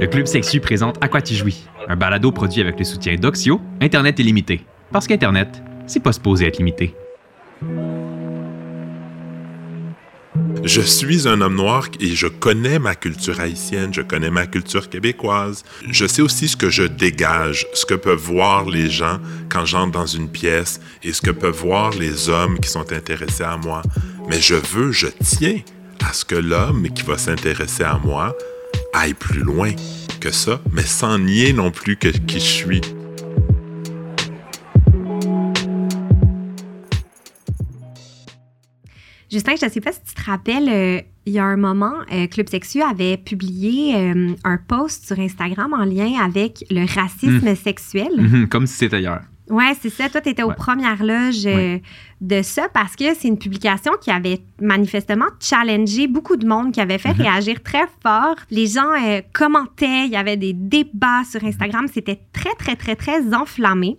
Le 0.00 0.06
Club 0.06 0.26
Sexu 0.26 0.60
présente 0.60 0.96
À 1.00 1.08
quoi 1.08 1.20
un 1.88 1.96
balado 1.96 2.32
produit 2.32 2.60
avec 2.60 2.78
le 2.78 2.84
soutien 2.84 3.16
d'Oxio, 3.16 3.60
Internet 3.80 4.18
illimité. 4.18 4.64
Parce 4.90 5.06
qu'Internet, 5.06 5.62
c'est 5.86 6.02
pas 6.02 6.12
supposé 6.12 6.46
être 6.46 6.58
limité. 6.58 6.94
Je 10.64 10.80
suis 10.80 11.26
un 11.26 11.40
homme 11.40 11.56
noir 11.56 11.88
et 11.98 12.14
je 12.14 12.28
connais 12.28 12.78
ma 12.78 12.94
culture 12.94 13.40
haïtienne, 13.40 13.92
je 13.92 14.00
connais 14.00 14.30
ma 14.30 14.46
culture 14.46 14.88
québécoise. 14.88 15.64
Je 15.88 16.06
sais 16.06 16.22
aussi 16.22 16.46
ce 16.46 16.56
que 16.56 16.70
je 16.70 16.84
dégage, 16.84 17.66
ce 17.74 17.84
que 17.84 17.94
peuvent 17.94 18.18
voir 18.18 18.68
les 18.68 18.88
gens 18.88 19.18
quand 19.48 19.64
j'entre 19.64 19.92
dans 19.92 20.06
une 20.06 20.28
pièce 20.28 20.80
et 21.02 21.12
ce 21.12 21.20
que 21.20 21.32
peuvent 21.32 21.56
voir 21.56 21.90
les 21.90 22.28
hommes 22.28 22.60
qui 22.60 22.70
sont 22.70 22.92
intéressés 22.92 23.44
à 23.44 23.56
moi. 23.56 23.82
Mais 24.28 24.40
je 24.40 24.54
veux, 24.54 24.92
je 24.92 25.08
tiens 25.22 25.58
à 26.08 26.12
ce 26.12 26.24
que 26.24 26.36
l'homme 26.36 26.88
qui 26.90 27.02
va 27.02 27.18
s'intéresser 27.18 27.82
à 27.82 27.98
moi 27.98 28.36
aille 28.92 29.14
plus 29.14 29.40
loin 29.40 29.70
que 30.20 30.30
ça, 30.30 30.60
mais 30.72 30.82
sans 30.82 31.18
nier 31.18 31.52
non 31.52 31.70
plus 31.70 31.96
que, 31.96 32.08
qui 32.08 32.36
je 32.38 32.44
suis. 32.44 32.80
Justin, 39.30 39.54
je 39.58 39.64
ne 39.66 39.70
sais 39.70 39.80
pas 39.80 39.92
si 39.92 40.00
tu 40.02 40.14
te 40.14 40.22
rappelles, 40.30 40.68
euh, 40.68 41.00
il 41.24 41.32
y 41.32 41.38
a 41.38 41.44
un 41.44 41.56
moment, 41.56 41.94
euh, 42.12 42.26
Club 42.26 42.48
Sexu 42.50 42.82
avait 42.82 43.16
publié 43.16 43.96
euh, 43.96 44.34
un 44.44 44.58
post 44.58 45.06
sur 45.06 45.18
Instagram 45.18 45.72
en 45.72 45.84
lien 45.84 46.20
avec 46.22 46.64
le 46.70 46.84
racisme 46.84 47.54
sexuel. 47.54 48.10
Mhm, 48.18 48.48
Comme 48.48 48.66
si 48.66 48.74
c'était 48.74 48.96
ailleurs. 48.96 49.22
Oui, 49.48 49.64
c'est 49.80 49.90
ça. 49.90 50.08
Toi, 50.10 50.20
tu 50.20 50.28
étais 50.30 50.42
aux 50.42 50.48
Ouais. 50.48 50.54
premières 50.54 51.02
loges 51.02 51.46
euh, 51.46 51.78
de 52.22 52.40
ça 52.40 52.68
parce 52.72 52.94
que 52.96 53.12
c'est 53.14 53.26
une 53.28 53.38
publication 53.38 53.92
qui 54.00 54.10
avait 54.10 54.38
manifestement 54.60 55.26
challengé 55.40 56.06
beaucoup 56.06 56.36
de 56.36 56.46
monde, 56.46 56.72
qui 56.72 56.80
avait 56.80 56.98
fait 56.98 57.12
Mhm. 57.14 57.22
réagir 57.22 57.62
très 57.62 57.84
fort. 58.02 58.36
Les 58.50 58.66
gens 58.68 58.92
euh, 59.04 59.20
commentaient, 59.32 60.06
il 60.06 60.10
y 60.12 60.16
avait 60.16 60.36
des 60.36 60.52
débats 60.52 61.24
sur 61.30 61.42
Instagram. 61.44 61.86
C'était 61.92 62.20
très, 62.32 62.54
très, 62.54 62.76
très, 62.76 62.94
très 62.94 63.34
enflammé. 63.34 63.98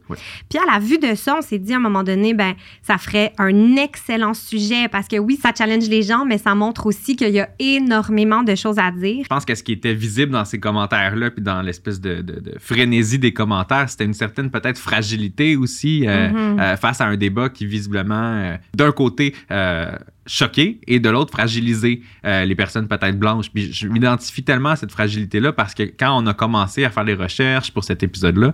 Puis 0.50 0.58
à 0.58 0.72
la 0.74 0.80
vue 0.80 0.98
de 1.00 1.16
ça, 1.16 1.36
on 1.38 1.42
s'est 1.42 1.60
dit 1.60 1.74
à 1.74 1.76
un 1.76 1.80
moment 1.82 2.04
donné, 2.04 2.34
ben, 2.34 2.54
ça 2.82 2.98
ferait 2.98 3.34
un 3.38 3.76
excellent 3.76 4.34
sujet 4.34 4.88
parce 4.90 5.08
que 5.10 5.18
oui, 5.18 5.36
ça 5.36 5.52
challenge 5.56 5.90
les 5.90 6.02
gens, 6.02 6.26
mais 6.26 6.38
ça 6.38 6.56
montre 6.56 6.86
aussi 6.86 7.18
qu'il 7.18 7.30
y 7.34 7.42
a 7.42 7.50
énormément 7.60 8.44
de 8.44 8.56
choses 8.56 8.80
à 8.80 8.90
dire. 8.92 9.24
Je 9.24 9.28
pense 9.28 9.44
que 9.46 9.54
ce 9.56 9.64
qui 9.64 9.74
était 9.74 9.94
visible 9.94 10.32
dans 10.32 10.46
ces 10.46 10.60
commentaires-là, 10.62 11.30
puis 11.32 11.42
dans 11.44 11.62
l'espèce 11.62 12.00
de, 12.00 12.22
de- 12.22 12.40
de 12.40 12.54
frénésie 12.58 13.20
des 13.20 13.34
commentaires, 13.34 13.90
c'était 13.90 14.06
une 14.06 14.14
certaine 14.14 14.50
peut-être 14.50 14.78
fragilité 14.78 15.58
aussi 15.58 16.08
euh, 16.08 16.30
Mhm. 16.30 16.60
euh, 16.60 16.78
face 16.78 17.02
à 17.02 17.06
un 17.06 17.18
débat 17.18 17.50
qui 17.50 17.66
visiblement, 17.66 18.13
euh, 18.14 18.58
d'un 18.74 18.92
côté, 18.92 19.36
euh, 19.52 19.96
choqué 20.26 20.80
et 20.88 21.00
de 21.00 21.10
l'autre, 21.10 21.32
fragilisé 21.32 22.02
euh, 22.26 22.46
les 22.46 22.56
personnes 22.56 22.88
peut-être 22.88 23.18
blanches. 23.18 23.52
Puis 23.52 23.74
je 23.74 23.88
m'identifie 23.88 24.44
tellement 24.44 24.70
à 24.70 24.76
cette 24.76 24.92
fragilité-là 24.92 25.54
parce 25.54 25.74
que 25.74 25.84
quand 25.84 26.18
on 26.22 26.26
a 26.28 26.34
commencé 26.34 26.86
à 26.86 26.90
faire 26.90 27.04
les 27.04 27.16
recherches 27.16 27.72
pour 27.72 27.84
cet 27.84 28.04
épisode-là, 28.04 28.54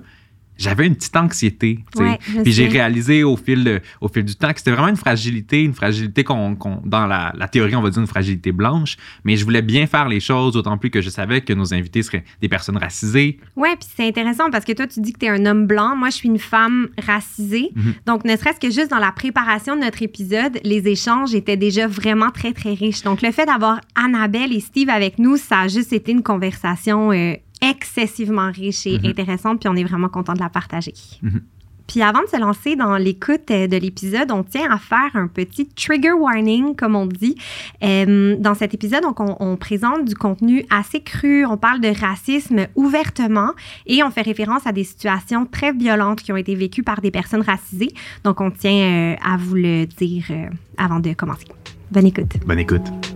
j'avais 0.60 0.86
une 0.86 0.96
petite 0.96 1.16
anxiété. 1.16 1.80
Ouais, 1.96 2.20
Puis 2.44 2.52
j'ai 2.52 2.68
réalisé 2.68 3.24
au 3.24 3.38
fil, 3.38 3.82
au 4.02 4.08
fil 4.08 4.24
du 4.24 4.36
temps 4.36 4.52
que 4.52 4.60
c'était 4.60 4.72
vraiment 4.72 4.90
une 4.90 4.98
fragilité, 4.98 5.64
une 5.64 5.74
fragilité 5.74 6.24
qu'on, 6.24 6.56
dans 6.86 7.08
la, 7.08 7.34
la 7.36 7.48
théorie, 7.48 7.76
on 7.76 7.82
va 7.82 7.90
dire 7.90 8.02
une 8.02 8.08
fragilité 8.08 8.52
blanche, 8.52 8.98
mais 9.24 9.38
je 9.38 9.46
voulais 9.46 9.62
bien 9.62 9.88
faire 9.88 10.08
les 10.08 10.20
choses, 10.20 10.54
d'autant 10.54 10.78
plus 10.78 10.90
que 10.90 11.02
je 11.02 11.10
savais 11.10 11.42
que 11.42 11.54
nos 11.54 11.74
invités 11.74 12.04
seraient 12.04 12.24
des 12.42 12.50
personnes 12.50 12.78
racisées. 12.78 13.40
Ouais, 13.56 13.76
puis 13.76 13.88
c'est 13.96 14.08
intéressant 14.08 14.50
parce 14.52 14.66
que 14.66 14.74
toi, 14.74 14.86
tu 14.86 15.00
dis 15.00 15.14
que 15.14 15.20
tu 15.20 15.26
es 15.26 15.30
un 15.30 15.46
homme 15.46 15.66
blanc. 15.66 15.96
Moi, 15.96 16.10
je 16.10 16.16
suis 16.16 16.30
une 16.30 16.40
femme 16.40 16.90
racisée. 17.02 17.72
Mhm. 17.76 17.94
Donc, 18.06 18.26
ne 18.26 18.36
serait-ce 18.36 18.60
que 18.60 18.70
juste 18.70 18.92
dans 18.92 19.00
la 19.00 19.12
préparation 19.12 19.76
de 19.76 19.82
notre 19.82 20.04
épisode, 20.04 20.60
les 20.64 20.88
échanges 20.88 21.34
étaient 21.34 21.58
déjà 21.58 21.88
vraiment 21.88 22.32
très, 22.32 22.54
très 22.54 22.74
riches. 22.74 23.04
Donc, 23.04 23.22
le 23.22 23.32
fait 23.32 23.46
d'avoir 23.46 23.82
Annabelle 23.96 24.54
et 24.54 24.60
Steve 24.60 24.90
avec 24.90 25.20
nous, 25.20 25.38
ça 25.38 25.62
a 25.62 25.68
juste 25.68 25.94
été 25.94 26.12
une 26.12 26.24
conversation 26.24 27.12
euh, 27.12 27.34
excessivement 27.62 28.52
riche 28.52 28.86
et 28.88 29.00
Mhm. 29.00 29.06
intéressante, 29.06 29.60
puis 29.60 29.70
on 29.70 29.76
est 29.76 29.84
vraiment 29.84 30.10
content 30.10 30.34
de 30.34 30.40
la 30.40 30.50
partager. 30.50 30.94
Mhm. 31.22 31.42
Puis 31.88 32.04
avant 32.04 32.22
de 32.22 32.28
se 32.28 32.38
lancer 32.40 32.76
dans 32.76 32.98
l'écoute 32.98 33.50
euh, 33.50 33.66
de 33.66 33.76
l'épisode, 33.76 34.30
on 34.32 34.44
tient 34.44 34.70
à 34.70 34.78
faire 34.78 35.10
un 35.16 35.26
petit 35.28 35.66
trigger 35.66 36.12
warning, 36.12 36.76
comme 36.76 36.96
on 36.96 37.08
dit. 37.08 37.36
Euh, 37.82 38.36
dans 38.38 38.54
cet 38.54 38.76
épisode, 38.76 39.02
donc, 39.02 39.20
on, 39.20 39.36
on 39.40 39.58
présente 39.58 40.06
du 40.06 40.14
contenu 40.14 40.64
assez 40.70 41.00
cru, 41.02 41.48
on 41.48 41.58
parle 41.58 41.80
de 41.82 41.88
racisme 41.88 42.68
ouvertement 42.76 43.54
et 43.88 44.04
on 44.04 44.12
fait 44.12 44.22
référence 44.22 44.68
à 44.68 44.72
des 44.72 44.84
situations 44.84 45.48
très 45.48 45.74
violentes 45.74 46.22
qui 46.22 46.32
ont 46.32 46.38
été 46.38 46.54
vécues 46.54 46.84
par 46.84 47.02
des 47.02 47.10
personnes 47.10 47.42
racisées. 47.42 47.92
Donc, 48.24 48.40
on 48.40 48.52
tient 48.52 48.72
euh, 48.72 49.16
à 49.26 49.38
vous 49.38 49.56
le 49.56 49.88
dire 49.88 50.26
euh, 50.30 50.46
avant 50.78 51.00
de 51.00 51.14
commencer. 51.14 51.48
Bonne 51.90 52.06
écoute. 52.06 52.38
Bonne 52.46 52.60
écoute. 52.60 53.09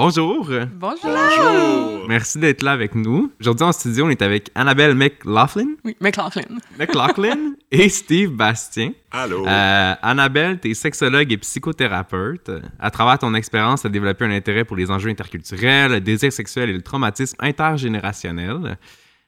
Bonjour. 0.00 0.48
Bonjour. 0.76 2.06
Merci 2.06 2.38
d'être 2.38 2.62
là 2.62 2.70
avec 2.70 2.94
nous. 2.94 3.32
Aujourd'hui 3.40 3.64
en 3.64 3.72
studio, 3.72 4.06
on 4.06 4.10
est 4.10 4.22
avec 4.22 4.48
Annabelle 4.54 4.94
McLaughlin, 4.94 5.74
Oui, 5.84 5.96
McLaughlin. 6.00 6.44
McLaughlin 6.78 7.54
et 7.72 7.88
Steve 7.88 8.30
Bastien. 8.30 8.92
Allô? 9.10 9.44
Euh, 9.44 9.94
Annabelle, 10.00 10.60
tu 10.60 10.70
es 10.70 10.74
sexologue 10.74 11.32
et 11.32 11.36
psychothérapeute. 11.38 12.48
À 12.78 12.92
travers 12.92 13.18
ton 13.18 13.34
expérience, 13.34 13.80
tu 13.80 13.88
as 13.88 13.90
développé 13.90 14.24
un 14.24 14.30
intérêt 14.30 14.64
pour 14.64 14.76
les 14.76 14.88
enjeux 14.88 15.10
interculturels, 15.10 15.90
le 15.90 16.00
désir 16.00 16.32
sexuel 16.32 16.70
et 16.70 16.74
le 16.74 16.82
traumatisme 16.82 17.36
intergénérationnel. 17.40 18.78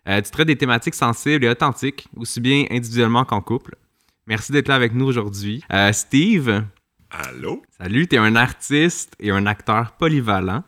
Euh, 0.09 0.21
tu 0.23 0.31
traites 0.31 0.47
des 0.47 0.57
thématiques 0.57 0.95
sensibles 0.95 1.45
et 1.45 1.49
authentiques, 1.49 2.07
aussi 2.17 2.41
bien 2.41 2.67
individuellement 2.71 3.25
qu'en 3.25 3.41
couple. 3.41 3.75
Merci 4.29 4.53
d'être 4.53 4.69
là 4.69 4.77
avec 4.77 4.95
nous 4.95 5.07
aujourd'hui. 5.07 5.65
Euh, 5.73 5.91
Steve, 5.91 6.63
Allô? 7.11 7.63
salut, 7.77 8.07
tu 8.07 8.15
es 8.15 8.19
un 8.19 8.37
artiste 8.37 9.15
et 9.19 9.31
un 9.33 9.45
acteur 9.47 9.93
polyvalent. 9.93 10.63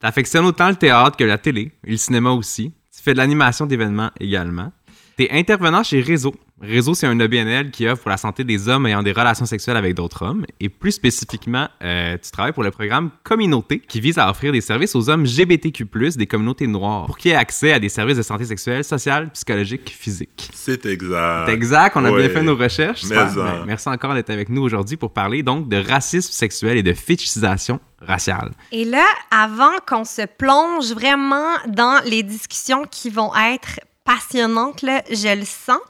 Tu 0.00 0.06
affectionnes 0.06 0.44
autant 0.44 0.68
le 0.68 0.76
théâtre 0.76 1.16
que 1.16 1.24
la 1.24 1.38
télé 1.38 1.72
et 1.84 1.92
le 1.92 1.96
cinéma 1.96 2.30
aussi. 2.30 2.74
Tu 2.94 3.02
fais 3.02 3.14
de 3.14 3.18
l'animation 3.18 3.64
d'événements 3.66 4.10
également. 4.20 4.70
Tu 5.16 5.24
es 5.24 5.30
intervenant 5.32 5.82
chez 5.82 6.00
Réseau. 6.00 6.34
Réseau, 6.62 6.94
c'est 6.94 7.08
un 7.08 7.18
OBNL 7.18 7.72
qui 7.72 7.88
offre 7.88 8.02
pour 8.02 8.10
la 8.10 8.16
santé 8.16 8.44
des 8.44 8.68
hommes 8.68 8.86
ayant 8.86 9.02
des 9.02 9.10
relations 9.10 9.44
sexuelles 9.46 9.76
avec 9.76 9.94
d'autres 9.94 10.22
hommes. 10.24 10.46
Et 10.60 10.68
plus 10.68 10.92
spécifiquement, 10.92 11.68
euh, 11.82 12.16
tu 12.22 12.30
travailles 12.30 12.52
pour 12.52 12.62
le 12.62 12.70
programme 12.70 13.10
Communauté 13.24 13.80
qui 13.80 14.00
vise 14.00 14.16
à 14.18 14.30
offrir 14.30 14.52
des 14.52 14.60
services 14.60 14.94
aux 14.94 15.10
hommes 15.10 15.26
GBTQ, 15.26 15.86
des 16.16 16.26
communautés 16.28 16.68
noires, 16.68 17.06
pour 17.06 17.18
qu'ils 17.18 17.32
aient 17.32 17.36
accès 17.36 17.72
à 17.72 17.80
des 17.80 17.88
services 17.88 18.16
de 18.16 18.22
santé 18.22 18.44
sexuelle, 18.44 18.84
sociale, 18.84 19.30
psychologique, 19.32 19.90
physique. 19.98 20.50
C'est 20.54 20.86
exact. 20.86 21.46
C'est 21.46 21.52
exact, 21.54 21.96
on 21.96 22.04
a 22.04 22.12
Ouais. 22.12 22.20
bien 22.20 22.28
fait 22.28 22.42
nos 22.44 22.54
recherches. 22.56 23.02
Mais 23.10 23.18
en. 23.18 23.32
Ben, 23.32 23.64
merci 23.66 23.88
encore 23.88 24.14
d'être 24.14 24.30
avec 24.30 24.48
nous 24.48 24.62
aujourd'hui 24.62 24.96
pour 24.96 25.12
parler 25.12 25.42
donc 25.42 25.68
de 25.68 25.76
racisme 25.76 26.30
sexuel 26.32 26.76
et 26.76 26.82
de 26.84 26.92
fétichisation 26.92 27.80
raciale. 28.00 28.52
Et 28.70 28.84
là, 28.84 29.04
avant 29.32 29.72
qu'on 29.86 30.04
se 30.04 30.22
plonge 30.38 30.92
vraiment 30.92 31.56
dans 31.66 32.00
les 32.04 32.22
discussions 32.22 32.84
qui 32.90 33.10
vont 33.10 33.32
être 33.34 33.80
passionnantes, 34.04 34.82
là, 34.82 35.02
je 35.10 35.34
le 35.34 35.44
sens, 35.44 35.80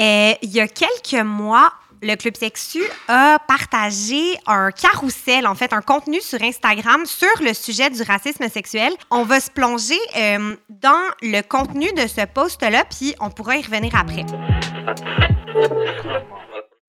euh, 0.00 0.32
il 0.42 0.50
y 0.50 0.60
a 0.60 0.68
quelques 0.68 1.24
mois, 1.24 1.72
le 2.02 2.16
Club 2.16 2.36
Sexu 2.36 2.82
a 3.08 3.38
partagé 3.48 4.36
un 4.46 4.70
carrousel, 4.70 5.46
en 5.46 5.54
fait, 5.54 5.72
un 5.72 5.80
contenu 5.80 6.20
sur 6.20 6.42
Instagram 6.42 7.06
sur 7.06 7.28
le 7.40 7.54
sujet 7.54 7.88
du 7.90 8.02
racisme 8.02 8.48
sexuel. 8.48 8.92
On 9.10 9.22
va 9.22 9.40
se 9.40 9.50
plonger 9.50 9.98
euh, 10.16 10.56
dans 10.68 11.10
le 11.22 11.40
contenu 11.42 11.90
de 11.92 12.06
ce 12.06 12.26
post-là, 12.26 12.84
puis 12.84 13.14
on 13.20 13.30
pourra 13.30 13.56
y 13.56 13.62
revenir 13.62 13.94
après. 13.96 14.26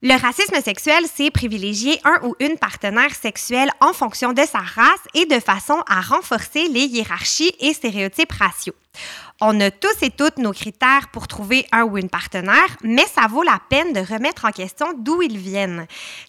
Le 0.02 0.22
racisme 0.22 0.62
sexuel, 0.62 1.06
c'est 1.12 1.32
privilégier 1.32 2.00
un 2.04 2.20
ou 2.24 2.36
une 2.40 2.58
partenaire 2.58 3.16
sexuelle 3.16 3.72
en 3.80 3.92
fonction 3.92 4.34
de 4.34 4.42
sa 4.42 4.60
race 4.60 5.00
et 5.16 5.26
de 5.26 5.40
façon 5.40 5.82
à 5.90 6.02
renforcer 6.02 6.68
les 6.68 6.86
hiérarchies 6.86 7.56
et 7.60 7.74
stéréotypes 7.74 8.32
raciaux. 8.34 8.76
On 9.42 9.60
a 9.60 9.70
tous 9.70 10.02
et 10.02 10.12
toutes 10.12 10.38
nos 10.38 10.54
critères 10.54 11.10
pour 11.12 11.28
trouver 11.28 11.66
un 11.74 11.84
ou 11.84 11.98
une 11.98 12.10
partenaire, 12.10 12.78
mais 12.84 13.06
ça 13.06 13.28
vaut 13.28 13.44
la 13.44 13.60
peine 13.70 13.92
de 13.92 14.00
remettre 14.00 14.46
en 14.46 14.52
question 14.52 14.88
d'où 14.98 15.22
ils 15.22 15.38
viennent. 15.38 15.88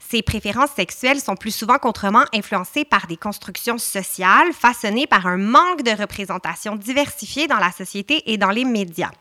Ces 0.09 0.23
préférences 0.23 0.73
sexuelles 0.75 1.21
sont 1.21 1.37
plus 1.37 1.55
souvent 1.55 1.79
qu'autrement 1.79 2.25
influencées 2.35 2.85
par 2.85 3.07
des 3.07 3.17
constructions 3.17 3.79
sociales 3.79 4.53
façonnées 4.53 5.07
par 5.07 5.29
un 5.29 5.37
manque 5.37 5.83
de 5.83 5.93
représentation 5.93 6.75
diversifiée 6.75 7.47
dans 7.47 7.61
la 7.61 7.71
société 7.71 8.25
et 8.27 8.39
dans 8.39 8.51
les 8.51 8.65
médias. 8.65 9.13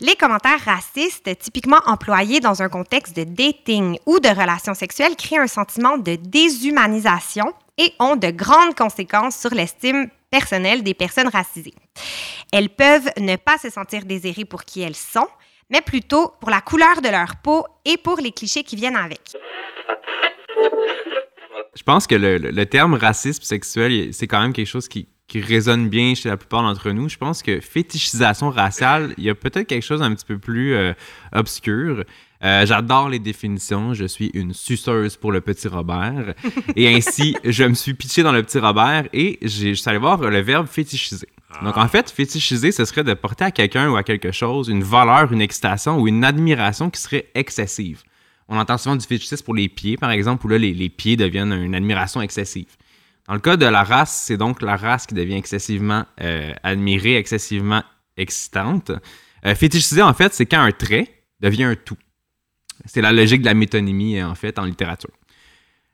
Les 0.00 0.16
commentaires 0.16 0.64
racistes, 0.64 1.38
typiquement 1.38 1.80
employés 1.84 2.40
dans 2.40 2.62
un 2.62 2.70
contexte 2.70 3.14
de 3.14 3.24
dating 3.24 3.98
ou 4.06 4.20
de 4.20 4.28
relations 4.28 4.74
sexuelles, 4.74 5.16
créent 5.16 5.38
un 5.38 5.46
sentiment 5.46 5.98
de 5.98 6.16
déshumanisation 6.16 7.52
et 7.76 7.92
ont 7.98 8.16
de 8.16 8.30
grandes 8.30 8.74
conséquences 8.74 9.36
sur 9.36 9.50
l'estime 9.50 10.08
personnelle 10.38 10.82
des 10.82 10.94
personnes 10.94 11.28
racisées. 11.28 11.74
Elles 12.52 12.68
peuvent 12.68 13.08
ne 13.20 13.36
pas 13.36 13.56
se 13.56 13.70
sentir 13.70 14.04
désirées 14.04 14.44
pour 14.44 14.64
qui 14.64 14.80
elles 14.80 14.96
sont, 14.96 15.28
mais 15.70 15.80
plutôt 15.80 16.32
pour 16.40 16.50
la 16.50 16.60
couleur 16.60 17.00
de 17.00 17.08
leur 17.08 17.36
peau 17.36 17.64
et 17.84 17.96
pour 17.96 18.18
les 18.18 18.32
clichés 18.32 18.64
qui 18.64 18.74
viennent 18.74 18.96
avec. 18.96 19.20
Je 21.76 21.82
pense 21.84 22.08
que 22.08 22.16
le, 22.16 22.66
terme 22.66 22.94
racisme 22.94 23.44
sexuel, 23.44 24.12
c'est 24.12 24.26
quand 24.26 24.40
même 24.40 24.52
quelque 24.52 24.66
chose 24.66 24.88
qui, 24.88 25.06
qui 25.28 25.40
résonne 25.40 25.88
bien 25.88 26.16
chez 26.16 26.28
la 26.28 26.36
plupart 26.36 26.62
d'entre 26.62 26.90
nous. 26.90 27.08
Je 27.08 27.16
pense 27.16 27.40
que 27.40 27.60
fétichisation 27.60 28.50
raciale, 28.50 29.14
il 29.16 29.22
y 29.22 29.30
a 29.30 29.36
peut-être 29.36 29.68
quelque 29.68 29.84
chose 29.84 30.02
un 30.02 30.12
petit 30.16 30.26
peu 30.26 30.38
plus 30.38 30.74
euh, 30.74 30.94
obscur. 31.32 32.02
Euh, 32.44 32.66
J'adore 32.66 33.08
les 33.08 33.18
définitions. 33.18 33.94
Je 33.94 34.04
suis 34.04 34.30
une 34.34 34.52
suceuse 34.52 35.16
pour 35.16 35.32
le 35.32 35.40
petit 35.40 35.68
Robert. 35.68 36.34
et 36.76 36.94
ainsi, 36.94 37.36
je 37.44 37.64
me 37.64 37.74
suis 37.74 37.94
pitché 37.94 38.22
dans 38.22 38.32
le 38.32 38.42
petit 38.42 38.58
Robert 38.58 39.08
et 39.12 39.38
je 39.42 39.72
suis 39.72 39.88
allé 39.88 39.98
voir 39.98 40.18
le 40.18 40.40
verbe 40.40 40.66
fétichiser. 40.66 41.28
Donc, 41.62 41.76
en 41.76 41.86
fait, 41.88 42.10
fétichiser, 42.10 42.72
ce 42.72 42.84
serait 42.84 43.04
de 43.04 43.14
porter 43.14 43.44
à 43.44 43.50
quelqu'un 43.50 43.88
ou 43.88 43.96
à 43.96 44.02
quelque 44.02 44.32
chose 44.32 44.68
une 44.68 44.82
valeur, 44.82 45.32
une 45.32 45.40
excitation 45.40 45.98
ou 46.00 46.08
une 46.08 46.24
admiration 46.24 46.90
qui 46.90 47.00
serait 47.00 47.28
excessive. 47.34 48.02
On 48.48 48.58
entend 48.58 48.76
souvent 48.76 48.96
du 48.96 49.06
fétichisme 49.06 49.44
pour 49.44 49.54
les 49.54 49.68
pieds, 49.68 49.96
par 49.96 50.10
exemple, 50.10 50.44
où 50.46 50.48
là, 50.48 50.58
les, 50.58 50.74
les 50.74 50.88
pieds 50.88 51.16
deviennent 51.16 51.52
une 51.52 51.74
admiration 51.74 52.20
excessive. 52.20 52.76
Dans 53.28 53.34
le 53.34 53.40
cas 53.40 53.56
de 53.56 53.64
la 53.64 53.84
race, 53.84 54.24
c'est 54.26 54.36
donc 54.36 54.60
la 54.60 54.76
race 54.76 55.06
qui 55.06 55.14
devient 55.14 55.36
excessivement 55.36 56.04
euh, 56.20 56.52
admirée, 56.62 57.16
excessivement 57.16 57.82
excitante. 58.16 58.90
Euh, 59.46 59.54
fétichiser, 59.54 60.02
en 60.02 60.12
fait, 60.12 60.34
c'est 60.34 60.46
quand 60.46 60.60
un 60.60 60.72
trait 60.72 61.08
devient 61.40 61.64
un 61.64 61.76
tout. 61.76 61.96
C'est 62.84 63.00
la 63.00 63.12
logique 63.12 63.40
de 63.40 63.46
la 63.46 63.54
métonymie, 63.54 64.18
euh, 64.18 64.28
en 64.28 64.34
fait, 64.34 64.58
en 64.58 64.64
littérature. 64.64 65.10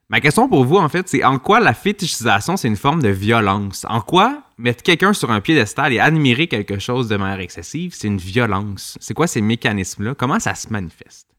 Ma 0.08 0.20
question 0.20 0.48
pour 0.48 0.64
vous, 0.64 0.76
en 0.76 0.88
fait, 0.88 1.08
c'est 1.08 1.22
en 1.22 1.38
quoi 1.38 1.60
la 1.60 1.72
fétichisation, 1.72 2.56
c'est 2.56 2.66
une 2.66 2.76
forme 2.76 3.00
de 3.00 3.10
violence? 3.10 3.86
En 3.88 4.00
quoi 4.00 4.42
mettre 4.58 4.82
quelqu'un 4.82 5.12
sur 5.12 5.30
un 5.30 5.40
piédestal 5.40 5.92
et 5.92 6.00
admirer 6.00 6.48
quelque 6.48 6.80
chose 6.80 7.08
de 7.08 7.16
manière 7.16 7.38
excessive, 7.38 7.94
c'est 7.94 8.08
une 8.08 8.18
violence? 8.18 8.98
C'est 9.00 9.14
quoi 9.14 9.28
ces 9.28 9.40
mécanismes-là? 9.40 10.16
Comment 10.16 10.40
ça 10.40 10.56
se 10.56 10.68
manifeste? 10.72 11.29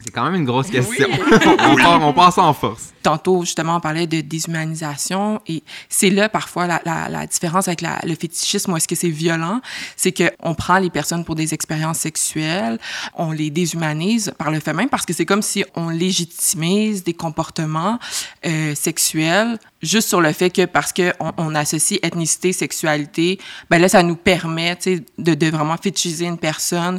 C'est 0.00 0.12
quand 0.12 0.24
même 0.24 0.36
une 0.36 0.44
grosse 0.44 0.70
question. 0.70 1.08
on, 1.58 1.74
part- 1.76 2.00
on 2.02 2.12
passe 2.12 2.38
en 2.38 2.54
force. 2.54 2.92
Tantôt, 3.02 3.40
justement, 3.44 3.76
on 3.76 3.80
parlait 3.80 4.06
de 4.06 4.20
déshumanisation 4.20 5.40
et 5.48 5.64
c'est 5.88 6.10
là 6.10 6.28
parfois 6.28 6.68
la, 6.68 6.80
la, 6.84 7.08
la 7.08 7.26
différence 7.26 7.66
avec 7.66 7.80
la- 7.80 7.98
le 8.04 8.14
fétichisme 8.14 8.72
ou 8.72 8.76
est-ce 8.76 8.86
que 8.86 8.94
c'est 8.94 9.08
violent, 9.08 9.60
c'est 9.96 10.12
que 10.12 10.30
on 10.40 10.54
prend 10.54 10.78
les 10.78 10.90
personnes 10.90 11.24
pour 11.24 11.34
des 11.34 11.52
expériences 11.52 11.98
sexuelles, 11.98 12.78
on 13.14 13.32
les 13.32 13.50
déshumanise 13.50 14.32
par 14.38 14.52
le 14.52 14.60
fait 14.60 14.72
même 14.72 14.88
parce 14.88 15.04
que 15.04 15.12
c'est 15.12 15.26
comme 15.26 15.42
si 15.42 15.64
on 15.74 15.88
légitimise 15.88 17.02
des 17.02 17.14
comportements 17.14 17.98
euh, 18.46 18.74
sexuels 18.76 19.58
juste 19.82 20.08
sur 20.08 20.20
le 20.20 20.32
fait 20.32 20.50
que 20.50 20.64
parce 20.64 20.92
que 20.92 21.12
on, 21.20 21.32
on 21.38 21.54
associe 21.54 21.98
ethnicité, 22.02 22.52
sexualité, 22.52 23.38
ben 23.70 23.80
là 23.80 23.88
ça 23.88 24.02
nous 24.04 24.16
permet, 24.16 24.76
tu 24.76 24.96
sais, 24.96 25.04
de, 25.18 25.34
de 25.34 25.46
vraiment 25.48 25.76
fétichiser 25.76 26.26
une 26.26 26.38
personne 26.38 26.98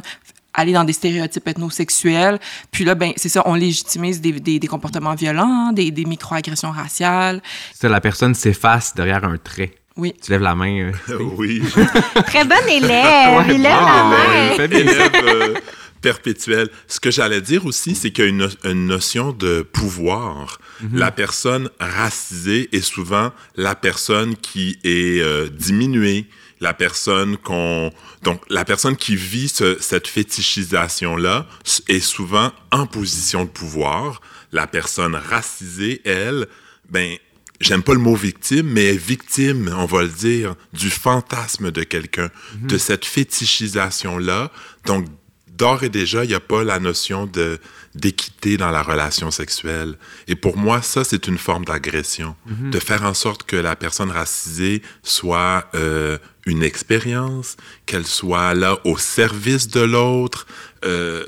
aller 0.54 0.72
dans 0.72 0.84
des 0.84 0.92
stéréotypes 0.92 1.46
ethnosexuels. 1.48 2.38
Puis 2.72 2.84
là, 2.84 2.94
ben, 2.94 3.12
c'est 3.16 3.28
ça, 3.28 3.42
on 3.46 3.54
légitimise 3.54 4.20
des, 4.20 4.32
des, 4.32 4.58
des 4.58 4.66
comportements 4.66 5.14
violents, 5.14 5.68
hein, 5.68 5.72
des, 5.72 5.90
des 5.90 6.04
microagressions 6.04 6.70
raciales. 6.70 7.40
Ça, 7.74 7.88
la 7.88 8.00
personne 8.00 8.34
s'efface 8.34 8.94
derrière 8.94 9.24
un 9.24 9.36
trait. 9.38 9.74
Oui. 9.96 10.14
Tu 10.22 10.30
lèves 10.30 10.40
la 10.42 10.54
main. 10.54 10.92
euh, 11.10 11.18
oui. 11.36 11.62
Très 12.26 12.44
bon 12.44 12.54
élève. 12.70 13.44
Il 13.48 13.60
lève 13.62 13.72
la 13.72 14.02
bon, 14.02 14.08
main. 14.08 14.58
euh, 14.60 14.66
bien 14.68 14.78
ça. 14.86 14.92
élève 14.94 15.12
euh, 15.24 15.54
perpétuel. 16.00 16.68
Ce 16.88 16.98
que 17.00 17.10
j'allais 17.10 17.40
dire 17.42 17.66
aussi, 17.66 17.94
c'est 17.94 18.10
qu'il 18.10 18.24
y 18.24 18.26
a 18.26 18.30
une, 18.30 18.48
une 18.64 18.86
notion 18.86 19.32
de 19.32 19.62
pouvoir. 19.62 20.58
La 20.94 21.10
personne 21.10 21.68
racisée 21.78 22.70
est 22.72 22.80
souvent 22.80 23.32
la 23.56 23.74
personne 23.74 24.34
qui 24.36 24.78
est 24.82 25.20
euh, 25.20 25.48
diminuée, 25.50 26.24
la 26.60 26.74
personne 26.74 27.36
qu'on 27.38 27.90
donc 28.22 28.42
la 28.50 28.64
personne 28.64 28.96
qui 28.96 29.16
vit 29.16 29.48
ce- 29.48 29.78
cette 29.80 30.06
fétichisation 30.06 31.16
là 31.16 31.46
est 31.88 32.00
souvent 32.00 32.52
en 32.70 32.86
position 32.86 33.44
de 33.44 33.50
pouvoir. 33.50 34.20
La 34.52 34.66
personne 34.66 35.14
racisée, 35.14 36.02
elle, 36.04 36.46
ben 36.90 37.16
j'aime 37.60 37.82
pas 37.82 37.92
le 37.94 38.00
mot 38.00 38.14
victime, 38.14 38.66
mais 38.66 38.86
est 38.94 38.96
victime, 38.96 39.72
on 39.76 39.84
va 39.86 40.02
le 40.02 40.08
dire, 40.08 40.54
du 40.72 40.90
fantasme 40.90 41.70
de 41.70 41.82
quelqu'un, 41.82 42.30
de 42.62 42.78
cette 42.78 43.04
fétichisation-là. 43.04 44.50
Donc, 44.86 45.06
d'ores 45.48 45.84
et 45.84 45.88
déjà, 45.88 46.24
il 46.24 46.28
n'y 46.28 46.34
a 46.34 46.40
pas 46.40 46.64
la 46.64 46.78
notion 46.78 47.26
de 47.26 47.58
d'équité 47.94 48.56
dans 48.56 48.70
la 48.70 48.82
relation 48.82 49.30
sexuelle. 49.30 49.96
Et 50.28 50.36
pour 50.36 50.56
moi, 50.56 50.80
ça, 50.82 51.02
c'est 51.02 51.26
une 51.26 51.38
forme 51.38 51.64
d'agression. 51.64 52.36
De 52.46 52.78
faire 52.78 53.04
en 53.04 53.14
sorte 53.14 53.42
que 53.44 53.56
la 53.56 53.74
personne 53.76 54.10
racisée 54.10 54.82
soit 55.02 55.68
euh, 55.74 56.18
une 56.46 56.62
expérience, 56.62 57.56
qu'elle 57.86 58.06
soit 58.06 58.54
là 58.54 58.78
au 58.84 58.96
service 58.96 59.68
de 59.68 59.80
l'autre. 59.80 60.46
Euh, 60.84 61.24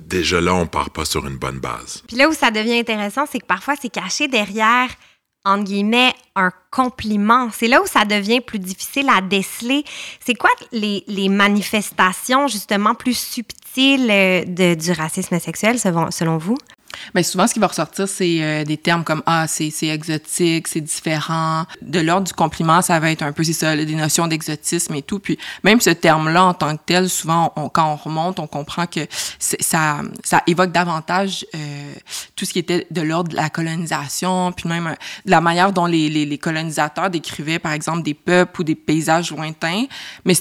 déjà 0.00 0.40
là, 0.40 0.54
on 0.54 0.66
part 0.66 0.90
pas 0.90 1.04
sur 1.04 1.26
une 1.26 1.36
bonne 1.36 1.58
base. 1.58 2.02
Puis 2.06 2.16
là 2.16 2.28
où 2.28 2.32
ça 2.32 2.50
devient 2.50 2.78
intéressant, 2.78 3.24
c'est 3.30 3.40
que 3.40 3.46
parfois, 3.46 3.74
c'est 3.80 3.90
caché 3.90 4.28
derrière, 4.28 4.88
entre 5.44 5.64
guillemets, 5.64 6.12
un 6.36 6.50
compliment. 6.70 7.48
C'est 7.52 7.68
là 7.68 7.82
où 7.82 7.86
ça 7.86 8.04
devient 8.04 8.40
plus 8.40 8.58
difficile 8.58 9.08
à 9.08 9.20
déceler. 9.20 9.84
C'est 10.20 10.34
quoi 10.34 10.50
les, 10.72 11.28
manifestations, 11.28 12.46
justement, 12.46 12.94
plus 12.94 13.16
subtiles 13.16 14.10
euh, 14.10 14.44
de, 14.44 14.74
du 14.74 14.92
racisme 14.92 15.38
sexuel, 15.38 15.78
selon 15.78 16.38
vous? 16.38 16.56
Mais 17.14 17.22
souvent, 17.22 17.46
ce 17.46 17.54
qui 17.54 17.60
va 17.60 17.66
ressortir, 17.66 18.08
c'est 18.08 18.38
euh, 18.42 18.64
des 18.64 18.76
termes 18.76 19.04
comme 19.04 19.22
ah, 19.26 19.46
c'est 19.48 19.72
exotique, 19.86 20.68
c'est 20.68 20.80
différent. 20.80 21.64
De 21.80 22.00
l'ordre 22.00 22.26
du 22.26 22.32
compliment, 22.32 22.82
ça 22.82 22.98
va 23.00 23.10
être 23.10 23.22
un 23.22 23.32
peu 23.32 23.42
c'est 23.44 23.52
ça, 23.52 23.76
des 23.76 23.94
notions 23.94 24.26
d'exotisme 24.26 24.94
et 24.94 25.02
tout. 25.02 25.18
Puis 25.18 25.38
même 25.64 25.80
ce 25.80 25.90
terme-là 25.90 26.44
en 26.44 26.54
tant 26.54 26.76
que 26.76 26.82
tel, 26.84 27.08
souvent, 27.08 27.52
on- 27.56 27.68
quand 27.68 27.92
on 27.92 27.96
remonte, 27.96 28.38
on 28.40 28.46
comprend 28.46 28.86
que 28.86 29.00
ça 29.38 30.00
ça 30.24 30.42
évoque 30.46 30.72
davantage 30.72 31.44
euh, 31.54 31.92
tout 32.36 32.44
ce 32.44 32.52
qui 32.52 32.58
était 32.58 32.86
de 32.90 33.00
l'ordre 33.02 33.30
de 33.30 33.36
la 33.36 33.50
colonisation, 33.50 34.52
puis 34.52 34.68
même 34.68 34.86
euh, 34.88 34.94
la 35.24 35.40
manière 35.40 35.72
dont 35.72 35.86
les, 35.86 36.08
les, 36.08 36.24
les 36.26 36.38
colonisateurs 36.38 37.10
décrivaient, 37.10 37.58
par 37.58 37.72
exemple, 37.72 38.02
des 38.02 38.14
peuples 38.14 38.60
ou 38.60 38.64
des 38.64 38.74
paysages 38.74 39.30
lointains. 39.30 39.84
Mais 40.24 40.34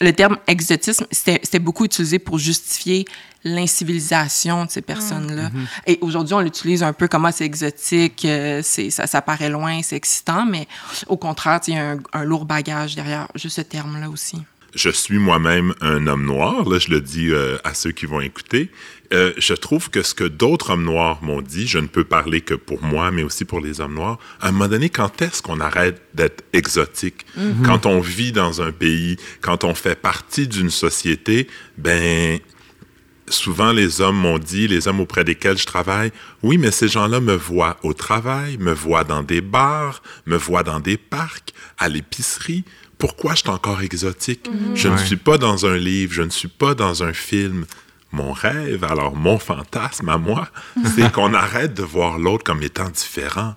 le 0.00 0.12
terme 0.12 0.38
exotisme, 0.46 1.06
c'était 1.10 1.58
beaucoup 1.58 1.84
utilisé 1.84 2.18
pour 2.18 2.38
justifier 2.38 3.04
l'incivilisation 3.44 4.64
de 4.64 4.70
ces 4.70 4.82
personnes-là. 4.82 5.50
Et 5.86 5.98
aujourd'hui, 6.00 6.34
on 6.34 6.40
l'utilise 6.40 6.82
un 6.82 6.92
peu 6.92 7.08
comme 7.08 7.24
ah, 7.24 7.32
c'est 7.32 7.44
exotique, 7.44 8.24
euh, 8.24 8.60
c'est 8.62 8.90
ça, 8.90 9.06
ça 9.06 9.22
paraît 9.22 9.48
loin, 9.48 9.80
c'est 9.82 9.96
excitant, 9.96 10.44
mais 10.46 10.66
au 11.06 11.16
contraire, 11.16 11.60
il 11.66 11.74
y 11.74 11.76
a 11.76 11.92
un, 11.92 11.98
un 12.12 12.24
lourd 12.24 12.44
bagage 12.44 12.94
derrière 12.94 13.28
juste 13.34 13.56
ce 13.56 13.60
terme-là 13.62 14.10
aussi. 14.10 14.38
Je 14.78 14.90
suis 14.90 15.18
moi-même 15.18 15.74
un 15.80 16.06
homme 16.06 16.24
noir, 16.24 16.68
là 16.68 16.78
je 16.78 16.90
le 16.90 17.00
dis 17.00 17.30
euh, 17.30 17.58
à 17.64 17.74
ceux 17.74 17.92
qui 17.92 18.06
vont 18.06 18.20
écouter, 18.20 18.70
Euh, 19.14 19.32
je 19.38 19.54
trouve 19.54 19.88
que 19.88 20.02
ce 20.02 20.12
que 20.12 20.28
d'autres 20.28 20.68
hommes 20.72 20.84
noirs 20.84 21.20
m'ont 21.22 21.40
dit, 21.40 21.66
je 21.66 21.78
ne 21.78 21.86
peux 21.86 22.04
parler 22.04 22.42
que 22.42 22.52
pour 22.52 22.82
moi, 22.82 23.10
mais 23.10 23.22
aussi 23.22 23.46
pour 23.46 23.60
les 23.66 23.80
hommes 23.80 23.94
noirs, 23.94 24.18
à 24.38 24.48
un 24.48 24.52
moment 24.52 24.68
donné, 24.68 24.90
quand 24.90 25.22
est-ce 25.22 25.40
qu'on 25.40 25.60
arrête 25.60 25.98
d'être 26.12 26.44
exotique? 26.52 27.24
Quand 27.64 27.86
on 27.86 28.00
vit 28.00 28.32
dans 28.32 28.60
un 28.60 28.70
pays, 28.70 29.16
quand 29.40 29.64
on 29.64 29.74
fait 29.74 29.98
partie 29.98 30.46
d'une 30.46 30.68
société, 30.68 31.46
ben 31.78 32.38
souvent 33.30 33.72
les 33.72 34.02
hommes 34.02 34.20
m'ont 34.26 34.38
dit, 34.38 34.68
les 34.68 34.88
hommes 34.88 35.00
auprès 35.00 35.24
desquels 35.24 35.56
je 35.56 35.64
travaille, 35.74 36.12
oui, 36.42 36.58
mais 36.58 36.70
ces 36.70 36.88
gens-là 36.88 37.20
me 37.20 37.34
voient 37.34 37.76
au 37.82 37.94
travail, 37.94 38.58
me 38.58 38.74
voient 38.74 39.04
dans 39.04 39.22
des 39.22 39.40
bars, 39.40 40.02
me 40.26 40.36
voient 40.36 40.64
dans 40.64 40.80
des 40.80 40.98
parcs, 40.98 41.54
à 41.78 41.88
l'épicerie. 41.88 42.64
Pourquoi 42.98 43.34
je 43.34 43.40
suis 43.40 43.50
encore 43.50 43.80
exotique? 43.80 44.50
Je 44.74 44.88
ne 44.88 44.96
suis 44.96 45.16
pas 45.16 45.38
dans 45.38 45.66
un 45.66 45.76
livre, 45.76 46.12
je 46.12 46.22
ne 46.22 46.30
suis 46.30 46.48
pas 46.48 46.74
dans 46.74 47.02
un 47.02 47.12
film. 47.12 47.64
Mon 48.10 48.32
rêve, 48.32 48.84
alors 48.84 49.14
mon 49.14 49.38
fantasme 49.38 50.08
à 50.08 50.18
moi, 50.18 50.48
c'est 50.96 51.12
qu'on 51.12 51.34
arrête 51.34 51.74
de 51.74 51.82
voir 51.82 52.18
l'autre 52.18 52.42
comme 52.42 52.62
étant 52.62 52.88
différent. 52.88 53.54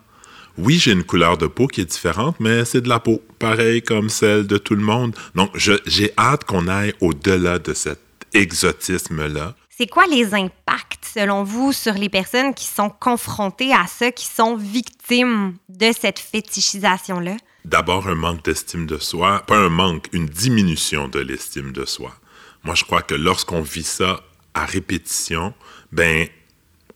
Oui, 0.57 0.77
j'ai 0.77 0.91
une 0.91 1.03
couleur 1.03 1.37
de 1.37 1.47
peau 1.47 1.67
qui 1.67 1.81
est 1.81 1.85
différente, 1.85 2.35
mais 2.39 2.65
c'est 2.65 2.81
de 2.81 2.89
la 2.89 2.99
peau, 2.99 3.21
pareil 3.39 3.81
comme 3.81 4.09
celle 4.09 4.45
de 4.45 4.57
tout 4.57 4.75
le 4.75 4.83
monde. 4.83 5.15
Donc, 5.33 5.51
j'ai 5.55 6.11
hâte 6.17 6.43
qu'on 6.43 6.67
aille 6.67 6.93
au-delà 6.99 7.57
de 7.57 7.73
cet 7.73 7.99
exotisme-là. 8.33 9.55
C'est 9.69 9.87
quoi 9.87 10.05
les 10.05 10.33
impacts, 10.35 11.05
selon 11.15 11.43
vous, 11.43 11.71
sur 11.71 11.93
les 11.93 12.09
personnes 12.09 12.53
qui 12.53 12.65
sont 12.65 12.89
confrontées 12.89 13.73
à 13.73 13.87
ça, 13.87 14.11
qui 14.11 14.25
sont 14.25 14.55
victimes 14.57 15.55
de 15.69 15.91
cette 15.97 16.19
fétichisation-là? 16.19 17.37
D'abord, 17.65 18.07
un 18.07 18.15
manque 18.15 18.43
d'estime 18.43 18.87
de 18.87 18.97
soi, 18.97 19.43
pas 19.45 19.57
un 19.57 19.69
manque, 19.69 20.07
une 20.13 20.25
diminution 20.25 21.07
de 21.07 21.19
l'estime 21.19 21.71
de 21.71 21.85
soi. 21.85 22.15
Moi, 22.63 22.73
je 22.75 22.83
crois 22.83 23.03
que 23.03 23.15
lorsqu'on 23.15 23.61
vit 23.61 23.83
ça 23.83 24.23
à 24.53 24.65
répétition, 24.65 25.53
ben, 25.91 26.27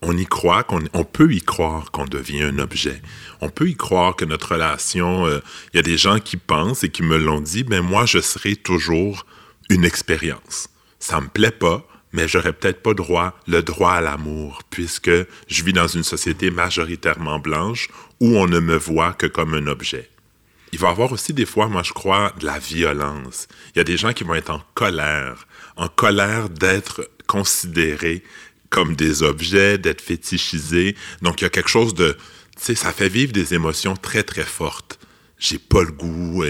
on 0.02 0.18
y 0.18 0.26
croit, 0.26 0.64
qu'on 0.64 0.82
on 0.94 1.04
peut 1.04 1.32
y 1.32 1.42
croire 1.42 1.92
qu'on 1.92 2.06
devient 2.06 2.44
un 2.44 2.60
objet. 2.60 3.02
On 3.42 3.50
peut 3.50 3.70
y 3.70 3.76
croire 3.76 4.16
que 4.16 4.26
notre 4.26 4.54
relation, 4.54 5.26
euh, 5.26 5.40
il 5.74 5.78
y 5.78 5.80
a 5.80 5.84
des 5.84 5.98
gens 5.98 6.20
qui 6.20 6.38
pensent 6.38 6.84
et 6.84 6.90
qui 6.90 7.04
me 7.04 7.18
l'ont 7.18 7.42
dit, 7.42 7.64
ben 7.64 7.82
moi, 7.82 8.06
je 8.06 8.20
serai 8.20 8.56
toujours 8.56 9.26
une 9.70 9.86
expérience. 9.86 10.68
Ça 11.00 11.22
me 11.22 11.28
plaît 11.28 11.52
pas, 11.52 11.88
mais 12.12 12.28
j'aurais 12.28 12.54
peut-être 12.54 12.82
pas 12.82 12.94
droit, 12.94 13.38
le 13.48 13.62
droit 13.62 13.92
à 13.92 14.02
l'amour, 14.02 14.62
puisque 14.70 15.12
je 15.48 15.64
vis 15.64 15.74
dans 15.74 15.88
une 15.88 16.04
société 16.04 16.50
majoritairement 16.50 17.40
blanche 17.40 17.90
où 18.20 18.38
on 18.38 18.48
ne 18.48 18.60
me 18.60 18.78
voit 18.78 19.14
que 19.14 19.28
comme 19.28 19.54
un 19.54 19.68
objet. 19.68 20.10
Il 20.72 20.80
va 20.80 20.90
y 20.90 20.92
avoir 20.92 21.12
aussi 21.12 21.34
des 21.34 21.46
fois, 21.46 21.68
moi 21.68 21.84
je 21.84 21.94
crois, 21.94 22.34
de 22.40 22.46
la 22.46 22.60
violence. 22.60 23.48
Il 23.74 23.80
y 23.80 23.82
a 23.82 23.86
des 23.86 23.98
gens 23.98 24.14
qui 24.14 24.24
vont 24.24 24.36
être 24.36 24.50
en 24.50 24.62
colère, 24.74 25.48
en 25.78 25.88
colère 25.88 26.50
d'être 26.50 27.10
considérés 27.28 28.24
comme 28.70 28.96
des 28.96 29.24
objets, 29.24 29.78
d'être 29.78 30.02
fétichisés. 30.02 30.96
Donc 31.22 31.42
il 31.42 31.46
y 31.46 31.48
a 31.48 31.50
quelque 31.50 31.70
chose 31.70 31.94
de, 31.94 32.18
tu 32.58 32.64
sais, 32.64 32.76
ça 32.76 32.92
fait 32.92 33.10
vivre 33.10 33.32
des 33.32 33.54
émotions 33.54 33.96
très 33.96 34.24
très 34.24 34.44
fortes. 34.44 35.00
J'ai 35.38 35.60
pas 35.60 35.84
le 35.84 35.92
goût. 35.92 36.44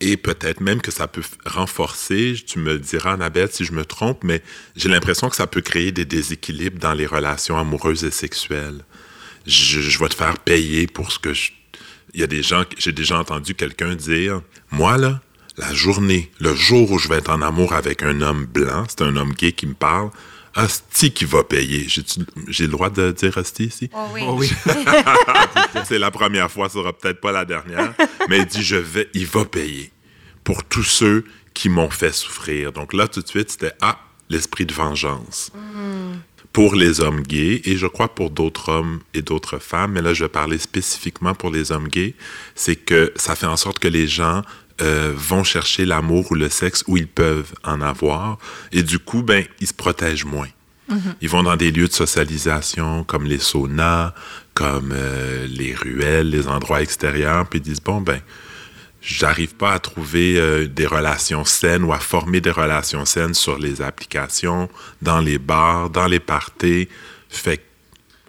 Et, 0.00 0.16
peut-être 0.16 0.60
même 0.60 0.80
que 0.80 0.90
ça 0.90 1.06
peut 1.06 1.22
renforcer, 1.46 2.34
tu 2.44 2.58
me 2.58 2.78
diras, 2.78 3.12
Annabelle, 3.12 3.48
si 3.52 3.64
je 3.64 3.72
me 3.72 3.84
trompe, 3.84 4.24
mais 4.24 4.42
j'ai 4.74 4.88
l'impression 4.88 5.28
que 5.28 5.36
ça 5.36 5.46
peut 5.46 5.60
créer 5.60 5.92
des 5.92 6.04
déséquilibres 6.04 6.80
dans 6.80 6.92
les 6.92 7.06
relations 7.06 7.56
amoureuses 7.56 8.02
et 8.04 8.10
sexuelles. 8.10 8.84
Je 9.46 9.98
vais 9.98 10.08
te 10.08 10.14
faire 10.14 10.38
payer 10.38 10.88
pour 10.88 11.12
ce 11.12 11.20
que 11.20 11.32
je... 11.32 11.52
Il 12.14 12.20
y 12.20 12.22
a 12.24 12.26
des 12.26 12.42
gens, 12.42 12.64
j'ai 12.78 12.92
déjà 12.92 13.18
entendu 13.18 13.54
quelqu'un 13.54 13.94
dire, 13.94 14.42
moi 14.70 14.98
là, 14.98 15.20
la 15.56 15.72
journée, 15.72 16.30
le 16.40 16.54
jour 16.54 16.90
où 16.90 16.98
je 16.98 17.08
vais 17.08 17.16
être 17.16 17.30
en 17.30 17.42
amour 17.42 17.72
avec 17.72 18.02
un 18.02 18.20
homme 18.20 18.46
blanc, 18.46 18.84
c'est 18.88 19.02
un 19.02 19.16
homme 19.16 19.32
gay 19.32 19.52
qui 19.52 19.66
me 19.66 19.74
parle, 19.74 20.10
Hostie 20.54 21.12
qui 21.12 21.24
va 21.24 21.44
payer. 21.44 21.86
J'ai 22.48 22.64
le 22.64 22.70
droit 22.70 22.90
de 22.90 23.10
dire 23.12 23.36
Hostie 23.36 23.66
ici? 23.66 23.90
Oh 23.94 24.06
oui. 24.12 24.20
Oh 24.26 24.36
oui. 24.38 24.50
c'est 25.84 25.98
la 25.98 26.10
première 26.10 26.50
fois, 26.50 26.68
ça 26.68 26.74
sera 26.74 26.92
peut-être 26.92 27.20
pas 27.20 27.32
la 27.32 27.44
dernière. 27.44 27.94
Mais 28.28 28.38
il 28.38 28.46
dit, 28.46 28.62
je 28.62 28.76
vais, 28.76 29.08
il 29.14 29.26
va 29.26 29.44
payer 29.44 29.90
pour 30.44 30.64
tous 30.64 30.82
ceux 30.82 31.24
qui 31.54 31.68
m'ont 31.68 31.90
fait 31.90 32.12
souffrir. 32.12 32.72
Donc 32.72 32.92
là, 32.92 33.08
tout 33.08 33.22
de 33.22 33.28
suite, 33.28 33.50
c'était, 33.50 33.72
ah, 33.80 33.98
l'esprit 34.28 34.66
de 34.66 34.74
vengeance. 34.74 35.50
Pour 36.52 36.74
les 36.74 37.00
hommes 37.00 37.22
gays, 37.22 37.62
et 37.64 37.76
je 37.76 37.86
crois 37.86 38.14
pour 38.14 38.30
d'autres 38.30 38.68
hommes 38.68 39.00
et 39.14 39.22
d'autres 39.22 39.58
femmes, 39.58 39.92
mais 39.92 40.02
là, 40.02 40.12
je 40.12 40.24
vais 40.24 40.28
parler 40.28 40.58
spécifiquement 40.58 41.34
pour 41.34 41.50
les 41.50 41.72
hommes 41.72 41.88
gays, 41.88 42.14
c'est 42.54 42.76
que 42.76 43.12
ça 43.16 43.34
fait 43.34 43.46
en 43.46 43.56
sorte 43.56 43.78
que 43.78 43.88
les 43.88 44.06
gens 44.06 44.42
euh, 44.82 45.12
vont 45.16 45.44
chercher 45.44 45.86
l'amour 45.86 46.30
ou 46.30 46.34
le 46.34 46.48
sexe 46.48 46.84
où 46.86 46.96
ils 46.96 47.06
peuvent 47.06 47.54
en 47.64 47.80
avoir. 47.80 48.38
Et 48.72 48.82
du 48.82 48.98
coup, 48.98 49.22
ben, 49.22 49.44
ils 49.60 49.66
se 49.66 49.74
protègent 49.74 50.24
moins. 50.24 50.48
Ils 51.20 51.28
vont 51.28 51.42
dans 51.42 51.56
des 51.56 51.70
lieux 51.70 51.88
de 51.88 51.92
socialisation 51.92 53.04
comme 53.04 53.24
les 53.24 53.38
saunas, 53.38 54.12
comme 54.54 54.92
euh, 54.94 55.46
les 55.46 55.74
ruelles, 55.74 56.28
les 56.28 56.48
endroits 56.48 56.82
extérieurs, 56.82 57.46
puis 57.48 57.60
ils 57.60 57.62
disent, 57.62 57.80
bon, 57.80 58.00
ben, 58.00 58.20
j'arrive 59.02 59.54
pas 59.56 59.72
à 59.72 59.78
trouver 59.78 60.38
euh, 60.38 60.66
des 60.66 60.86
relations 60.86 61.44
saines 61.44 61.84
ou 61.84 61.92
à 61.92 61.98
former 61.98 62.40
des 62.40 62.50
relations 62.52 63.04
saines 63.04 63.34
sur 63.34 63.58
les 63.58 63.82
applications, 63.82 64.68
dans 65.02 65.20
les 65.20 65.38
bars, 65.38 65.90
dans 65.90 66.06
les 66.06 66.20
parties. 66.20 66.88
Fait 67.28 67.60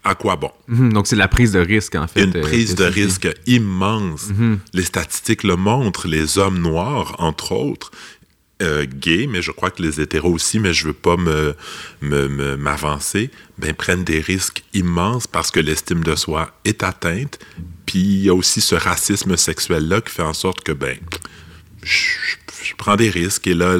à 0.04 0.16
quoi 0.16 0.36
bon? 0.36 0.52
Mhm, 0.68 0.92
Donc, 0.92 1.08
c'est 1.08 1.16
la 1.16 1.30
prise 1.30 1.54
de 1.54 1.60
risque, 1.60 1.96
en 1.96 2.08
fait. 2.08 2.24
Une 2.24 2.36
euh, 2.36 2.42
prise 2.42 2.76
de 2.76 2.84
risque 2.84 3.30
immense. 3.48 4.28
Mhm. 4.30 4.60
Les 4.74 4.84
statistiques 4.84 5.44
le 5.44 5.56
montrent. 5.56 6.08
Les 6.08 6.38
hommes 6.38 6.60
noirs, 6.60 7.16
entre 7.20 7.54
autres, 7.54 7.92
euh, 8.64 8.86
gays, 8.86 9.28
mais 9.28 9.42
je 9.42 9.52
crois 9.52 9.70
que 9.72 9.82
les 9.82 10.02
hétéros 10.02 10.32
aussi, 10.34 10.60
mais 10.60 10.74
je 10.74 10.88
veux 10.88 10.94
pas 10.94 11.18
me 11.18 11.54
me- 12.02 12.28
me- 12.28 12.56
m'avancer, 12.58 13.30
ben, 13.58 13.74
prennent 13.74 14.04
des 14.04 14.20
risques 14.22 14.64
immenses 14.74 15.28
parce 15.28 15.52
que 15.52 15.60
l'estime 15.60 16.04
de 16.04 16.16
soi 16.16 16.58
est 16.66 16.84
atteinte. 16.84 17.40
Puis 17.86 18.00
il 18.00 18.24
y 18.24 18.30
a 18.30 18.34
aussi 18.34 18.62
ce 18.62 18.76
racisme 18.76 19.36
sexuel-là 19.38 20.02
qui 20.02 20.12
fait 20.14 20.24
en 20.24 20.34
sorte 20.34 20.62
que, 20.64 20.72
ben, 20.72 20.98
je, 21.84 21.96
prends 22.78 22.96
des 22.96 23.10
risques. 23.10 23.46
Et 23.48 23.54
là, 23.54 23.76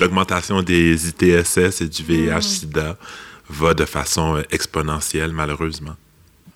l'augmentation 0.00 0.62
des 0.62 1.08
ITSS 1.08 1.80
et 1.80 1.88
du 1.88 2.02
VIH-Sida 2.02 2.98
va 3.48 3.74
de 3.74 3.84
façon 3.84 4.36
euh, 4.36 4.42
exponentielle, 4.50 5.32
malheureusement. 5.32 5.96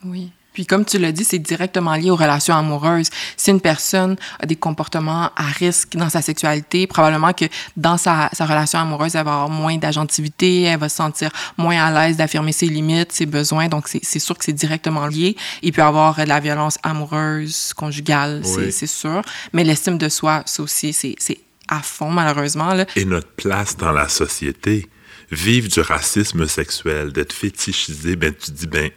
Oui. 0.05 0.31
Puis 0.53 0.67
comme 0.67 0.85
tu 0.85 0.99
l'as 0.99 1.13
dit, 1.13 1.23
c'est 1.25 1.39
directement 1.39 1.95
lié 1.95 2.11
aux 2.11 2.17
relations 2.17 2.55
amoureuses. 2.57 3.11
Si 3.37 3.51
une 3.51 3.61
personne 3.61 4.17
a 4.41 4.47
des 4.47 4.57
comportements 4.57 5.31
à 5.37 5.45
risque 5.59 5.95
dans 5.95 6.09
sa 6.09 6.21
sexualité, 6.21 6.87
probablement 6.89 7.33
que 7.33 7.45
dans 7.77 7.97
sa, 7.97 8.29
sa 8.33 8.45
relation 8.45 8.81
amoureuse, 8.81 9.15
elle 9.15 9.25
va 9.25 9.35
avoir 9.35 9.49
moins 9.51 9.77
d'agentivité, 9.77 10.63
elle 10.63 10.81
va 10.81 10.89
se 10.89 10.97
sentir 10.97 11.31
moins 11.57 11.79
à 11.81 11.93
l'aise 12.09 12.17
d'affirmer 12.17 12.51
ses 12.53 12.67
limites, 12.67 13.13
ses 13.13 13.27
besoins. 13.27 13.69
Donc 13.69 13.87
c'est 13.89 14.19
sûr 14.19 14.37
que 14.37 14.45
c'est 14.45 14.53
directement 14.53 15.07
lié. 15.07 15.37
Il 15.63 15.73
peut 15.73 15.83
y 15.83 15.85
avoir 15.85 16.17
de 16.17 16.23
la 16.23 16.41
violence 16.41 16.79
amoureuse, 16.83 17.73
conjugale, 17.75 18.41
c'est- 18.45 18.57
Oui. 18.57 18.73
c'est 18.73 18.87
sûr. 18.89 19.23
Mais 19.53 19.63
l'estime 19.65 19.97
de 19.99 20.09
soi, 20.09 20.43
ça 20.47 20.63
aussi, 20.63 20.93
c'est 20.93 21.15
c'est 21.19 21.39
à 21.69 21.81
fond 21.83 22.11
malheureusement. 22.11 22.73
Là. 22.75 22.87
et 22.97 23.05
notre 23.05 23.29
place 23.33 23.77
dans 23.77 23.93
la 23.93 24.09
société. 24.09 24.89
Vivre 25.31 25.69
du 25.69 25.81
racisme 25.81 26.47
sexuel, 26.49 27.13
d'être 27.13 27.35
fétichisé, 27.35 28.17
ben 28.17 28.33
tu 28.35 28.51
dis 28.51 28.67
ben 28.67 28.91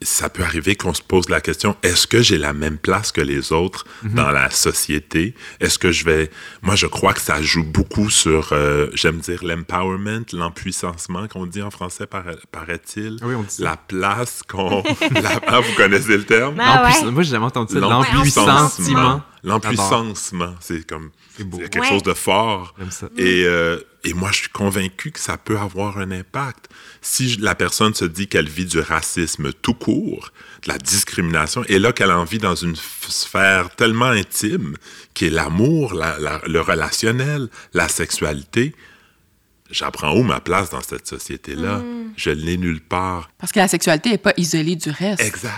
ça 0.00 0.28
peut 0.28 0.42
arriver 0.44 0.76
qu'on 0.76 0.94
se 0.94 1.02
pose 1.02 1.28
la 1.28 1.40
question 1.40 1.76
est-ce 1.82 2.06
que 2.06 2.22
j'ai 2.22 2.38
la 2.38 2.52
même 2.52 2.78
place 2.78 3.10
que 3.10 3.20
les 3.20 3.52
autres 3.52 3.84
dans 4.04 4.30
la 4.30 4.48
société? 4.50 5.34
Est-ce 5.60 5.78
que 5.78 5.90
je 5.90 6.04
vais 6.04 6.30
Moi, 6.62 6.76
je 6.76 6.86
crois 6.86 7.12
que 7.14 7.20
ça 7.20 7.42
joue 7.42 7.64
beaucoup 7.64 8.08
sur, 8.10 8.50
euh, 8.52 8.88
j'aime 8.94 9.18
dire 9.18 9.42
l'empowerment, 9.44 10.24
l'empuissancement 10.32 11.26
qu'on 11.28 11.46
dit 11.46 11.62
en 11.62 11.70
français 11.70 12.06
para- 12.06 12.36
paraît-il. 12.52 13.18
Ah 13.22 13.26
oui, 13.26 13.34
on 13.34 13.42
dit 13.42 13.54
ça. 13.56 13.64
La 13.64 13.76
place 13.76 14.42
qu'on. 14.48 14.82
la- 15.10 15.40
ah, 15.46 15.60
vous 15.60 15.74
connaissez 15.76 16.16
le 16.16 16.24
terme? 16.24 16.54
Ah 16.60 16.84
ouais. 17.04 17.10
Moi, 17.10 17.22
j'ai 17.22 17.30
jamais 17.32 17.46
entendu 17.46 17.74
ça. 17.74 17.80
L'empuissancement. 17.80 19.22
L'empuissancement. 19.44 19.98
L'empuissancement, 20.04 20.54
c'est 20.60 20.86
comme 20.86 21.10
C'est 21.36 21.44
beau. 21.44 21.58
il 21.58 21.62
y 21.62 21.64
a 21.64 21.68
quelque 21.68 21.82
Ouais. 21.84 21.88
chose 21.90 22.02
de 22.02 22.14
fort. 22.14 22.74
J'aime 22.78 22.90
ça. 22.90 23.08
Et, 23.16 23.44
euh, 23.44 23.78
et 24.04 24.12
moi, 24.14 24.30
je 24.32 24.38
suis 24.38 24.48
convaincu 24.48 25.10
que 25.12 25.20
ça 25.20 25.36
peut 25.38 25.58
avoir 25.58 25.98
un 25.98 26.10
impact. 26.10 26.68
Si 27.00 27.28
je- 27.30 27.40
la 27.40 27.54
personne 27.54 27.94
se 27.94 28.04
dit 28.04 28.26
qu'elle 28.28 28.48
vit 28.48 28.64
du 28.66 28.80
racisme 28.80 29.52
tout 29.52 29.74
court, 29.74 30.30
de 30.64 30.68
la 30.68 30.78
discrimination, 30.78 31.62
et 31.68 31.78
là 31.78 31.92
qu'elle 31.92 32.10
en 32.10 32.24
vit 32.24 32.38
dans 32.38 32.54
une 32.56 32.74
sphère 32.76 33.70
tellement 33.76 34.06
intime, 34.06 34.76
qui 35.14 35.26
est 35.26 35.30
l'amour, 35.30 35.94
la- 35.94 36.18
la- 36.18 36.40
le 36.46 36.60
relationnel, 36.60 37.48
la 37.74 37.88
sexualité, 37.88 38.74
j'apprends 39.70 40.16
où 40.16 40.22
ma 40.22 40.40
place 40.40 40.70
dans 40.70 40.80
cette 40.80 41.06
société-là? 41.06 41.82
Je 42.16 42.30
l'ai 42.30 42.56
nulle 42.56 42.80
part. 42.80 43.30
Parce 43.38 43.52
que 43.52 43.60
la 43.60 43.68
sexualité 43.68 44.10
n'est 44.10 44.18
pas 44.18 44.32
isolée 44.36 44.74
du 44.76 44.90
reste. 44.90 45.20
Exact. 45.22 45.52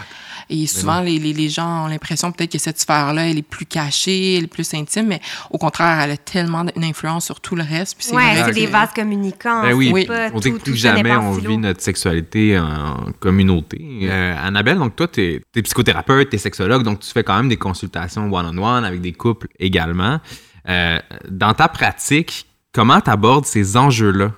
Et 0.51 0.67
souvent, 0.67 1.01
les, 1.01 1.19
les, 1.19 1.33
les 1.33 1.49
gens 1.49 1.85
ont 1.85 1.87
l'impression 1.87 2.33
peut-être 2.33 2.53
que 2.53 2.59
cette 2.59 2.81
sphère-là, 2.81 3.29
elle 3.29 3.39
est 3.39 3.43
plus 3.43 3.67
cachée, 3.67 4.37
elle 4.37 4.45
est 4.45 4.49
plus 4.49 4.75
intime, 4.75 5.07
mais 5.07 5.21
au 5.51 5.59
contraire, 5.59 6.01
elle 6.01 6.11
a 6.11 6.17
tellement 6.17 6.67
une 6.75 6.85
influence 6.85 7.25
sur 7.25 7.41
tout 7.41 7.55
le 7.55 7.63
reste. 7.63 7.97
Puis 7.97 8.07
c'est 8.07 8.17
Ouais, 8.17 8.53
des 8.53 8.67
vases 8.67 8.93
communicants. 8.95 9.63
Ben 9.63 9.73
oui, 9.73 10.07
pas 10.07 10.29
on 10.35 10.41
dit 10.41 10.51
que 10.53 10.57
plus 10.59 10.73
tout 10.73 10.77
jamais, 10.77 11.15
on 11.15 11.33
vit 11.33 11.57
notre 11.57 11.81
sexualité 11.81 12.59
en 12.59 13.13
communauté. 13.21 13.81
Euh, 14.03 14.35
Annabelle, 14.43 14.79
donc 14.79 14.97
toi, 14.97 15.07
tu 15.09 15.43
es, 15.55 15.63
psychothérapeute, 15.63 16.31
tu 16.31 16.37
es 16.37 16.39
sexologue, 16.39 16.83
donc 16.83 17.01
tu 17.01 17.11
fais 17.11 17.23
quand 17.23 17.37
même 17.37 17.49
des 17.49 17.57
consultations 17.57 18.33
one-on-one 18.33 18.85
avec 18.85 19.01
des 19.01 19.13
couples 19.13 19.47
également. 19.59 20.21
Euh, 20.69 20.99
dans 21.29 21.55
ta 21.55 21.69
pratique, 21.69 22.47
comment 22.73 23.01
tu 23.01 23.11
abordes 23.11 23.47
ces 23.47 23.77
enjeux-là? 23.77 24.33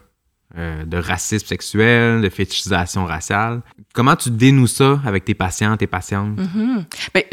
Euh, 0.57 0.85
de 0.85 0.97
racisme 0.97 1.47
sexuel, 1.47 2.21
de 2.21 2.29
fétichisation 2.29 3.05
raciale? 3.05 3.63
Comment 3.95 4.17
tu 4.17 4.31
dénoues 4.31 4.67
ça 4.67 5.01
avec 5.05 5.25
tes 5.25 5.35
patients, 5.35 5.77
tes 5.77 5.87
patientes? 5.87 6.39
Mhm. 6.39 6.85
Ben, 7.15 7.25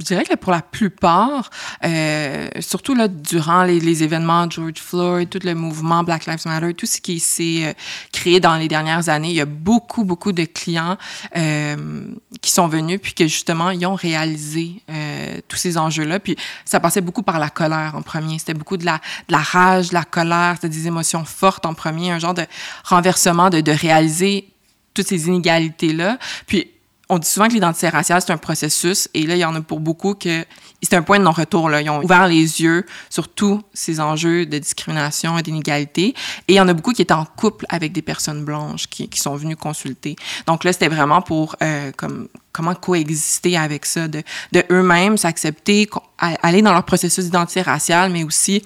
je 0.00 0.04
dirais 0.04 0.24
que 0.24 0.34
pour 0.34 0.50
la 0.50 0.60
plupart, 0.60 1.50
euh, 1.84 2.48
surtout 2.58 2.94
là, 2.94 3.06
durant 3.06 3.62
les, 3.62 4.02
événements 4.02 4.50
George 4.50 4.78
Floyd, 4.78 5.30
tout 5.30 5.38
le 5.44 5.54
mouvement 5.54 6.02
Black 6.02 6.26
Lives 6.26 6.46
Matter, 6.46 6.74
tout 6.74 6.86
ce 6.86 7.00
qui 7.00 7.20
s'est 7.20 7.64
euh, 7.64 7.72
créé 8.12 8.40
dans 8.40 8.56
les 8.56 8.66
dernières 8.66 9.08
années, 9.08 9.30
il 9.30 9.36
y 9.36 9.40
a 9.40 9.44
beaucoup, 9.46 10.02
beaucoup 10.02 10.32
de 10.32 10.44
clients 10.44 10.96
euh, 11.36 12.06
qui 12.40 12.50
sont 12.50 12.66
venus, 12.66 12.98
puis 13.00 13.14
que 13.14 13.24
justement, 13.28 13.70
ils 13.70 13.86
ont 13.86 13.94
réalisé 13.94 14.82
euh, 14.90 15.38
tous 15.46 15.56
ces 15.56 15.78
enjeux-là. 15.78 16.18
Puis 16.18 16.36
ça 16.64 16.80
passait 16.80 17.00
beaucoup 17.00 17.22
par 17.22 17.38
la 17.38 17.50
colère 17.50 17.94
en 17.94 18.02
premier. 18.02 18.38
C'était 18.40 18.54
beaucoup 18.54 18.78
de 18.78 18.84
la, 18.84 19.00
de 19.28 19.32
la 19.32 19.38
rage, 19.38 19.90
de 19.90 19.94
la 19.94 20.04
colère, 20.04 20.54
c'était 20.56 20.68
des 20.68 20.88
émotions 20.88 21.24
fortes 21.24 21.66
en 21.66 21.74
premier, 21.74 22.10
un 22.10 22.18
genre 22.18 22.34
de 22.34 22.46
renversement 22.84 23.48
de, 23.48 23.60
de 23.60 23.72
réaliser 23.72 24.48
toutes 24.92 25.06
ces 25.06 25.28
inégalités-là. 25.28 26.18
Puis, 26.46 26.68
on 27.08 27.18
dit 27.18 27.28
souvent 27.28 27.48
que 27.48 27.54
l'identité 27.54 27.88
raciale, 27.88 28.20
c'est 28.20 28.32
un 28.32 28.38
processus. 28.38 29.08
Et 29.14 29.26
là, 29.26 29.34
il 29.34 29.38
y 29.38 29.44
en 29.44 29.54
a 29.54 29.60
pour 29.62 29.80
beaucoup 29.80 30.14
que 30.14 30.44
c'est 30.82 30.94
un 30.94 31.02
point 31.02 31.18
de 31.18 31.24
non-retour. 31.24 31.70
Ils 31.72 31.88
ont 31.88 32.02
ouvert 32.04 32.28
les 32.28 32.60
yeux 32.62 32.84
sur 33.08 33.28
tous 33.28 33.62
ces 33.72 33.98
enjeux 34.00 34.44
de 34.44 34.58
discrimination 34.58 35.38
et 35.38 35.42
d'inégalité. 35.42 36.08
Et 36.48 36.52
il 36.52 36.54
y 36.54 36.60
en 36.60 36.68
a 36.68 36.74
beaucoup 36.74 36.92
qui 36.92 37.02
étaient 37.02 37.14
en 37.14 37.24
couple 37.24 37.64
avec 37.70 37.92
des 37.92 38.02
personnes 38.02 38.44
blanches 38.44 38.88
qui, 38.88 39.08
qui 39.08 39.20
sont 39.20 39.34
venues 39.36 39.56
consulter. 39.56 40.16
Donc 40.46 40.64
là, 40.64 40.72
c'était 40.72 40.88
vraiment 40.88 41.22
pour 41.22 41.56
euh, 41.62 41.92
comme, 41.96 42.28
comment 42.52 42.74
coexister 42.74 43.56
avec 43.56 43.86
ça, 43.86 44.06
de, 44.06 44.22
de 44.52 44.64
eux-mêmes 44.70 45.16
s'accepter, 45.16 45.88
aller 46.18 46.60
dans 46.60 46.72
leur 46.72 46.84
processus 46.84 47.24
d'identité 47.24 47.62
raciale, 47.62 48.12
mais 48.12 48.24
aussi 48.24 48.62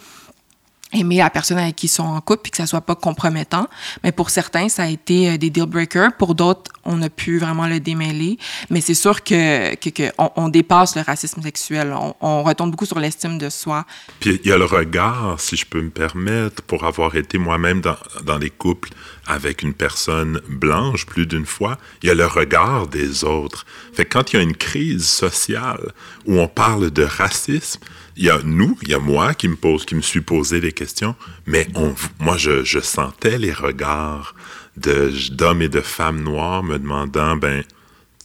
aimer 0.93 1.19
la 1.19 1.31
personne 1.31 1.59
avec 1.59 1.77
qui 1.77 1.87
ils 1.87 1.89
sont 1.89 2.03
en 2.03 2.21
couple 2.21 2.43
puis 2.43 2.51
que 2.51 2.57
ça 2.59 2.67
soit 2.67 2.81
pas 2.81 2.95
compromettant. 2.95 3.67
Mais 4.03 4.13
pour 4.13 4.31
certains, 4.31 4.69
ça 4.69 4.85
a 4.85 4.89
été 4.89 5.31
euh, 5.31 5.39
des 5.39 5.51
deal 5.51 5.67
breakers. 5.67 6.13
Pour 6.19 6.35
d'autres, 6.35 6.71
on 6.85 7.01
a 7.03 7.09
pu 7.09 7.39
vraiment 7.39 7.67
le 7.67 7.81
démêler. 7.81 8.39
Mais 8.71 8.81
c'est 8.81 8.95
sûr 8.95 9.23
que, 9.23 9.75
que, 9.77 9.91
que 9.91 10.51
dépasse 10.51 10.97
le 10.97 11.03
racisme 11.03 11.43
sexuel. 11.43 11.93
On, 11.93 12.15
on 12.21 12.43
retombe 12.43 12.71
beaucoup 12.71 12.87
sur 12.87 12.99
l'estime 12.99 13.39
de 13.39 13.49
soi. 13.49 13.85
Puis 14.21 14.41
il 14.45 14.51
y 14.51 14.53
a 14.53 14.59
le 14.59 14.65
regard, 14.65 15.37
si 15.39 15.57
je 15.57 15.67
peux 15.67 15.81
me 15.81 15.91
permettre, 15.91 16.63
pour 16.63 16.85
avoir 16.85 17.17
été 17.17 17.39
moi-même 17.39 17.81
dans, 17.81 17.97
dans 18.25 18.39
les 18.39 18.51
couples 18.51 18.91
avec 19.27 19.63
une 19.63 19.75
personne 19.75 20.41
blanche 20.49 21.07
plus 21.07 21.27
d'une 21.27 21.47
fois, 21.47 21.79
il 22.03 22.09
y 22.09 22.11
a 22.11 22.15
le 22.15 22.27
regard 22.27 22.89
des 22.89 23.25
autres. 23.25 23.65
Fait 23.93 24.05
que 24.05 24.13
quand 24.13 24.33
il 24.33 24.37
y 24.37 24.39
a 24.39 24.43
une 24.43 24.57
crise 24.57 25.07
sociale 25.07 25.93
où 26.25 26.39
on 26.39 26.49
parle 26.49 26.91
de 26.91 27.03
racisme, 27.03 27.81
il 28.17 28.25
y 28.25 28.31
a 28.31 28.41
nous, 28.43 28.79
il 28.83 28.89
y 28.89 28.95
a 28.95 28.99
moi 28.99 29.35
qui 29.35 29.49
me 29.49 29.57
pose, 29.57 29.85
qui 29.85 29.95
me 29.95 30.03
suis 30.03 30.21
posé 30.21 30.61
des 30.61 30.73
questions, 30.73 31.15
mais 31.47 31.67
on, 31.75 31.95
moi 32.19 32.37
je, 32.37 32.81
sentais 32.81 33.39
les 33.39 33.53
regards 33.53 34.35
d'hommes 34.77 35.63
et 35.63 35.69
de 35.69 35.81
femmes 35.81 36.23
noires 36.23 36.63
me 36.63 36.79
demandant, 36.79 37.37
ben 37.37 37.65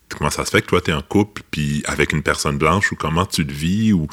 comment 0.10 0.30
ça 0.30 0.46
se 0.46 0.52
fait 0.52 0.62
que 0.62 0.68
toi, 0.68 0.82
tu 0.82 0.92
es 0.92 0.94
en 0.94 1.02
couple, 1.02 1.42
puis 1.52 1.84
avec 1.86 2.14
une 2.14 2.24
personne 2.24 2.58
blanche, 2.58 2.92
ou 2.92 2.96
comment 2.96 3.26
tu 3.26 3.44
le 3.44 3.54
vis, 3.54 3.94
ou 3.94 4.08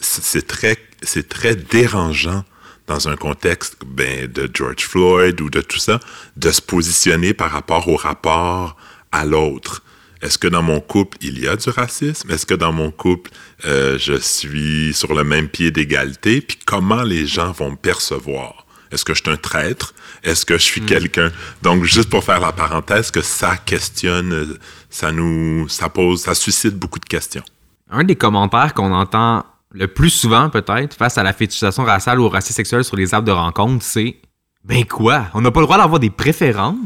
c'est 0.00 0.22
c'est 0.22 0.46
très 0.46 0.78
c'est 1.02 1.28
très 1.28 1.56
dérangeant 1.56 2.44
dans 2.86 3.08
un 3.08 3.16
contexte 3.16 3.76
ben, 3.86 4.26
de 4.26 4.50
George 4.52 4.82
Floyd 4.82 5.40
ou 5.40 5.48
de 5.48 5.60
tout 5.60 5.78
ça, 5.78 6.00
de 6.36 6.50
se 6.50 6.60
positionner 6.60 7.34
par 7.34 7.52
rapport 7.52 7.88
au 7.88 7.96
rapport 7.96 8.76
à 9.12 9.24
l'autre. 9.24 9.82
Est-ce 10.22 10.36
que 10.36 10.48
dans 10.48 10.62
mon 10.62 10.80
couple, 10.80 11.16
il 11.22 11.38
y 11.38 11.48
a 11.48 11.56
du 11.56 11.70
racisme? 11.70 12.30
Est-ce 12.30 12.44
que 12.44 12.54
dans 12.54 12.72
mon 12.72 12.90
couple, 12.90 13.30
euh, 13.64 13.98
je 13.98 14.14
suis 14.14 14.92
sur 14.92 15.14
le 15.14 15.24
même 15.24 15.48
pied 15.48 15.70
d'égalité? 15.70 16.42
Puis 16.42 16.58
comment 16.64 17.02
les 17.02 17.26
gens 17.26 17.52
vont 17.52 17.70
me 17.70 17.76
percevoir? 17.76 18.66
Est-ce 18.92 19.04
que 19.04 19.14
je 19.14 19.22
suis 19.22 19.30
un 19.30 19.36
traître? 19.36 19.94
Est-ce 20.22 20.44
que 20.44 20.58
je 20.58 20.62
suis 20.62 20.82
quelqu'un? 20.82 21.30
Donc, 21.62 21.84
juste 21.84 22.10
pour 22.10 22.24
faire 22.24 22.40
la 22.40 22.52
parenthèse, 22.52 23.10
que 23.10 23.22
ça 23.22 23.56
questionne, 23.56 24.58
ça 24.90 25.12
nous, 25.12 25.68
ça 25.68 25.88
pose, 25.88 26.22
ça 26.22 26.34
suscite 26.34 26.76
beaucoup 26.76 26.98
de 26.98 27.06
questions. 27.06 27.44
Un 27.90 28.04
des 28.04 28.16
commentaires 28.16 28.74
qu'on 28.74 28.92
entend 28.92 29.44
le 29.72 29.86
plus 29.86 30.10
souvent, 30.10 30.50
peut-être, 30.50 30.94
face 30.94 31.16
à 31.16 31.22
la 31.22 31.32
fétichisation 31.32 31.84
raciale 31.84 32.20
ou 32.20 32.24
au 32.24 32.28
racisme 32.28 32.56
sexuel 32.56 32.84
sur 32.84 32.96
les 32.96 33.14
apps 33.14 33.24
de 33.24 33.32
rencontre, 33.32 33.84
c'est 33.84 34.16
Ben 34.64 34.84
quoi? 34.84 35.26
On 35.34 35.40
n'a 35.40 35.50
pas 35.50 35.60
le 35.60 35.66
droit 35.66 35.78
d'avoir 35.78 35.98
des 36.00 36.10
préférences? 36.10 36.76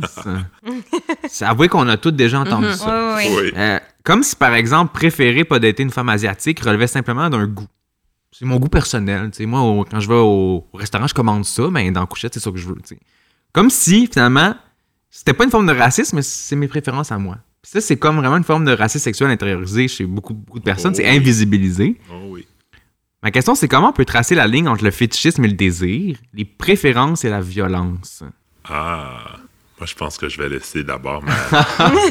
c'est 1.29 1.45
avouer 1.45 1.69
qu'on 1.69 1.89
a 1.89 1.97
tous 1.97 2.13
déjà 2.13 2.41
entendu 2.41 2.67
Oui, 2.69 2.77
ça. 2.77 3.17
oui, 3.17 3.25
oui. 3.29 3.37
Oui. 3.47 3.53
Euh, 3.57 3.79
comme 4.05 4.23
si, 4.23 4.37
par 4.37 4.55
exemple, 4.55 4.93
préférer 4.93 5.45
pas 5.45 5.59
dater 5.59 5.83
une 5.83 5.91
femme 5.91 6.09
asiatique 6.09 6.61
relevait 6.61 6.87
simplement 6.87 7.29
d'un 7.29 7.47
goût. 7.47 7.67
C'est 8.31 8.45
mon 8.45 8.57
goût 8.57 8.69
personnel. 8.69 9.31
tu 9.33 9.39
sais. 9.39 9.47
Moi, 9.47 9.61
au- 9.61 9.85
quand 9.85 10.01
je 10.01 10.09
vais 10.09 10.15
au, 10.15 10.67
au 10.73 10.77
restaurant, 10.77 11.07
je 11.07 11.15
commande 11.15 11.45
ça, 11.45 11.69
mais 11.71 11.91
dans 11.91 12.01
la 12.01 12.07
couchette, 12.07 12.35
c'est 12.35 12.41
ça 12.41 12.51
que 12.51 12.57
je 12.59 12.67
veux. 12.69 12.77
tu 12.77 12.95
sais. 12.95 12.99
Comme 13.53 13.71
si, 13.71 14.09
finalement, 14.13 14.55
c'était 15.11 15.33
pas 15.33 15.45
une 15.45 15.51
forme 15.51 15.67
de 15.67 15.73
racisme, 15.73 16.17
mais 16.17 16.23
c'est 16.23 16.57
mes 16.57 16.69
préférences 16.69 17.13
à 17.13 17.19
moi. 17.19 17.39
Puis 17.63 17.71
ça, 17.73 17.81
c'est 17.81 17.97
comme 17.97 18.17
vraiment 18.19 18.37
une 18.37 18.45
forme 18.45 18.65
de 18.65 18.73
racisme 18.73 19.05
sexuel 19.05 19.31
intériorisé 19.31 19.89
chez 19.89 20.05
beaucoup, 20.05 20.35
beaucoup 20.35 20.59
de 20.59 20.65
personnes. 20.65 20.93
Oh 20.95 20.97
c'est 20.99 21.09
oui. 21.09 21.17
invisibilisé. 21.17 21.99
Oh. 22.13 22.24
Ma 23.25 23.31
question, 23.31 23.55
c'est 23.55 23.69
comment 23.69 23.89
on 23.89 23.93
peut 23.93 24.05
tracer 24.05 24.35
la 24.35 24.47
ligne 24.47 24.69
entre 24.69 24.85
le 24.85 24.91
fétichisme 24.91 25.45
et 25.45 25.49
le 25.49 25.55
désir, 25.55 26.19
les 26.35 26.45
préférences 26.45 27.25
et 27.25 27.31
la 27.31 27.41
violence? 27.41 28.23
Ah, 28.69 29.37
moi, 29.79 29.87
je 29.87 29.95
pense 29.95 30.19
que 30.19 30.29
je 30.29 30.41
vais 30.41 30.49
laisser 30.51 30.85
d'abord 30.85 31.23
ma, 31.25 31.33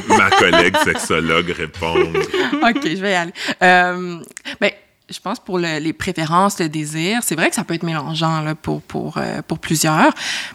ma 0.17 0.29
collègue 0.31 0.75
sexologue 0.83 1.49
répondre. 1.51 2.19
OK, 2.19 2.81
je 2.83 2.99
vais 3.01 3.11
y 3.11 3.15
aller. 3.15 3.33
Euh, 3.61 4.19
ben, 4.59 4.71
je 5.09 5.19
pense 5.19 5.39
pour 5.39 5.59
le- 5.59 5.79
les 5.79 5.93
préférences, 5.93 6.59
le 6.59 6.67
désir, 6.67 7.19
c'est 7.21 7.35
vrai 7.35 7.49
que 7.49 7.55
ça 7.55 7.63
peut 7.63 7.75
être 7.75 7.83
mélangeant 7.83 8.41
là, 8.41 8.55
pour, 8.55 8.81
pour, 8.81 9.17
euh, 9.17 9.41
pour 9.47 9.59
plusieurs. 9.59 10.11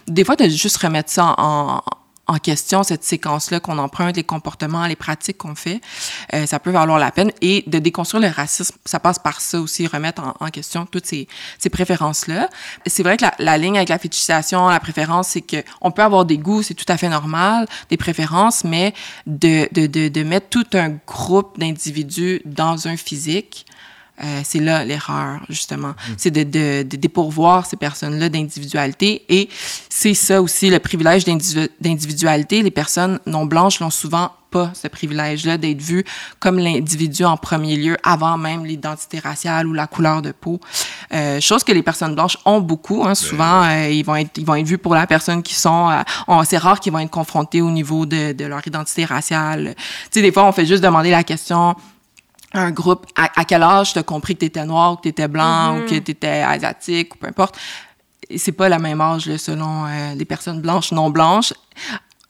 Des 0.09 0.25
fois, 0.25 0.35
de 0.37 0.49
juste 0.49 0.79
remettre 0.79 1.11
ça 1.11 1.35
en, 1.39 1.83
en 2.29 2.39
question, 2.39 2.83
cette 2.83 3.05
séquence-là 3.05 3.59
qu'on 3.59 3.79
emprunte, 3.79 4.17
les 4.17 4.23
comportements, 4.23 4.87
les 4.87 4.97
pratiques 4.97 5.39
qu'on 5.39 5.55
fait, 5.55 5.81
euh, 6.35 6.45
ça 6.47 6.61
peut 6.61 6.71
valoir 6.71 6.99
la 6.99 7.11
peine. 7.11 7.33
Et 7.41 7.65
de 7.67 7.79
déconstruire 7.79 8.23
le 8.23 8.29
racisme, 8.29 8.77
ça 8.85 9.01
passe 9.01 9.19
par 9.19 9.41
ça 9.41 9.61
aussi, 9.61 9.87
remettre 9.87 10.23
en, 10.39 10.49
question 10.51 10.87
toutes 10.87 11.07
ces, 11.07 11.27
ces 11.59 11.71
préférences-là. 11.71 12.51
C'est 12.87 13.03
vrai 13.03 13.17
que 13.17 13.25
la, 13.25 13.35
la 13.39 13.59
ligne 13.59 13.77
avec 13.77 13.89
la 13.89 13.99
fétichisation, 13.99 14.69
la 14.69 14.81
préférence, 14.81 15.29
c'est 15.29 15.41
que 15.41 15.65
on 15.81 15.91
peut 15.91 16.03
avoir 16.03 16.27
des 16.27 16.37
goûts, 16.39 16.63
c'est 16.63 16.75
tout 16.75 16.85
à 16.89 16.99
fait 16.99 17.09
normal, 17.09 17.67
des 17.89 17.97
préférences, 17.97 18.63
mais 18.63 18.93
de, 19.27 19.69
de, 19.73 19.87
de, 19.87 20.09
de 20.09 20.23
mettre 20.23 20.49
tout 20.51 20.67
un 20.75 20.99
groupe 21.07 21.59
d'individus 21.59 22.43
dans 22.45 22.89
un 22.89 22.97
physique, 22.97 23.67
euh, 24.23 24.41
c'est 24.45 24.59
là 24.59 24.85
l'erreur, 24.85 25.41
justement. 25.49 25.95
C'est 26.17 26.31
de, 26.31 26.43
de, 26.43 26.83
de 26.83 26.97
dépourvoir 26.97 27.67
ces 27.67 27.77
personnes-là 27.77 28.29
d'individualité. 28.29 29.25
Et 29.29 29.49
c'est 29.89 30.15
ça 30.15 30.43
aussi, 30.43 30.71
le 30.71 30.79
privilège 30.79 31.25
d'individu- 31.25 31.71
d'individualité. 31.81 32.63
Les 32.63 32.71
personnes 32.71 33.21
non 33.27 33.47
blanches 33.47 33.81
l'ont 33.81 33.91
souvent 33.91 34.33
pas, 34.51 34.71
ce 34.73 34.89
privilège-là, 34.89 35.59
d'être 35.59 35.83
vues 35.83 36.05
comme 36.41 36.59
l'individu 36.59 37.23
en 37.25 37.37
premier 37.37 37.77
lieu, 37.77 37.99
avant 38.03 38.39
même 38.39 38.65
l'identité 38.65 39.19
raciale 39.19 39.67
ou 39.67 39.75
la 39.75 39.87
couleur 39.87 40.23
de 40.23 40.33
peau. 40.33 40.59
Euh, 41.13 41.39
chose 41.39 41.63
que 41.63 41.73
les 41.73 41.83
personnes 41.83 42.15
blanches 42.15 42.39
ont 42.47 42.61
beaucoup. 42.61 43.05
Hein, 43.05 43.15
souvent, 43.15 43.63
euh, 43.65 43.91
ils, 43.91 44.03
vont 44.05 44.17
être, 44.17 44.39
ils 44.39 44.47
vont 44.47 44.55
être 44.55 44.67
vus 44.67 44.79
pour 44.79 44.95
la 44.95 45.07
personne 45.07 45.43
qui 45.43 45.55
sont... 45.55 45.91
euh, 45.91 46.43
c'est 46.45 46.57
rare 46.57 46.81
qu'ils 46.81 46.93
vont 46.93 46.99
être 47.01 47.11
confrontés 47.11 47.61
au 47.61 47.71
niveau 47.71 48.07
de, 48.07 48.33
de 48.33 48.45
leur 48.47 48.67
identité 48.67 49.05
raciale. 49.05 49.75
Tu 49.77 49.85
sais, 50.13 50.23
des 50.23 50.33
fois, 50.33 50.45
on 50.47 50.53
fait 50.53 50.65
juste 50.65 50.83
demander 50.83 51.11
la 51.11 51.25
question 51.25 51.77
un 52.55 52.71
groupe, 52.71 53.07
à, 53.17 53.31
à 53.41 53.45
quel 53.45 53.63
âge 53.63 53.93
t'as 53.93 54.03
compris 54.03 54.35
que 54.35 54.41
t'étais 54.41 54.65
noir, 54.65 54.93
ou 54.93 54.97
que 54.97 55.03
t'étais 55.03 55.29
blanc, 55.29 55.79
ou 55.79 55.87
que 55.87 55.99
t'étais 55.99 56.41
asiatique, 56.43 57.15
ou 57.15 57.19
peu 57.19 57.27
importe. 57.29 57.59
C'est 58.37 58.53
pas 58.53 58.69
le 58.69 58.79
même 58.79 59.01
âge, 59.01 59.27
là, 59.27 59.39
selon 59.39 59.87
euh, 59.87 60.15
les 60.15 60.25
personnes 60.25 60.61
blanches, 60.61 60.93
non 60.93 61.11
blanches. 61.11 61.53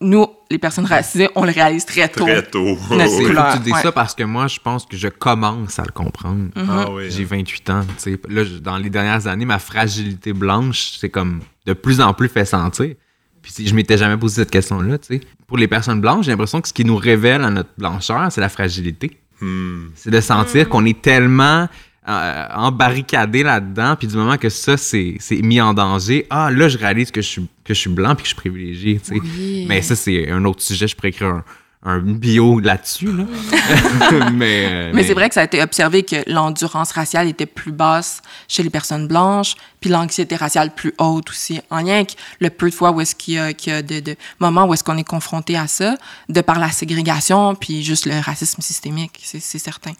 Nous, 0.01 0.25
les 0.49 0.57
personnes 0.57 0.85
racisées, 0.85 1.27
on 1.35 1.43
le 1.43 1.51
réalise 1.51 1.85
très 1.85 2.07
tôt. 2.07 2.23
Très 2.23 2.41
tôt. 2.43 2.77
Notre 2.91 3.07
C'est 3.09 3.17
Oui. 3.17 3.25
couleur. 3.25 3.53
tu 3.55 3.59
dis 3.59 3.71
ouais. 3.73 3.81
ça 3.81 3.91
parce 3.91 4.15
que 4.15 4.23
moi, 4.23 4.47
je 4.47 4.57
pense 4.59 4.85
que 4.85 4.95
je 4.95 5.09
commence 5.09 5.77
à 5.77 5.83
le 5.83 5.91
comprendre. 5.91 6.49
Ah 6.55 6.89
oui. 6.89 7.11
J'ai 7.11 7.25
28 7.25 7.69
ans. 7.69 7.81
tu 7.97 8.13
sais. 8.13 8.19
Là, 8.29 8.45
je- 8.45 8.59
dans 8.59 8.77
les 8.77 8.89
dernières 8.89 9.27
années, 9.27 9.43
ma 9.43 9.59
fragilité 9.59 10.31
blanche, 10.31 10.93
c'est 10.99 11.09
comme 11.09 11.41
de 11.65 11.73
plus 11.73 11.99
en 11.99 12.13
plus 12.13 12.29
fait 12.29 12.45
sentir. 12.45 12.95
Puis 13.41 13.67
je 13.67 13.73
m'étais 13.75 13.97
jamais 13.97 14.15
posé 14.17 14.35
cette 14.35 14.51
question-là, 14.51 14.97
tu 14.99 15.07
sais. 15.17 15.21
Pour 15.47 15.57
les 15.57 15.67
personnes 15.67 15.99
blanches, 15.99 16.25
j'ai 16.25 16.31
l'impression 16.31 16.61
que 16.61 16.69
ce 16.69 16.73
qui 16.73 16.85
nous 16.85 16.95
révèle 16.97 17.43
à 17.43 17.49
notre 17.49 17.69
blancheur, 17.77 18.31
c'est 18.31 18.41
la 18.41 18.49
fragilité. 18.49 19.19
Hmm. 19.41 19.87
C'est 19.95 20.11
de 20.11 20.21
sentir 20.21 20.67
qu'on 20.69 20.85
est 20.85 21.01
tellement 21.01 21.67
euh, 22.07 22.45
embarricadé 22.53 23.43
là-dedans, 23.43 23.95
puis 23.95 24.07
du 24.07 24.15
moment 24.15 24.37
que 24.37 24.49
ça, 24.49 24.77
c'est 24.77 25.17
c'est 25.19 25.41
mis 25.41 25.61
en 25.61 25.73
danger, 25.73 26.25
ah, 26.29 26.49
là, 26.49 26.67
je 26.67 26.77
réalise 26.77 27.11
que 27.11 27.21
je 27.21 27.27
suis, 27.27 27.47
que 27.63 27.73
je 27.73 27.79
suis 27.79 27.89
blanc 27.89 28.15
puis 28.15 28.23
que 28.23 28.29
je 28.29 28.33
suis 28.33 28.35
privilégié, 28.35 28.99
tu 28.99 29.13
sais. 29.13 29.19
Oui. 29.19 29.65
Mais 29.67 29.81
ça, 29.81 29.95
c'est 29.95 30.29
un 30.31 30.43
autre 30.45 30.61
sujet, 30.61 30.87
je 30.87 30.95
pourrais 30.95 31.09
écrire 31.09 31.27
un, 31.27 31.43
un 31.81 31.99
bio 31.99 32.59
là-dessus, 32.59 33.09
là. 33.11 33.23
mais 34.33 34.65
euh, 34.69 34.91
Mais 34.93 35.05
c'est 35.05 35.13
vrai 35.13 35.29
que 35.29 35.35
ça 35.35 35.41
a 35.41 35.43
été 35.45 35.61
observé 35.61 36.03
que 36.03 36.17
l'endurance 36.29 36.91
raciale 36.91 37.29
était 37.29 37.45
plus 37.45 37.71
basse 37.71 38.21
chez 38.49 38.63
les 38.63 38.69
personnes 38.69 39.07
blanches, 39.07 39.55
puis 39.79 39.89
l'anxiété 39.89 40.35
raciale 40.35 40.75
plus 40.75 40.93
haute 40.97 41.29
aussi. 41.29 41.61
En 41.69 41.77
lien 41.77 41.95
avec 41.95 42.17
le 42.41 42.49
peu 42.49 42.69
de 42.69 42.75
fois 42.75 42.91
où 42.91 42.99
est-ce 42.99 43.15
qu'il 43.15 43.35
y 43.35 43.39
a, 43.39 43.53
qu'il 43.53 43.71
y 43.71 43.75
a 43.77 43.81
de, 43.81 44.01
de 44.01 44.17
moments 44.39 44.65
où 44.65 44.73
est-ce 44.73 44.83
qu'on 44.83 44.97
est 44.97 45.07
confronté 45.07 45.55
à 45.55 45.67
ça, 45.67 45.95
de 46.27 46.41
par 46.41 46.59
la 46.59 46.69
ségrégation, 46.69 47.55
puis 47.55 47.81
juste 47.81 48.05
le 48.05 48.19
racisme 48.19 48.61
systémique, 48.61 49.21
c'est 49.23 49.39
c'est 49.39 49.59
certain. 49.59 49.93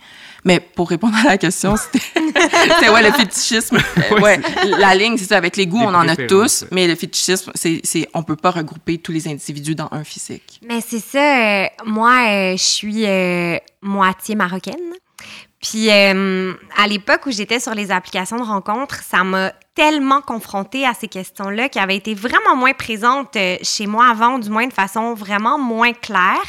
Mais 0.43 0.59
pour 0.59 0.89
répondre 0.89 1.15
à 1.17 1.23
la 1.23 1.37
question, 1.37 1.75
c'était 1.77 2.05
c'était, 2.15 2.89
ouais, 2.89 3.03
le 3.03 3.11
fétichisme. 3.11 3.77
Ouais, 4.11 4.21
ouais, 4.21 4.41
la 4.79 4.95
ligne, 4.95 5.17
c'est 5.17 5.25
ça, 5.25 5.37
avec 5.37 5.55
les 5.55 5.67
goûts, 5.67 5.79
Les 5.79 5.85
on 5.85 5.93
en 5.93 6.07
a 6.07 6.15
tous, 6.15 6.65
mais 6.71 6.87
le 6.87 6.95
fétichisme, 6.95 7.51
c'est, 7.53 7.81
c'est, 7.83 8.07
on 8.13 8.23
peut 8.23 8.35
pas 8.35 8.51
regrouper 8.51 8.97
tous 8.97 9.11
les 9.11 9.27
individus 9.27 9.75
dans 9.75 9.89
un 9.91 10.03
physique. 10.03 10.59
Mais 10.67 10.81
c'est 10.81 10.99
ça, 10.99 11.19
euh, 11.19 11.67
moi, 11.85 12.27
euh, 12.27 12.51
je 12.57 12.63
suis 12.63 13.05
euh, 13.05 13.57
moitié 13.81 14.35
marocaine. 14.35 14.93
Puis 15.61 15.91
euh, 15.91 16.53
à 16.77 16.87
l'époque 16.87 17.25
où 17.25 17.31
j'étais 17.31 17.59
sur 17.59 17.75
les 17.75 17.91
applications 17.91 18.37
de 18.37 18.43
rencontres, 18.43 19.03
ça 19.03 19.23
m'a 19.23 19.51
tellement 19.75 20.21
confrontée 20.21 20.85
à 20.85 20.93
ces 20.93 21.07
questions-là 21.07 21.67
qui 21.67 21.79
avaient 21.79 21.97
été 21.97 22.13
vraiment 22.13 22.55
moins 22.55 22.73
présentes 22.73 23.35
euh, 23.35 23.57
chez 23.61 23.85
moi 23.85 24.07
avant, 24.07 24.39
du 24.39 24.49
moins 24.49 24.67
de 24.67 24.73
façon 24.73 25.13
vraiment 25.13 25.59
moins 25.59 25.91
claire. 25.91 26.43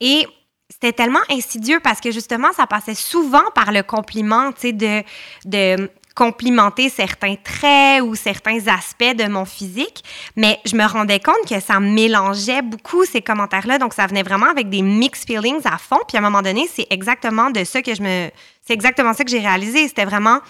Et 0.00 0.26
c'était 0.68 0.92
tellement 0.92 1.22
insidieux 1.30 1.80
parce 1.80 2.00
que 2.00 2.10
justement, 2.10 2.52
ça 2.52 2.66
passait 2.66 2.94
souvent 2.94 3.44
par 3.54 3.72
le 3.72 3.82
compliment, 3.82 4.52
tu 4.52 4.60
sais, 4.60 4.72
de, 4.72 5.02
de 5.46 5.90
complimenter 6.14 6.88
certains 6.88 7.34
traits 7.34 8.02
ou 8.02 8.14
certains 8.14 8.68
aspects 8.68 9.16
de 9.16 9.28
mon 9.28 9.44
physique, 9.44 10.04
mais 10.36 10.60
je 10.64 10.76
me 10.76 10.84
rendais 10.86 11.18
compte 11.18 11.48
que 11.48 11.60
ça 11.60 11.80
mélangeait 11.80 12.62
beaucoup 12.62 13.04
ces 13.04 13.20
commentaires-là, 13.20 13.78
donc 13.78 13.94
ça 13.94 14.06
venait 14.06 14.22
vraiment 14.22 14.48
avec 14.48 14.70
des 14.70 14.82
mixed 14.82 15.26
feelings 15.26 15.62
à 15.64 15.76
fond, 15.76 15.98
puis 16.06 16.16
à 16.16 16.20
un 16.20 16.22
moment 16.22 16.42
donné, 16.42 16.68
c'est 16.72 16.86
exactement 16.90 17.50
de 17.50 17.64
ça 17.64 17.82
que 17.82 17.94
je 17.94 18.02
me... 18.02 18.30
C'est 18.66 18.74
exactement 18.74 19.12
ça 19.12 19.24
que 19.24 19.30
j'ai 19.30 19.40
réalisé, 19.40 19.88
c'était 19.88 20.04
vraiment... 20.04 20.40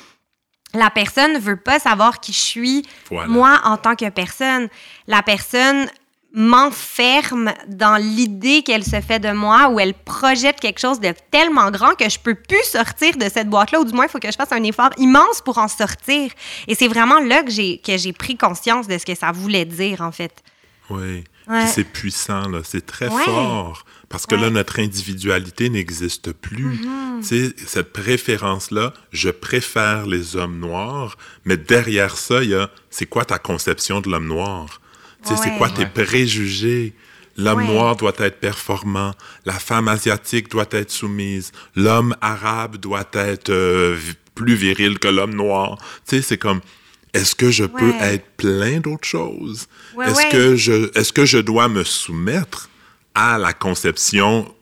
La 0.75 0.91
personne 0.91 1.39
veut 1.39 1.57
pas 1.57 1.79
savoir 1.79 2.19
qui 2.19 2.33
je 2.33 2.39
suis, 2.39 2.87
Voilà. 3.09 3.29
moi, 3.29 3.61
en 3.65 3.77
tant 3.77 3.95
que 3.95 4.09
personne. 4.11 4.69
La 5.07 5.23
personne 5.23 5.89
m'enferme 6.35 7.53
dans 7.69 7.97
l'idée 7.97 8.63
qu'elle 8.63 8.85
se 8.85 9.01
fait 9.01 9.21
de 9.21 9.31
moi 9.33 9.69
ou 9.69 9.79
elle 9.81 9.95
projette 9.95 10.59
quelque 10.61 10.81
chose 10.81 11.01
de 11.01 11.15
tellement 11.31 11.71
grand 11.71 11.95
que 11.95 12.09
je 12.09 12.19
peux 12.19 12.35
plus 12.35 12.63
sortir 12.65 13.17
de 13.17 13.29
cette 13.33 13.49
boîte-là 13.49 13.81
ou 13.81 13.85
du 13.85 13.93
moins 13.93 14.07
il 14.07 14.11
faut 14.11 14.19
que 14.19 14.31
je 14.31 14.37
fasse 14.37 14.53
un 14.53 14.63
effort 14.65 14.91
immense 14.99 15.41
pour 15.45 15.59
en 15.59 15.69
sortir. 15.69 16.31
Et 16.67 16.75
c'est 16.75 16.89
vraiment 16.89 17.21
là 17.21 17.43
que 17.43 17.51
j'ai 17.51 17.79
que 17.79 17.97
j'ai 17.97 18.13
pris 18.13 18.37
conscience 18.37 18.89
de 18.89 18.99
ce 18.99 19.07
que 19.07 19.15
ça 19.15 19.31
voulait 19.33 19.65
dire 19.65 20.01
en 20.01 20.13
fait. 20.13 20.43
Oui. 20.91 21.25
Ouais. 21.47 21.67
C'est 21.67 21.85
puissant, 21.85 22.49
là. 22.49 22.61
C'est 22.65 22.85
très 22.87 23.09
Ouais. 23.09 23.23
fort. 23.25 23.85
Parce 24.09 24.27
que 24.27 24.35
là, 24.35 24.49
notre 24.51 24.79
individualité 24.81 25.69
n'existe 25.69 26.33
plus. 26.33 26.79
Tu 27.21 27.27
sais, 27.27 27.55
cette 27.67 27.93
préférence-là, 27.93 28.93
je 29.13 29.29
préfère 29.31 30.07
les 30.07 30.37
hommes 30.37 30.59
noirs, 30.59 31.17
mais 31.45 31.57
derrière 31.57 32.17
ça, 32.17 32.43
il 32.43 32.51
y 32.51 32.55
a, 32.55 32.71
c'est 32.91 33.07
quoi 33.07 33.25
ta 33.25 33.39
conception 33.39 34.01
de 34.01 34.09
l'homme 34.11 34.29
noir? 34.29 34.81
Tu 35.27 35.35
sais, 35.37 35.43
c'est 35.43 35.57
quoi 35.59 35.71
tes 35.71 35.83
Ouais. 35.83 35.91
préjugés? 36.05 36.93
L'homme 37.37 37.59
Ouais. 37.67 37.67
noir 37.75 37.97
doit 37.97 38.13
être 38.19 38.39
performant, 38.39 39.13
la 39.45 39.55
femme 39.55 39.89
asiatique 39.89 40.49
doit 40.51 40.69
être 40.71 40.91
soumise, 40.93 41.51
l'homme 41.75 42.15
arabe 42.21 42.77
doit 42.77 43.09
être 43.15 43.51
euh, 43.51 43.99
plus 44.37 44.55
viril 44.55 44.99
que 45.01 45.09
l'homme 45.09 45.35
noir. 45.35 45.77
Tu 46.09 46.17
sais, 46.17 46.23
c'est 46.23 46.39
comme, 46.39 46.61
est-ce 47.13 47.35
que 47.35 47.51
je 47.51 47.65
peux 47.65 47.93
être 48.01 48.25
plein 48.37 48.79
d'autres 48.79 49.07
choses? 49.09 49.67
Ouais, 49.97 50.07
est-ce 50.09 50.17
ouais. 50.17 50.29
que 50.31 50.55
je 50.57 50.97
est-ce 50.99 51.13
que 51.13 51.25
je 51.25 51.39
dois 51.39 51.69
me 51.69 51.83
soumettre 51.83 52.71
à 53.17 53.37
la 53.39 53.53
conception 53.53 54.53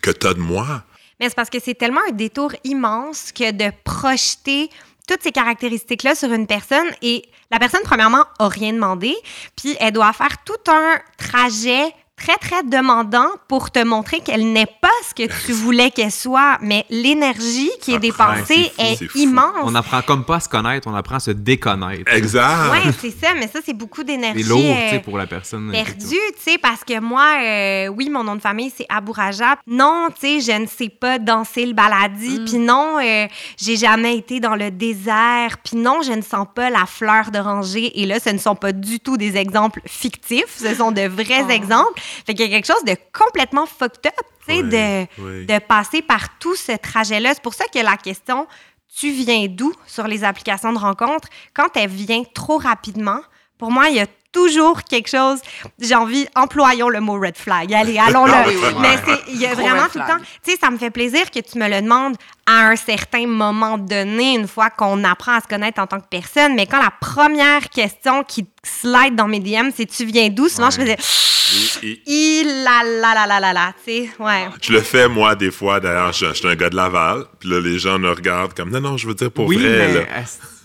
que 0.00 0.10
tu 0.10 0.26
as 0.26 0.34
de 0.34 0.40
moi? 0.40 0.84
Mais 1.20 1.28
c'est 1.28 1.34
parce 1.34 1.50
que 1.50 1.58
c'est 1.62 1.74
tellement 1.74 2.00
un 2.08 2.12
détour 2.12 2.52
immense 2.64 3.32
que 3.32 3.50
de 3.52 3.70
projeter 3.84 4.70
toutes 5.08 5.22
ces 5.22 5.32
caractéristiques-là 5.32 6.14
sur 6.14 6.32
une 6.32 6.46
personne 6.46 6.86
et 7.02 7.24
la 7.50 7.58
personne, 7.58 7.80
premièrement, 7.82 8.24
a 8.38 8.48
rien 8.48 8.72
demandé, 8.74 9.16
puis 9.56 9.74
elle 9.80 9.92
doit 9.92 10.12
faire 10.12 10.44
tout 10.44 10.70
un 10.70 10.98
trajet 11.16 11.92
très, 12.18 12.36
très 12.36 12.62
demandant 12.62 13.28
pour 13.48 13.70
te 13.70 13.82
montrer 13.82 14.20
qu'elle 14.20 14.52
n'est 14.52 14.66
pas 14.66 14.88
ce 15.08 15.14
que 15.14 15.28
tu 15.46 15.52
voulais 15.52 15.90
qu'elle 15.90 16.10
soit, 16.12 16.58
mais 16.60 16.84
l'énergie 16.90 17.70
qui 17.80 17.92
est 17.92 17.94
Ça 17.94 18.00
dépensée 18.00 18.72
fou, 18.76 18.82
est, 18.82 19.14
immense. 19.14 19.54
On 19.64 19.74
apprend 19.74 20.02
comme 20.02 20.24
pas 20.24 20.36
à 20.36 20.40
se 20.40 20.48
connaître, 20.48 20.88
on 20.88 20.94
apprend 20.94 21.16
à 21.16 21.20
se 21.20 21.30
déconnaître. 21.30 22.12
Exact. 22.12 22.70
Ouais, 22.70 22.92
c'est 23.00 23.10
ça, 23.10 23.34
mais 23.34 23.48
ça, 23.48 23.60
c'est 23.64 23.72
beaucoup 23.74 24.02
d'énergie. 24.02 24.42
C'est 24.42 24.48
lourd, 24.48 24.60
euh, 24.60 24.88
tu 24.88 24.94
sais, 24.96 25.00
pour 25.00 25.16
la 25.16 25.26
personne. 25.26 25.70
perdu, 25.70 25.94
tu 26.36 26.42
sais, 26.52 26.58
parce 26.58 26.84
que 26.84 27.00
moi, 27.00 27.36
euh, 27.42 27.88
oui, 27.88 28.10
mon 28.10 28.24
nom 28.24 28.36
de 28.36 28.40
famille, 28.40 28.72
c'est 28.76 28.86
Abouraja. 28.88 29.56
Non, 29.66 30.08
tu 30.20 30.40
sais, 30.40 30.52
je 30.52 30.58
ne 30.60 30.66
sais 30.66 30.88
pas 30.88 31.18
danser 31.18 31.64
le 31.66 31.72
baladi. 31.72 32.40
Puis 32.44 32.58
non, 32.58 32.98
euh, 33.02 33.26
j'ai 33.56 33.76
jamais 33.76 34.16
été 34.16 34.40
dans 34.40 34.56
le 34.56 34.70
désert. 34.70 35.58
Puis 35.64 35.76
non, 35.76 36.02
je 36.02 36.12
ne 36.12 36.22
sens 36.22 36.46
pas 36.54 36.70
la 36.70 36.86
fleur 36.86 37.30
d'oranger. 37.30 38.00
Et 38.00 38.06
là, 38.06 38.18
ce 38.20 38.30
ne 38.30 38.38
sont 38.38 38.54
pas 38.56 38.72
du 38.72 39.00
tout 39.00 39.16
des 39.16 39.36
exemples 39.36 39.80
fictifs. 39.86 40.56
Ce 40.58 40.74
sont 40.74 40.92
de 40.92 41.02
vrais 41.08 41.44
Oh. 41.46 41.50
exemples. 41.50 42.00
Fait 42.26 42.34
qu'il 42.34 42.46
y 42.46 42.54
a 42.54 42.60
quelque 42.60 42.66
chose 42.66 42.84
de 42.84 42.96
complètement 43.12 43.66
fucked 43.66 44.06
up, 44.06 44.26
tu 44.46 44.54
sais, 44.54 44.62
de, 44.62 45.44
de 45.44 45.58
passer 45.60 46.02
par 46.02 46.38
tout 46.38 46.56
ce 46.56 46.72
trajet-là. 46.76 47.34
C'est 47.34 47.42
pour 47.42 47.54
ça 47.54 47.64
que 47.66 47.78
la 47.78 47.96
question 47.96 48.46
tu 48.94 49.10
viens 49.10 49.46
d'où 49.48 49.72
sur 49.86 50.06
les 50.08 50.24
applications 50.24 50.72
de 50.72 50.78
rencontres, 50.78 51.28
quand 51.54 51.68
elle 51.76 51.90
vient 51.90 52.24
trop 52.34 52.58
rapidement, 52.58 53.20
pour 53.58 53.70
moi, 53.70 53.88
il 53.88 53.96
y 53.96 54.00
a 54.00 54.06
toujours 54.32 54.82
quelque 54.84 55.08
chose. 55.08 55.38
J'ai 55.80 55.94
envie, 55.94 56.26
employons 56.34 56.88
le 56.88 57.00
mot 57.00 57.18
red 57.18 57.36
flag. 57.36 57.72
Allez, 57.72 57.98
allons-le. 57.98 58.32
Ah 58.34 58.44
oui, 58.46 58.54
oui, 58.62 58.68
Mais 58.80 58.96
il 59.28 59.40
y 59.40 59.46
a 59.46 59.50
Trop 59.52 59.62
vraiment 59.62 59.86
tout 59.92 59.98
le 59.98 60.06
temps. 60.06 60.18
Tu 60.44 60.52
sais, 60.52 60.58
ça 60.60 60.70
me 60.70 60.78
fait 60.78 60.90
plaisir 60.90 61.30
que 61.30 61.40
tu 61.40 61.58
me 61.58 61.68
le 61.68 61.80
demandes 61.82 62.16
à 62.46 62.68
un 62.68 62.76
certain 62.76 63.26
moment 63.26 63.78
donné, 63.78 64.34
une 64.34 64.48
fois 64.48 64.70
qu'on 64.70 65.02
apprend 65.04 65.32
à 65.36 65.40
se 65.40 65.46
connaître 65.48 65.80
en 65.80 65.86
tant 65.86 66.00
que 66.00 66.08
personne. 66.10 66.54
Mais 66.54 66.66
quand 66.66 66.80
la 66.82 66.92
première 67.00 67.68
question 67.70 68.22
qui 68.24 68.46
slide 68.62 69.14
dans 69.16 69.28
mes 69.28 69.40
DM, 69.40 69.70
c'est 69.76 69.86
tu 69.86 70.04
viens 70.06 70.28
d'où, 70.28 70.48
souvent 70.48 70.70
je 70.70 70.80
faisais, 70.80 70.96
et- 71.82 72.02
il 72.06 72.64
la 72.64 72.82
la 72.84 73.14
la 73.14 73.26
la 73.26 73.40
la 73.40 73.52
la, 73.52 73.72
tu 73.84 73.90
sais, 74.04 74.10
ouais. 74.18 74.48
je 74.60 74.72
le 74.72 74.80
fais, 74.82 75.08
moi, 75.08 75.34
des 75.34 75.50
fois. 75.50 75.80
D'ailleurs, 75.80 76.12
je, 76.12 76.26
je 76.26 76.32
suis 76.34 76.48
un 76.48 76.54
gars 76.54 76.68
de 76.70 76.76
Laval. 76.76 77.24
Puis 77.40 77.48
là, 77.48 77.60
les 77.60 77.78
gens 77.78 77.98
me 77.98 78.10
regardent 78.10 78.52
comme, 78.54 78.70
non, 78.70 78.80
non, 78.80 78.96
je 78.98 79.06
veux 79.06 79.14
dire 79.14 79.30
pour 79.30 79.46
oui, 79.46 79.56
vrai. 79.56 79.68
mais... 79.68 79.94
là. 79.94 80.04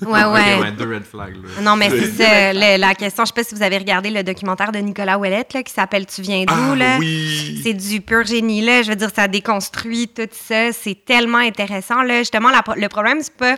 Ouais, 0.11 0.23
ouais. 0.25 0.59
ouais, 0.61 0.71
deux 0.71 0.93
red 0.93 1.03
flags. 1.03 1.35
là. 1.35 1.61
Non, 1.61 1.75
mais 1.75 1.89
c'est 1.89 2.11
ça, 2.11 2.53
le- 2.53 2.77
la 2.79 2.95
question. 2.95 3.23
Je 3.25 3.27
sais 3.29 3.33
pas 3.33 3.43
si 3.43 3.55
vous 3.55 3.63
avez 3.63 3.77
regardé 3.77 4.09
le 4.09 4.23
documentaire 4.23 4.71
de 4.71 4.79
Nicolas 4.79 5.17
Ouellette 5.17 5.53
là, 5.53 5.63
qui 5.63 5.71
s'appelle 5.73 6.05
Tu 6.05 6.21
viens 6.21 6.43
d'où? 6.45 6.53
Ah 6.71 6.75
là? 6.75 6.97
oui. 6.99 7.59
C'est 7.63 7.73
du 7.73 8.01
pur 8.01 8.23
génie, 8.25 8.61
là. 8.61 8.81
Je 8.83 8.89
veux 8.89 8.95
dire, 8.95 9.09
ça 9.15 9.27
déconstruit 9.27 10.07
tout 10.07 10.27
ça. 10.31 10.71
C'est 10.73 11.05
tellement 11.05 11.37
intéressant, 11.39 12.01
là. 12.03 12.19
Justement, 12.19 12.49
la 12.49 12.63
le 12.75 12.87
problème, 12.89 13.19
c'est 13.21 13.35
pas 13.35 13.55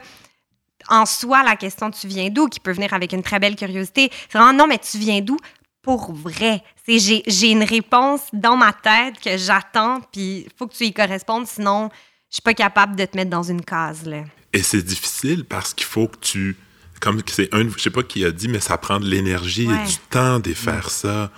en 0.90 1.06
soi 1.06 1.44
la 1.44 1.56
question 1.56 1.90
tu 1.90 2.08
viens 2.08 2.30
d'où, 2.30 2.48
qui 2.48 2.60
peut 2.60 2.72
venir 2.72 2.94
avec 2.94 3.12
une 3.14 3.24
très 3.24 3.40
belle 3.40 3.56
curiosité. 3.56 4.12
C'est 4.30 4.38
vraiment 4.38 4.54
non, 4.54 4.68
mais 4.68 4.78
tu 4.78 4.98
viens 4.98 5.22
d'où 5.22 5.38
pour 5.82 6.14
vrai? 6.14 6.62
C'est 6.86 7.00
j'ai, 7.00 7.24
j'ai 7.28 7.52
une 7.52 7.64
réponse 7.64 8.22
dans 8.34 8.56
ma 8.56 8.74
tête 8.74 9.20
que 9.24 9.38
j'attends, 9.38 10.00
puis 10.12 10.46
il 10.46 10.48
faut 10.58 10.68
que 10.68 10.74
tu 10.76 10.84
y 10.86 10.94
correspondes, 10.94 11.46
sinon 11.48 11.90
je 12.30 12.36
suis 12.36 12.42
pas 12.42 12.54
capable 12.56 12.96
de 12.96 13.06
te 13.06 13.16
mettre 13.16 13.30
dans 13.30 13.44
une 13.44 13.64
case, 13.64 14.06
là. 14.06 14.18
Et 14.56 14.64
c'est 14.64 14.82
difficile 14.82 15.44
parce 15.44 15.74
qu'il 15.74 15.86
faut 15.86 16.08
que 16.08 16.18
tu. 16.20 16.56
Comme 17.02 17.22
c'est 17.28 17.54
un. 17.54 17.70
Je 17.70 17.82
sais 17.82 17.90
pas 17.90 18.04
qui 18.04 18.24
a 18.24 18.32
dit, 18.32 18.48
mais 18.48 18.62
ça 18.62 18.78
prend 18.78 19.00
de 19.02 19.06
l'énergie 19.06 19.66
et 19.66 19.88
du 19.88 19.98
temps 20.10 20.40
de 20.40 20.54
faire 20.54 20.90
ça. 20.90 21.30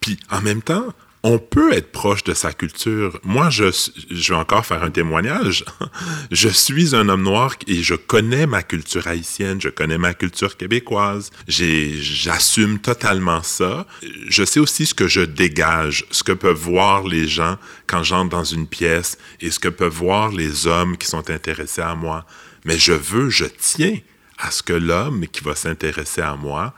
Puis 0.00 0.18
en 0.30 0.42
même 0.42 0.60
temps, 0.60 0.92
on 1.22 1.38
peut 1.38 1.72
être 1.72 1.90
proche 1.90 2.22
de 2.22 2.34
sa 2.34 2.52
culture. 2.52 3.18
Moi, 3.24 3.48
je, 3.50 3.64
je 4.10 4.32
vais 4.32 4.38
encore 4.38 4.64
faire 4.64 4.84
un 4.84 4.90
témoignage. 4.90 5.64
Je 6.30 6.48
suis 6.48 6.94
un 6.94 7.08
homme 7.08 7.22
noir 7.22 7.54
et 7.66 7.82
je 7.82 7.94
connais 7.94 8.46
ma 8.46 8.62
culture 8.62 9.06
haïtienne, 9.06 9.60
je 9.60 9.68
connais 9.68 9.98
ma 9.98 10.12
culture 10.12 10.56
québécoise. 10.56 11.30
J'assume 11.48 12.78
totalement 12.78 13.42
ça. 13.42 13.86
Je 14.28 14.44
sais 14.44 14.60
aussi 14.60 14.86
ce 14.86 14.94
que 14.94 15.08
je 15.08 15.22
dégage, 15.22 16.04
ce 16.10 16.22
que 16.22 16.32
peuvent 16.32 16.56
voir 16.56 17.06
les 17.06 17.26
gens 17.26 17.56
quand 17.86 18.02
j'entre 18.02 18.30
dans 18.30 18.44
une 18.44 18.66
pièce 18.66 19.18
et 19.40 19.50
ce 19.50 19.58
que 19.58 19.68
peuvent 19.68 19.92
voir 19.92 20.30
les 20.30 20.66
hommes 20.66 20.96
qui 20.96 21.06
sont 21.06 21.30
intéressés 21.30 21.82
à 21.82 21.94
moi. 21.94 22.26
Mais 22.66 22.78
je 22.78 22.92
veux, 22.92 23.30
je 23.30 23.44
tiens 23.44 23.96
à 24.38 24.50
ce 24.50 24.64
que 24.64 24.72
l'homme 24.72 25.28
qui 25.28 25.42
va 25.44 25.54
s'intéresser 25.54 26.20
à 26.20 26.34
moi 26.34 26.74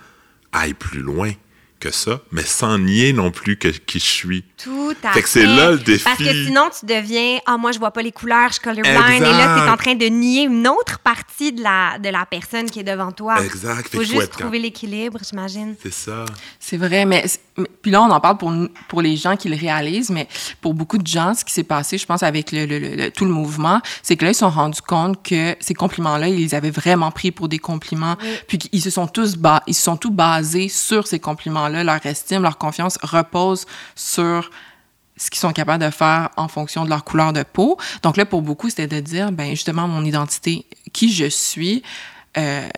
aille 0.53 0.74
plus 0.74 1.01
loin 1.01 1.33
que 1.81 1.90
ça, 1.90 2.22
mais 2.31 2.44
sans 2.44 2.79
nier 2.79 3.14
non 3.14 3.31
plus 3.31 3.57
que, 3.57 3.68
qui 3.68 3.98
je 3.98 4.05
suis. 4.05 4.44
Tout 4.62 4.94
à 5.05 5.12
Fait 5.12 5.23
que 5.23 5.29
c'est 5.29 5.47
là 5.47 5.71
le 5.71 5.79
défi. 5.79 6.03
Parce 6.05 6.18
que 6.18 6.33
sinon, 6.44 6.68
tu 6.79 6.85
deviens 6.85 7.38
Ah, 7.47 7.57
moi, 7.57 7.73
je 7.73 7.79
vois 7.79 7.90
pas 7.92 8.03
les 8.03 8.12
couleurs, 8.12 8.49
je 8.49 8.55
suis 8.55 8.62
colorblind. 8.62 8.97
Exact. 8.97 9.16
Et 9.18 9.21
là, 9.33 9.57
tu 9.61 9.66
es 9.66 9.71
en 9.71 9.77
train 9.77 9.94
de 9.94 10.07
nier 10.07 10.42
une 10.44 10.66
autre 10.66 10.99
partie 10.99 11.53
de 11.53 11.62
la, 11.62 11.99
de 11.99 12.09
la 12.09 12.27
personne 12.27 12.68
qui 12.68 12.81
est 12.81 12.85
devant 12.85 13.12
toi. 13.12 13.42
Exact. 13.44 13.88
Fait 13.88 13.99
faut 13.99 14.03
juste 14.03 14.33
trouver 14.38 14.59
l'équilibre, 14.59 15.18
j'imagine. 15.29 15.75
C'est 15.83 15.92
ça. 15.92 16.25
C'est 16.59 16.77
vrai, 16.77 17.05
mais, 17.05 17.25
mais- 17.57 17.66
puis 17.83 17.90
là, 17.92 18.03
on 18.03 18.11
en 18.11 18.21
parle 18.21 18.37
pour, 18.38 18.53
pour 18.88 19.01
les 19.03 19.16
gens 19.16 19.37
qui 19.37 19.49
le 19.49 19.57
réalisent, 19.57 20.11
mais 20.11 20.27
pour 20.61 20.75
beaucoup 20.75 20.99
de 20.99 21.07
gens, 21.07 21.35
ce 21.35 21.44
qui 21.44 21.53
s'est 21.53 21.62
passé, 21.62 21.97
je 21.99 22.07
pense, 22.07 22.23
avec 22.23 22.51
le, 22.53 22.66
le- 22.66 22.79
le- 22.79 22.94
le- 22.97 23.11
tout 23.11 23.25
le 23.25 23.31
mouvement, 23.31 23.81
c'est 24.03 24.16
que 24.16 24.25
là, 24.25 24.33
ils 24.33 24.35
se 24.35 24.40
sont 24.40 24.51
rendus 24.51 24.83
compte 24.83 25.23
que 25.23 25.55
ces 25.61 25.75
compliments-là, 25.75 26.29
ils 26.29 26.37
les 26.37 26.55
avaient 26.55 26.71
vraiment 26.71 27.11
pris 27.11 27.31
pour 27.31 27.49
des 27.49 27.59
compliments, 27.59 28.16
puis 28.49 28.59
qu'ils 28.59 28.83
se 28.83 28.90
sont 28.90 29.07
tous 29.07 29.37
ils 29.66 29.75
se 29.75 29.83
sont 29.83 29.97
tous 29.97 30.11
basés 30.11 30.68
sur 30.68 31.07
ces 31.07 31.18
compliments-là. 31.21 31.85
Leur 31.85 32.05
estime, 32.07 32.42
leur 32.42 32.59
confiance 32.59 32.99
repose 33.03 33.66
sur 33.94 34.48
ce 35.18 35.31
qu'ils 35.31 35.40
sont 35.40 35.52
capables 35.52 35.85
de 35.85 35.90
faire 35.90 36.31
en 36.37 36.48
fonction 36.48 36.85
de 36.85 36.90
leur 36.90 37.04
couleur 37.04 37.33
de 37.33 37.42
peau. 37.42 37.76
Donc 38.02 38.16
là, 38.16 38.24
pour 38.24 38.40
beaucoup, 38.42 38.68
c'était 38.70 38.87
de 38.87 39.00
dire, 39.00 39.33
ben 39.33 39.50
justement, 39.50 39.87
mon 39.88 40.04
identité, 40.04 40.64
qui 40.92 41.12
je 41.12 41.26
suis, 41.26 41.83
euh, 42.37 42.68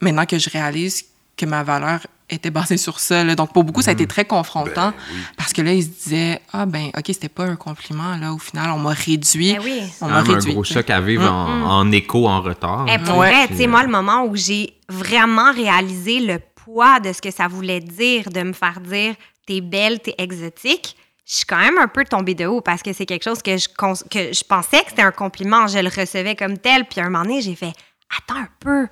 maintenant 0.00 0.26
que 0.26 0.38
je 0.38 0.50
réalise 0.50 1.04
que 1.36 1.46
ma 1.46 1.62
valeur 1.62 2.00
était 2.28 2.50
basée 2.50 2.76
sur 2.76 2.98
ça. 2.98 3.22
là. 3.22 3.36
Donc, 3.36 3.52
pour 3.52 3.62
beaucoup, 3.62 3.82
ça 3.82 3.90
a 3.90 3.94
été 3.94 4.06
très 4.06 4.24
confrontant 4.24 4.90
Ben 4.90 4.94
oui. 5.12 5.18
parce 5.36 5.52
que 5.52 5.62
là, 5.62 5.72
ils 5.72 5.84
se 5.84 5.88
disaient 5.88 6.40
Ah, 6.52 6.66
ben, 6.66 6.88
OK, 6.96 7.04
c'était 7.06 7.28
pas 7.28 7.44
un 7.44 7.54
compliment. 7.56 8.16
Là, 8.16 8.32
au 8.32 8.38
final, 8.38 8.70
on 8.70 8.78
m'a 8.78 8.90
réduit. 8.90 9.52
Ben 9.54 9.60
oui. 9.64 9.80
On 10.00 10.06
C'est 10.08 10.12
m'a 10.12 10.22
même 10.22 10.30
un 10.30 10.34
réduit. 10.34 10.52
gros 10.52 10.64
choc 10.64 10.90
à 10.90 11.00
vivre 11.00 11.30
en, 11.30 11.62
en 11.62 11.92
écho, 11.92 12.26
en 12.26 12.40
retard. 12.42 12.86
Eh, 12.88 12.98
pour 12.98 13.18
Ouais. 13.18 13.46
tu 13.48 13.56
sais, 13.56 13.66
moi, 13.68 13.82
le 13.84 13.90
moment 13.90 14.24
où 14.24 14.34
j'ai 14.34 14.74
vraiment 14.88 15.52
réalisé 15.52 16.18
le 16.20 16.40
poids 16.64 16.98
de 16.98 17.12
ce 17.12 17.22
que 17.22 17.30
ça 17.30 17.46
voulait 17.46 17.80
dire 17.80 18.28
de 18.30 18.42
me 18.42 18.52
faire 18.52 18.80
dire 18.80 19.14
t'es 19.46 19.60
belle, 19.60 20.00
t'es 20.00 20.14
exotique, 20.18 20.96
je 21.26 21.36
suis 21.36 21.44
quand 21.44 21.58
même 21.58 21.78
un 21.78 21.88
peu 21.88 22.04
tombée 22.04 22.34
de 22.34 22.46
haut 22.46 22.60
parce 22.60 22.82
que 22.82 22.92
c'est 22.92 23.06
quelque 23.06 23.24
chose 23.24 23.42
que 23.42 23.56
je, 23.56 23.68
que 23.68 24.32
je 24.32 24.44
pensais 24.44 24.82
que 24.82 24.90
c'était 24.90 25.02
un 25.02 25.10
compliment. 25.10 25.66
Je 25.66 25.78
le 25.78 25.88
recevais 25.88 26.36
comme 26.36 26.56
tel. 26.56 26.84
Puis 26.84 27.00
à 27.00 27.04
un 27.04 27.10
moment 27.10 27.24
donné, 27.24 27.42
j'ai 27.42 27.56
fait 27.56 27.72
Attends 28.16 28.40
un 28.40 28.48
peu, 28.60 28.86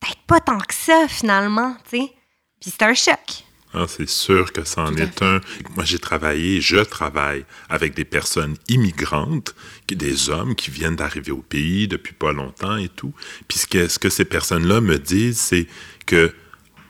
peut-être 0.00 0.22
pas 0.26 0.40
tant 0.40 0.58
que 0.58 0.74
ça 0.74 1.06
finalement, 1.08 1.74
tu 1.90 1.98
sais. 1.98 2.12
Puis 2.60 2.70
c'est 2.70 2.82
un 2.82 2.94
choc. 2.94 3.44
Ah, 3.74 3.86
c'est 3.88 4.08
sûr 4.08 4.52
que 4.52 4.64
ça 4.64 4.82
en 4.82 4.94
est 4.96 5.22
un. 5.22 5.40
Moi, 5.74 5.84
j'ai 5.84 5.98
travaillé, 5.98 6.60
je 6.60 6.76
travaille 6.76 7.44
avec 7.70 7.94
des 7.94 8.04
personnes 8.04 8.56
immigrantes, 8.68 9.54
qui, 9.86 9.96
des 9.96 10.28
hommes 10.28 10.54
qui 10.54 10.70
viennent 10.70 10.94
d'arriver 10.94 11.32
au 11.32 11.40
pays 11.40 11.88
depuis 11.88 12.12
pas 12.12 12.32
longtemps 12.32 12.76
et 12.76 12.90
tout. 12.90 13.14
Puis 13.48 13.58
ce 13.58 13.66
que, 13.66 13.88
ce 13.88 13.98
que 13.98 14.10
ces 14.10 14.26
personnes-là 14.26 14.82
me 14.82 14.98
disent, 14.98 15.40
c'est 15.40 15.66
que 16.04 16.34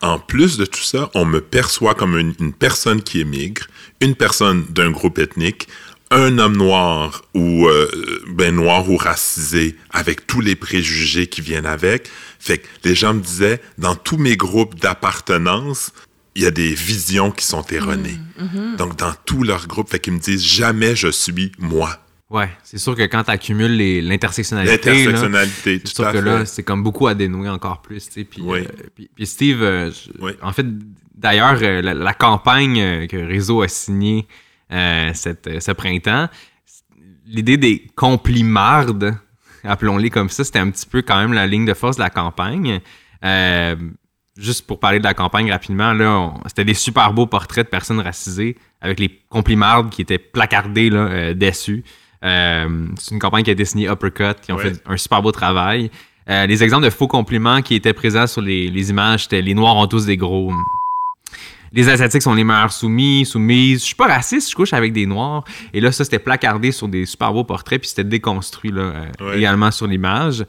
en 0.03 0.19
plus 0.19 0.59
de 0.59 0.65
tout 0.65 0.83
ça, 0.83 1.11
on 1.15 1.25
me 1.25 1.41
perçoit 1.41 1.95
comme 1.95 2.19
une, 2.19 2.35
une 2.41 2.53
personne 2.53 3.03
qui 3.03 3.21
émigre, 3.21 3.67
une 4.01 4.15
personne 4.15 4.65
d'un 4.69 4.91
groupe 4.91 5.19
ethnique, 5.19 5.69
un 6.12 6.38
homme 6.38 6.57
noir 6.57 7.23
ou 7.35 7.67
euh, 7.67 7.88
ben 8.29 8.55
noir 8.55 8.88
ou 8.91 8.97
racisé 8.97 9.77
avec 9.91 10.27
tous 10.27 10.41
les 10.41 10.55
préjugés 10.55 11.27
qui 11.27 11.41
viennent 11.41 11.67
avec. 11.67 12.11
Fait 12.38 12.59
que 12.59 12.67
les 12.85 12.95
gens 12.95 13.15
me 13.15 13.21
disaient 13.21 13.62
dans 13.79 13.95
tous 13.95 14.19
mes 14.19 14.37
groupes 14.37 14.79
d'appartenance, 14.79 15.93
il 16.35 16.43
y 16.43 16.47
a 16.47 16.51
des 16.51 16.75
visions 16.75 17.31
qui 17.31 17.47
sont 17.47 17.65
erronées. 17.71 18.19
Donc 18.77 18.97
dans 18.97 19.12
tous 19.25 19.43
leurs 19.43 19.67
groupes, 19.67 19.91
fait 19.91 20.01
qu'ils 20.01 20.12
me 20.15 20.19
disent 20.19 20.45
jamais 20.45 20.95
je 20.97 21.09
suis 21.09 21.53
moi. 21.59 22.02
Ouais, 22.33 22.49
c'est 22.62 22.79
sûr 22.79 22.97
que 22.97 23.03
quand 23.03 23.25
tu 23.25 23.31
accumules 23.31 23.77
les- 23.77 24.01
l'intersectionnalité, 24.01 24.73
L'intersectionnalité, 24.90 25.83
c'est 25.85 25.95
sûr 25.95 26.07
que 26.07 26.12
fait. 26.12 26.23
là, 26.23 26.47
c'est 26.47 26.62
comme 26.62 26.83
beaucoup 26.83 27.07
à 27.07 27.14
dénouer 27.14 27.51
encore 27.51 27.83
plus. 27.83 28.07
tu 28.07 28.12
sais, 28.12 28.25
Puis, 28.25 28.40
Oui. 28.42 28.61
euh, 28.61 28.68
puis, 28.95 29.11
puis 29.14 29.27
Steve, 29.27 29.62
euh, 29.62 29.90
je- 29.90 30.11
Oui. 30.18 30.33
en 30.40 30.51
fait, 30.53 30.64
d'ailleurs, 31.14 31.59
euh, 31.62 31.83
la, 31.83 31.92
la 31.92 32.14
campagne 32.14 33.07
que 33.07 33.16
Réseau 33.18 33.61
a 33.62 33.68
signée 33.68 34.27
cette, 35.12 35.61
ce 35.61 35.73
printemps, 35.73 36.29
l'idée 37.27 37.59
des 37.59 37.87
complimardes, 37.95 39.14
appelons-les 39.64 40.09
comme 40.09 40.31
ça, 40.31 40.42
c'était 40.45 40.61
un 40.61 40.71
petit 40.71 40.87
peu 40.87 41.03
quand 41.03 41.18
même 41.21 41.35
la 41.35 41.47
ligne 41.47 41.66
de 41.66 41.75
force 41.75 41.97
de 41.97 42.03
la 42.03 42.09
campagne. 42.09 42.81
Juste 44.38 44.66
pour 44.66 44.81
parler 44.81 44.99
de 44.99 45.05
la 45.05 45.12
campagne 45.12 45.51
rapidement, 45.53 45.92
là, 45.92 46.33
c'était 46.47 46.64
des 46.64 46.73
super 46.73 47.12
beaux 47.12 47.27
portraits 47.27 47.66
de 47.66 47.71
personnes 47.71 48.01
racisées 48.01 48.57
avec 48.81 48.99
les 48.99 49.11
complimardes 49.29 49.90
qui 49.90 50.01
étaient 50.01 50.16
placardés 50.18 50.88
là, 50.88 51.35
dessus. 51.35 51.85
Euh, 52.24 52.87
c'est 52.98 53.12
une 53.14 53.18
campagne 53.20 53.44
qui 53.44 53.50
a 53.50 53.64
signée 53.64 53.88
Uppercut, 53.88 54.40
qui 54.40 54.52
ont 54.52 54.56
Ouais. 54.56 54.70
fait 54.74 54.82
un 54.87 54.96
super 54.96 55.22
beau 55.22 55.32
travail. 55.32 55.90
Euh, 56.30 56.46
les 56.46 56.62
exemples 56.62 56.85
de 56.85 56.90
faux 56.90 57.08
compliments 57.08 57.62
qui 57.62 57.74
étaient 57.74 57.92
présents 57.92 58.26
sur 58.28 58.42
les, 58.42 58.68
les 58.68 58.90
images, 58.90 59.24
c'était 59.24 59.42
les 59.42 59.54
Noirs 59.54 59.76
ont 59.76 59.87
tous 59.88 60.06
des 60.06 60.16
gros. 60.16 60.52
Les 61.72 61.88
Asiatiques 61.88 62.22
sont 62.22 62.35
les 62.35 62.44
meilleurs 62.44 62.70
soumis, 62.72 63.24
soumises. 63.24 63.80
Je 63.80 63.87
suis 63.87 63.94
pas 63.94 64.06
raciste, 64.06 64.50
je 64.50 64.54
couche 64.54 64.72
avec 64.74 64.92
des 64.92 65.06
Noirs. 65.06 65.42
Et 65.72 65.80
là, 65.80 65.90
ça, 65.90 66.04
c'était 66.04 66.18
placardé 66.18 66.70
sur 66.70 66.87
des 66.87 67.06
super 67.06 67.32
beaux 67.32 67.44
portraits, 67.44 67.80
puis 67.80 67.88
c'était 67.88 68.04
déconstruit 68.04 68.70
là, 68.70 68.82
euh, 68.82 69.06
Ouais. 69.20 69.38
également 69.38 69.70
sur 69.70 69.87
l'image. 69.87 70.44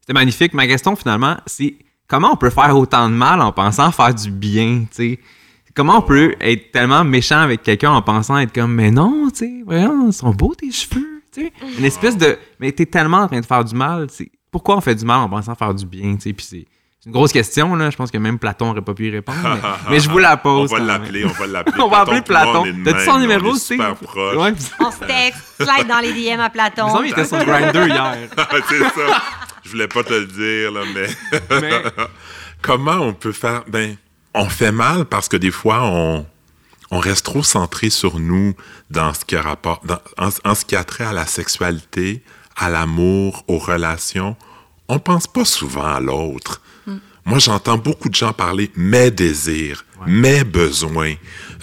C'était 0.00 0.12
magnifique. 0.12 0.54
Ma 0.54 0.66
question, 0.66 0.96
finalement, 0.96 1.36
c'est 1.46 1.76
comment 2.08 2.32
on 2.32 2.36
peut 2.36 2.50
faire 2.50 2.76
autant 2.76 3.08
de 3.08 3.14
mal 3.14 3.40
en 3.40 3.52
pensant 3.52 3.90
faire 3.92 4.12
du 4.14 4.30
bien, 4.30 4.80
tu 4.80 4.86
sais? 4.90 5.18
Comment 5.76 5.98
on 5.98 6.02
peut 6.02 6.34
être 6.40 6.72
tellement 6.72 7.04
méchant 7.04 7.38
avec 7.38 7.62
quelqu'un 7.62 7.90
en 7.90 8.00
pensant 8.00 8.38
être 8.38 8.52
comme, 8.52 8.72
mais 8.72 8.90
non, 8.90 9.28
tu 9.30 9.38
sais, 9.40 9.62
voyons, 9.64 10.06
ils 10.08 10.12
sont 10.12 10.30
beaux 10.30 10.54
tes 10.54 10.72
cheveux, 10.72 11.22
tu 11.30 11.42
sais? 11.42 11.52
Une 11.78 11.84
espèce 11.84 12.16
de, 12.16 12.38
mais 12.58 12.72
t'es 12.72 12.86
tellement 12.86 13.18
en 13.18 13.28
train 13.28 13.40
de 13.40 13.46
faire 13.46 13.62
du 13.62 13.74
mal, 13.74 14.06
tu 14.08 14.24
sais. 14.24 14.30
Pourquoi 14.50 14.78
on 14.78 14.80
fait 14.80 14.94
du 14.94 15.04
mal 15.04 15.18
en 15.18 15.28
pensant 15.28 15.54
faire 15.54 15.74
du 15.74 15.84
bien, 15.84 16.14
tu 16.16 16.22
sais? 16.22 16.32
Puis 16.32 16.46
c'est 16.48 16.64
c'est 17.06 17.10
une 17.10 17.12
grosse 17.12 17.32
question, 17.32 17.76
là. 17.76 17.90
Je 17.90 17.96
pense 17.96 18.10
que 18.10 18.18
même 18.18 18.36
Platon 18.38 18.66
n'aurait 18.66 18.80
pas 18.80 18.94
pu 18.94 19.06
y 19.06 19.10
répondre. 19.10 19.38
Mais, 19.44 19.68
mais 19.90 20.00
je 20.00 20.10
vous 20.10 20.18
la 20.18 20.36
pose. 20.38 20.72
On 20.72 20.76
va 20.76 20.82
l'appeler, 20.82 21.24
on 21.24 21.28
va 21.28 21.46
l'appeler. 21.46 21.76
On 21.82 21.88
va 21.88 21.98
appeler 22.00 22.22
Platon. 22.22 22.64
T'as-tu 22.84 23.04
son 23.04 23.10
on 23.12 23.18
numéro 23.20 23.46
est 23.46 23.50
aussi? 23.50 23.74
super 23.74 23.94
proche. 23.94 24.36
Ouais. 24.36 24.52
On 24.80 24.90
se 24.90 24.98
texte, 25.00 25.62
slide 25.62 25.86
dans 25.86 26.00
les 26.00 26.12
DM 26.12 26.40
à 26.40 26.46
Il 26.46 26.50
Platon. 26.50 26.96
qu'il 27.02 27.10
était 27.12 27.24
sur 27.24 27.44
Grindr 27.44 27.86
hier. 27.86 28.16
c'est 28.68 28.78
ça. 28.78 29.22
Je 29.62 29.70
voulais 29.70 29.86
pas 29.86 30.02
te 30.02 30.14
le 30.14 30.26
dire, 30.26 30.72
là, 30.72 30.80
mais... 30.94 31.60
Mais 31.60 31.82
Comment 32.62 32.96
on 33.02 33.12
peut 33.12 33.32
faire... 33.32 33.62
Ben, 33.68 33.96
on 34.36 34.48
fait 34.48 34.72
mal 34.72 35.04
parce 35.06 35.28
que 35.28 35.36
des 35.36 35.50
fois, 35.50 35.82
on, 35.84 36.26
on 36.90 36.98
reste 36.98 37.24
trop 37.24 37.42
centré 37.42 37.90
sur 37.90 38.18
nous 38.20 38.54
dans 38.90 39.12
ce 39.14 39.24
qui 39.24 39.34
a 39.36 39.42
rapport... 39.42 39.80
dans- 39.84 40.00
en, 40.18 40.28
en 40.44 40.54
ce 40.54 40.64
qui 40.64 40.76
a 40.76 40.84
trait 40.84 41.04
à 41.04 41.12
la 41.12 41.26
sexualité, 41.26 42.22
à 42.56 42.70
l'amour, 42.70 43.44
aux 43.48 43.58
relations. 43.58 44.36
On 44.88 44.98
pense 44.98 45.26
pas 45.26 45.44
souvent 45.44 45.84
à 45.86 46.00
l'autre. 46.00 46.60
Moi, 47.28 47.40
j'entends 47.40 47.76
beaucoup 47.76 48.08
de 48.08 48.14
gens 48.14 48.32
parler 48.32 48.70
mes 48.76 49.10
désirs, 49.10 49.84
mes 50.06 50.44
besoins. 50.44 51.14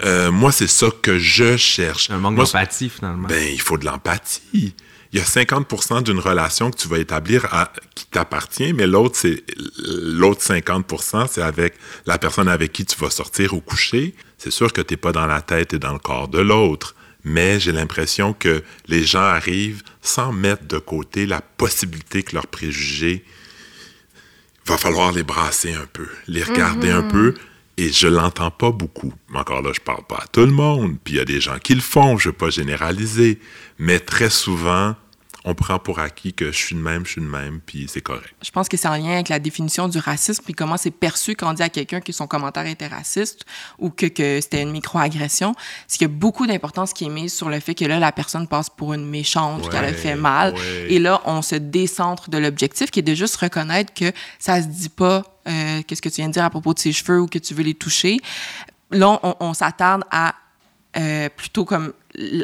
Euh, 0.04 0.30
moi, 0.30 0.52
c'est 0.52 0.68
ça 0.68 0.88
que 1.02 1.18
je 1.18 1.56
cherche. 1.56 2.10
un 2.10 2.18
manque 2.18 2.36
d'empathie, 2.36 2.90
finalement. 2.90 3.30
ben, 3.30 3.48
il 3.50 3.62
faut 3.62 3.78
de 3.78 3.86
l'empathie. 3.86 4.76
Il 5.14 5.20
y 5.20 5.22
a 5.22 5.26
50% 5.26 6.02
d'une 6.02 6.18
relation 6.20 6.72
que 6.72 6.78
tu 6.78 6.88
vas 6.88 6.98
établir 6.98 7.46
à- 7.54 7.72
qui 7.94 8.06
t'appartient, 8.08 8.74
mais 8.74 8.88
l'autre, 8.88 9.16
c'est 9.16 9.44
l'autre 9.78 10.42
50% 10.42 11.28
c'est 11.28 11.44
avec 11.44 11.76
la 12.08 12.18
personne 12.18 12.48
avec 12.50 12.72
qui 12.74 12.84
tu 12.84 12.98
vas 13.00 13.12
sortir 13.12 13.54
ou 13.54 13.62
coucher. 13.62 14.16
C'est 14.40 14.50
sûr 14.52 14.74
que 14.74 14.82
tu 14.82 14.94
n'es 14.94 14.98
pas 14.98 15.12
dans 15.12 15.28
la 15.28 15.42
tête 15.42 15.74
et 15.74 15.80
dans 15.80 15.94
le 15.94 16.00
corps 16.00 16.28
de 16.30 16.40
l'autre, 16.40 16.96
mais 17.24 17.60
j'ai 17.60 17.72
l'impression 17.72 18.34
que 18.34 18.64
les 18.88 19.04
gens 19.06 19.22
arrivent 19.22 19.84
sans 20.02 20.34
mettre 20.34 20.66
de 20.68 20.80
côté 20.80 21.28
la 21.28 21.42
possibilité 21.42 22.24
que 22.24 22.34
leurs 22.36 22.48
préjugés 22.48 23.24
va 24.66 24.78
falloir 24.78 25.12
les 25.12 25.24
brasser 25.24 25.74
un 25.74 25.86
peu, 25.94 26.08
les 26.28 26.44
regarder 26.44 26.90
un 26.90 27.04
peu. 27.04 27.36
Et 27.76 27.92
je 27.92 28.08
l'entends 28.08 28.52
pas 28.52 28.72
beaucoup. 28.72 29.14
Encore 29.34 29.64
là, 29.64 29.72
je 29.74 29.80
parle 29.82 30.06
pas 30.08 30.18
à 30.18 30.28
tout 30.28 30.42
le 30.46 30.52
monde. 30.52 30.96
Puis 31.04 31.16
il 31.16 31.18
y 31.18 31.20
a 31.20 31.26
des 31.26 31.42
gens 31.42 31.58
qui 31.58 31.74
le 31.74 31.82
font, 31.82 32.18
je 32.20 32.30
veux 32.30 32.34
pas 32.34 32.52
généraliser. 32.52 33.40
Mais 33.80 34.00
très 34.00 34.30
souvent, 34.30 34.96
on 35.46 35.56
prend 35.56 35.78
pour 35.80 36.00
acquis 36.00 36.34
que 36.34 36.52
je 36.52 36.58
suis 36.58 36.76
de 36.76 36.80
même, 36.80 37.06
je 37.06 37.12
suis 37.14 37.22
de 37.22 37.28
même, 37.28 37.60
puis 37.66 37.88
c'est 37.90 38.02
correct. 38.02 38.34
Je 38.42 38.52
pense 38.52 38.70
que 38.70 38.78
c'est 38.78 38.88
en 38.88 38.96
lien 38.96 39.14
avec 39.14 39.30
la 39.30 39.40
définition 39.40 39.88
du 39.88 39.98
racisme 39.98 40.44
puis 40.44 40.54
comment 40.54 40.78
c'est 40.78 40.92
perçu 40.92 41.36
quand 41.36 41.50
on 41.50 41.54
dit 41.54 41.64
à 41.64 41.70
quelqu'un 41.70 42.00
que 42.00 42.12
son 42.14 42.28
commentaire 42.28 42.66
était 42.66 42.88
raciste 42.88 43.46
ou 43.78 43.90
que, 43.90 44.06
que 44.06 44.40
c'était 44.42 44.62
une 44.62 44.72
microagression. 44.72 45.54
C'est 45.88 45.98
qu'il 45.98 46.08
y 46.08 46.12
a 46.12 46.14
beaucoup 46.14 46.48
d'importance 46.48 46.94
qui 46.94 47.06
est 47.06 47.10
mise 47.10 47.34
sur 47.34 47.50
le 47.50 47.60
fait 47.60 47.76
que 47.76 47.86
là, 47.86 48.00
la 48.00 48.12
personne 48.12 48.48
passe 48.48 48.70
pour 48.70 48.94
une 48.94 49.06
méchante, 49.06 49.70
qu'elle 49.70 49.86
a 49.86 49.94
fait 49.94 50.16
mal. 50.16 50.54
ouais. 50.54 50.88
Et 50.90 51.00
là, 51.00 51.22
on 51.26 51.42
se 51.42 51.56
décentre 51.56 52.30
de 52.30 52.38
l'objectif 52.38 52.92
qui 52.92 53.00
est 53.00 53.04
de 53.04 53.14
juste 53.16 53.36
reconnaître 53.36 53.94
que 53.94 54.12
ça 54.40 54.62
se 54.62 54.68
dit 54.68 54.90
pas 54.90 55.24
euh, 55.48 55.82
qu'est-ce 55.86 56.02
que 56.02 56.10
tu 56.10 56.16
viens 56.16 56.30
de 56.30 56.34
dire 56.34 56.46
à 56.46 56.50
propos 56.50 56.74
de 56.74 56.80
ses 56.80 56.94
cheveux 56.94 57.20
ou 57.22 57.28
que 57.28 57.40
tu 57.40 57.54
veux 57.54 57.64
les 57.64 57.74
toucher. 57.74 58.20
Là, 58.92 59.20
on, 59.24 59.36
on 59.40 59.54
s'attarde 59.54 60.04
à 60.12 60.36
euh, 60.98 61.30
plutôt 61.36 61.66
comme 61.66 61.94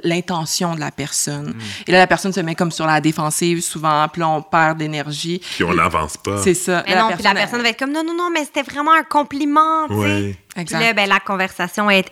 l'intention 0.03 0.73
de 0.75 0.79
la 0.79 0.91
personne. 0.91 1.53
Et 1.87 1.91
là, 1.91 1.99
la 1.99 2.07
personne 2.07 2.33
se 2.33 2.39
met 2.39 2.55
comme 2.55 2.71
sur 2.71 2.85
la 2.87 3.01
défensive 3.01 3.61
souvent, 3.61 4.07
puis 4.07 4.21
là, 4.21 4.29
on 4.29 4.41
perd 4.41 4.77
d'énergie. 4.79 5.39
Puis 5.55 5.63
on 5.63 5.73
n'avance 5.73 6.17
pas. 6.17 6.41
C'est 6.41 6.53
ça. 6.55 6.83
Mais 6.87 6.95
Là, 6.95 7.03
non, 7.03 7.15
puis 7.15 7.23
la 7.23 7.33
personne 7.33 7.61
va 7.61 7.69
être 7.69 7.79
comme 7.79 7.91
non, 7.91 8.03
non, 8.03 8.15
non, 8.15 8.29
mais 8.33 8.45
c'était 8.45 8.63
vraiment 8.63 8.93
un 8.93 9.03
compliment. 9.03 9.85
Ouais. 9.89 10.35
Puis 10.53 10.61
Exact. 10.63 10.79
là, 10.79 10.93
ben, 10.93 11.07
la 11.07 11.19
conversation 11.19 11.89
est, 11.89 12.09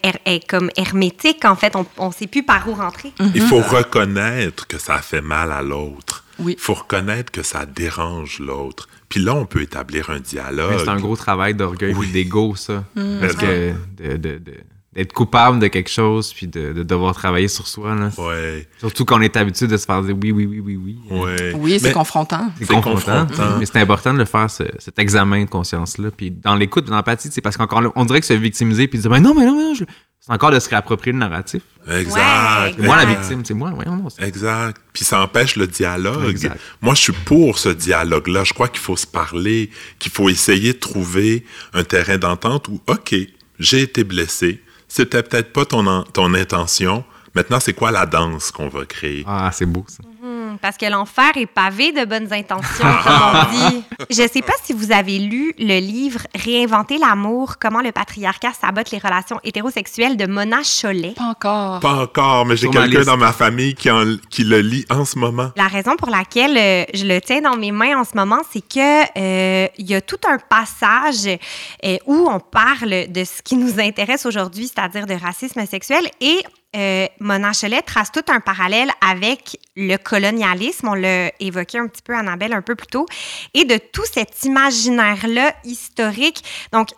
comme 0.47 0.69
hermétique. 0.77 1.45
En 1.45 1.55
fait, 1.55 1.73
on 1.97 2.07
ne 2.07 2.13
sait 2.13 2.27
plus 2.27 2.43
par 2.43 2.67
où 2.69 2.73
rentrer. 2.75 3.11
Il 3.33 3.41
faut 3.41 3.61
reconnaître 3.61 4.67
que 4.67 4.77
ça 4.77 4.95
a 4.95 5.01
fait 5.01 5.21
mal 5.21 5.51
à 5.51 5.61
l'autre. 5.61 6.23
Oui. 6.39 6.53
Il 6.57 6.61
faut 6.61 6.75
reconnaître 6.75 7.31
que 7.31 7.41
ça 7.41 7.65
dérange 7.65 8.39
l'autre. 8.39 8.87
Puis 9.09 9.19
là, 9.19 9.33
on 9.33 9.45
peut 9.45 9.61
établir 9.61 10.09
un 10.11 10.19
dialogue. 10.19 10.75
C'est 10.77 10.89
un 10.89 10.99
gros 10.99 11.15
travail 11.15 11.55
d'orgueil 11.55 11.95
Oui. 11.95 12.07
et 12.09 12.11
d'ego, 12.11 12.55
ça. 12.55 12.83
Parce 12.93 12.95
Mais 12.95 13.27
que 13.33 13.73
de- 13.97 14.17
de- 14.17 14.37
de- 14.37 14.53
d'être 14.97 15.13
coupable 15.13 15.59
de 15.59 15.67
quelque 15.67 15.89
chose, 15.89 16.33
puis 16.33 16.47
de, 16.47 16.73
de 16.73 16.83
devoir 16.83 17.13
travailler 17.13 17.47
sur 17.47 17.67
soi, 17.67 17.95
là. 17.95 18.09
Ouais, 18.17 18.67
Surtout 18.79 19.05
qu'on 19.05 19.21
est 19.21 19.37
habitué 19.37 19.67
de 19.67 19.77
se 19.77 19.85
faire 19.85 20.01
dire 20.01 20.15
oui, 20.21 20.31
oui, 20.31 20.45
oui, 20.47 20.59
oui, 20.59 20.75
oui. 20.83 20.97
ouais. 21.11 21.53
Oui, 21.55 21.79
c'est 21.79 21.87
Mais- 21.89 21.93
confrontant. 21.93 22.51
C'est 22.59 22.67
confrontant. 22.67 23.25
confrontant. 23.27 23.57
Mais 23.59 23.65
c'est 23.67 23.77
important 23.79 24.11
de 24.13 24.17
le 24.19 24.25
faire, 24.25 24.49
ce- 24.49 24.63
cet 24.79 24.97
examen 24.99 25.45
de 25.45 25.49
conscience-là. 25.49 26.09
Puis 26.11 26.31
dans 26.31 26.55
l'écoute, 26.55 26.85
dans 26.85 26.95
l'empathie, 26.95 27.29
c'est 27.31 27.41
parce 27.41 27.55
qu'encore 27.55 27.81
là, 27.81 27.91
on 27.95 28.03
dirait 28.05 28.19
que 28.19 28.25
se 28.25 28.33
victimiser, 28.33 28.87
puis 28.87 28.99
dire 28.99 29.09
ben 29.11 29.19
non, 29.21 29.33
mais 29.35 29.45
non, 29.45 29.55
mais 29.55 29.63
non, 29.63 29.73
je- 29.75 29.83
c'est 30.19 30.33
encore 30.33 30.51
de 30.51 30.59
se 30.59 30.67
réapproprier 30.67 31.13
le 31.13 31.19
narratif. 31.19 31.61
Exact. 31.89 32.77
Moi 32.79 32.95
la 32.95 33.05
victime, 33.05 33.43
c'est 33.45 33.53
moi. 33.53 33.71
Voyons, 33.73 33.95
non, 33.97 34.07
Exact. 34.19 34.81
Puis 34.93 35.05
ça 35.05 35.21
empêche 35.21 35.55
le 35.55 35.67
dialogue. 35.67 36.29
Exact. 36.29 36.59
Moi, 36.81 36.95
je 36.95 37.01
suis 37.01 37.13
pour 37.13 37.59
ce 37.59 37.69
dialogue-là. 37.69 38.43
Je 38.43 38.53
crois 38.53 38.67
qu'il 38.67 38.79
faut 38.81 38.97
se 38.97 39.07
parler, 39.07 39.69
qu'il 39.99 40.11
faut 40.11 40.27
essayer 40.29 40.73
de 40.73 40.79
trouver 40.79 41.45
un 41.73 41.83
terrain 41.83 42.17
d'entente 42.17 42.67
où, 42.67 42.81
OK, 42.87 43.15
j'ai 43.59 43.81
été 43.81 44.03
blessé. 44.03 44.61
C'était 44.87 45.23
peut-être 45.23 45.51
pas 45.53 45.65
ton, 45.65 46.03
ton 46.13 46.33
intention. 46.33 47.03
Maintenant, 47.35 47.59
c'est 47.59 47.73
quoi 47.73 47.91
la 47.91 48.05
danse 48.05 48.51
qu'on 48.51 48.67
va 48.67 48.85
créer? 48.85 49.23
Ah, 49.27 49.51
c'est 49.53 49.65
beau, 49.65 49.85
ça. 49.87 50.03
Hmm, 50.23 50.26
Parce 50.61 50.77
que 50.77 50.85
l'enfer 50.85 51.31
est 51.35 51.45
pavé 51.45 51.91
de 51.91 52.05
bonnes 52.05 52.31
intentions, 52.33 52.85
comme 53.03 53.13
on 53.33 53.51
dit. 53.69 53.83
Je 54.09 54.21
ne 54.23 54.27
sais 54.27 54.41
pas 54.41 54.53
si 54.63 54.73
vous 54.73 54.91
avez 54.91 55.19
lu 55.19 55.53
le 55.59 55.79
livre 55.79 56.21
Réinventer 56.35 56.97
l'amour, 56.97 57.55
comment 57.59 57.81
le 57.81 57.91
patriarcat 57.91 58.51
sabote 58.59 58.91
les 58.91 58.97
relations 58.99 59.39
hétérosexuelles 59.43 60.17
de 60.17 60.25
Mona 60.27 60.57
Cholet. 60.63 61.13
Pas 61.15 61.23
encore. 61.23 61.79
Pas 61.79 62.03
encore, 62.03 62.45
mais 62.45 62.55
j'ai 62.57 62.69
quelqu'un 62.69 63.03
dans 63.03 63.17
ma 63.17 63.33
famille 63.33 63.75
qui, 63.75 63.89
en- 63.91 64.17
qui 64.29 64.43
le 64.43 64.59
lit 64.61 64.85
en 64.89 65.05
ce 65.05 65.17
moment. 65.19 65.51
La 65.55 65.67
raison 65.67 65.95
pour 65.95 66.09
laquelle 66.09 66.57
euh, 66.57 66.83
je 66.93 67.05
le 67.05 67.19
tiens 67.21 67.41
dans 67.41 67.55
mes 67.57 67.71
mains 67.71 67.99
en 67.99 68.03
ce 68.03 68.15
moment, 68.15 68.39
c'est 68.51 68.61
que 68.61 69.01
euh, 69.17 69.67
il 69.77 69.89
y 69.89 69.95
a 69.95 70.01
tout 70.01 70.19
un 70.29 70.37
passage 70.37 71.27
euh, 71.27 71.97
où 72.05 72.27
on 72.29 72.39
parle 72.39 73.07
de 73.11 73.23
ce 73.23 73.41
qui 73.41 73.55
nous 73.55 73.79
intéresse 73.79 74.25
aujourd'hui, 74.25 74.67
c'est-à-dire 74.73 75.05
de 75.05 75.13
racisme 75.13 75.65
sexuel, 75.65 76.03
et 76.21 76.39
euh, 76.75 77.07
Mona 77.19 77.51
trace 77.85 78.11
tout 78.11 78.23
un 78.27 78.39
parallèle 78.39 78.91
avec 79.01 79.59
le 79.75 79.97
colonialisme. 79.97 80.89
On 80.89 80.93
l'a 80.93 81.31
évoqué 81.39 81.79
un 81.79 81.87
petit 81.87 82.01
peu, 82.01 82.15
Annabelle, 82.15 82.53
un 82.53 82.61
peu 82.61 82.75
plus 82.75 82.87
tôt, 82.87 83.05
et 83.53 83.65
de 83.65 83.77
tout 83.77 84.05
cet 84.05 84.43
imaginaire-là 84.43 85.53
historique. 85.63 86.43
Donc, 86.71 86.89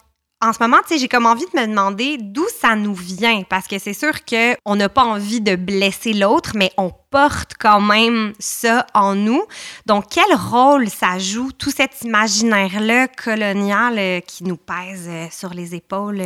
en 0.41 0.53
ce 0.53 0.59
moment, 0.61 0.77
j'ai 0.89 1.09
comme 1.09 1.25
envie 1.25 1.45
de 1.53 1.59
me 1.59 1.67
demander 1.67 2.17
d'où 2.17 2.45
ça 2.61 2.77
nous 2.77 2.95
vient, 2.95 3.43
parce 3.43 3.67
que 3.67 3.77
c'est 3.77 3.93
sûr 3.93 4.23
qu'on 4.23 4.75
n'a 4.77 4.87
pas 4.87 5.03
envie 5.03 5.41
de 5.41 5.57
blesser 5.57 6.13
l'autre, 6.13 6.51
mais 6.55 6.71
on 6.77 6.91
porte 7.09 7.55
quand 7.59 7.81
même 7.81 8.31
ça 8.39 8.87
en 8.93 9.15
nous. 9.15 9.43
Donc, 9.85 10.05
quel 10.09 10.33
rôle 10.33 10.89
ça 10.89 11.19
joue, 11.19 11.51
tout 11.51 11.71
cet 11.71 12.03
imaginaire-là 12.03 13.09
colonial 13.09 13.99
euh, 13.99 14.19
qui 14.21 14.45
nous 14.45 14.55
pèse 14.55 15.07
euh, 15.09 15.27
sur 15.29 15.53
les 15.53 15.75
épaules, 15.75 16.21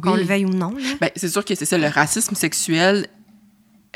qu'on 0.00 0.12
Oui. 0.12 0.20
le 0.20 0.24
veuille 0.24 0.44
ou 0.46 0.50
non? 0.50 0.74
Ben, 1.00 1.10
c'est 1.16 1.28
sûr 1.28 1.44
que 1.44 1.54
c'est 1.54 1.64
ça. 1.66 1.78
Le 1.78 1.88
racisme 1.88 2.34
sexuel, 2.34 3.06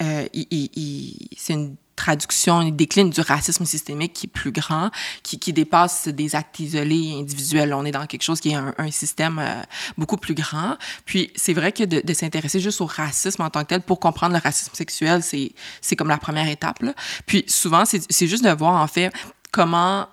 euh, 0.01 0.27
il- 0.33 0.47
il- 0.51 0.71
il- 0.77 1.29
c'est 1.37 1.55
une 1.55 1.77
traduction, 1.97 2.63
il 2.63 2.77
décline 2.77 3.11
du 3.11 3.21
racisme 3.21 3.65
systémique 3.65 4.13
qui 4.13 4.27
est 4.27 4.31
plus 4.31 4.53
grand, 4.53 4.93
qui, 5.25 5.41
qui 5.41 5.53
dépasse 5.53 6.07
des 6.07 6.37
actes 6.37 6.61
isolés 6.61 7.09
et 7.09 7.19
individuels. 7.21 7.75
On 7.75 7.85
est 7.85 7.91
dans 7.91 8.07
quelque 8.07 8.23
chose 8.23 8.41
qui 8.41 8.51
est 8.51 8.55
un, 8.55 8.73
un 8.79 8.91
système 8.93 9.41
euh, 9.41 9.61
beaucoup 9.97 10.17
plus 10.17 10.35
grand. 10.35 10.77
Puis 11.07 11.33
c'est 11.35 11.55
vrai 11.55 11.73
que 11.73 11.83
de, 11.83 12.01
de 12.01 12.15
s'intéresser 12.15 12.61
juste 12.61 12.81
au 12.81 12.87
racisme 12.87 13.43
en 13.43 13.51
tant 13.51 13.63
que 13.63 13.69
tel 13.71 13.81
pour 13.83 13.99
comprendre 13.99 14.33
le 14.35 14.41
racisme 14.41 14.73
sexuel, 14.75 15.25
c'est 15.25 15.51
c'est 15.81 15.97
comme 15.97 16.07
la 16.09 16.19
première 16.19 16.47
étape. 16.49 16.83
Là. 16.83 16.95
Puis 17.27 17.45
souvent, 17.49 17.85
c'est 17.85 18.01
c'est 18.13 18.29
juste 18.29 18.45
de 18.45 18.51
voir 18.51 18.81
en 18.81 18.87
fait 18.87 19.13
comment 19.51 20.07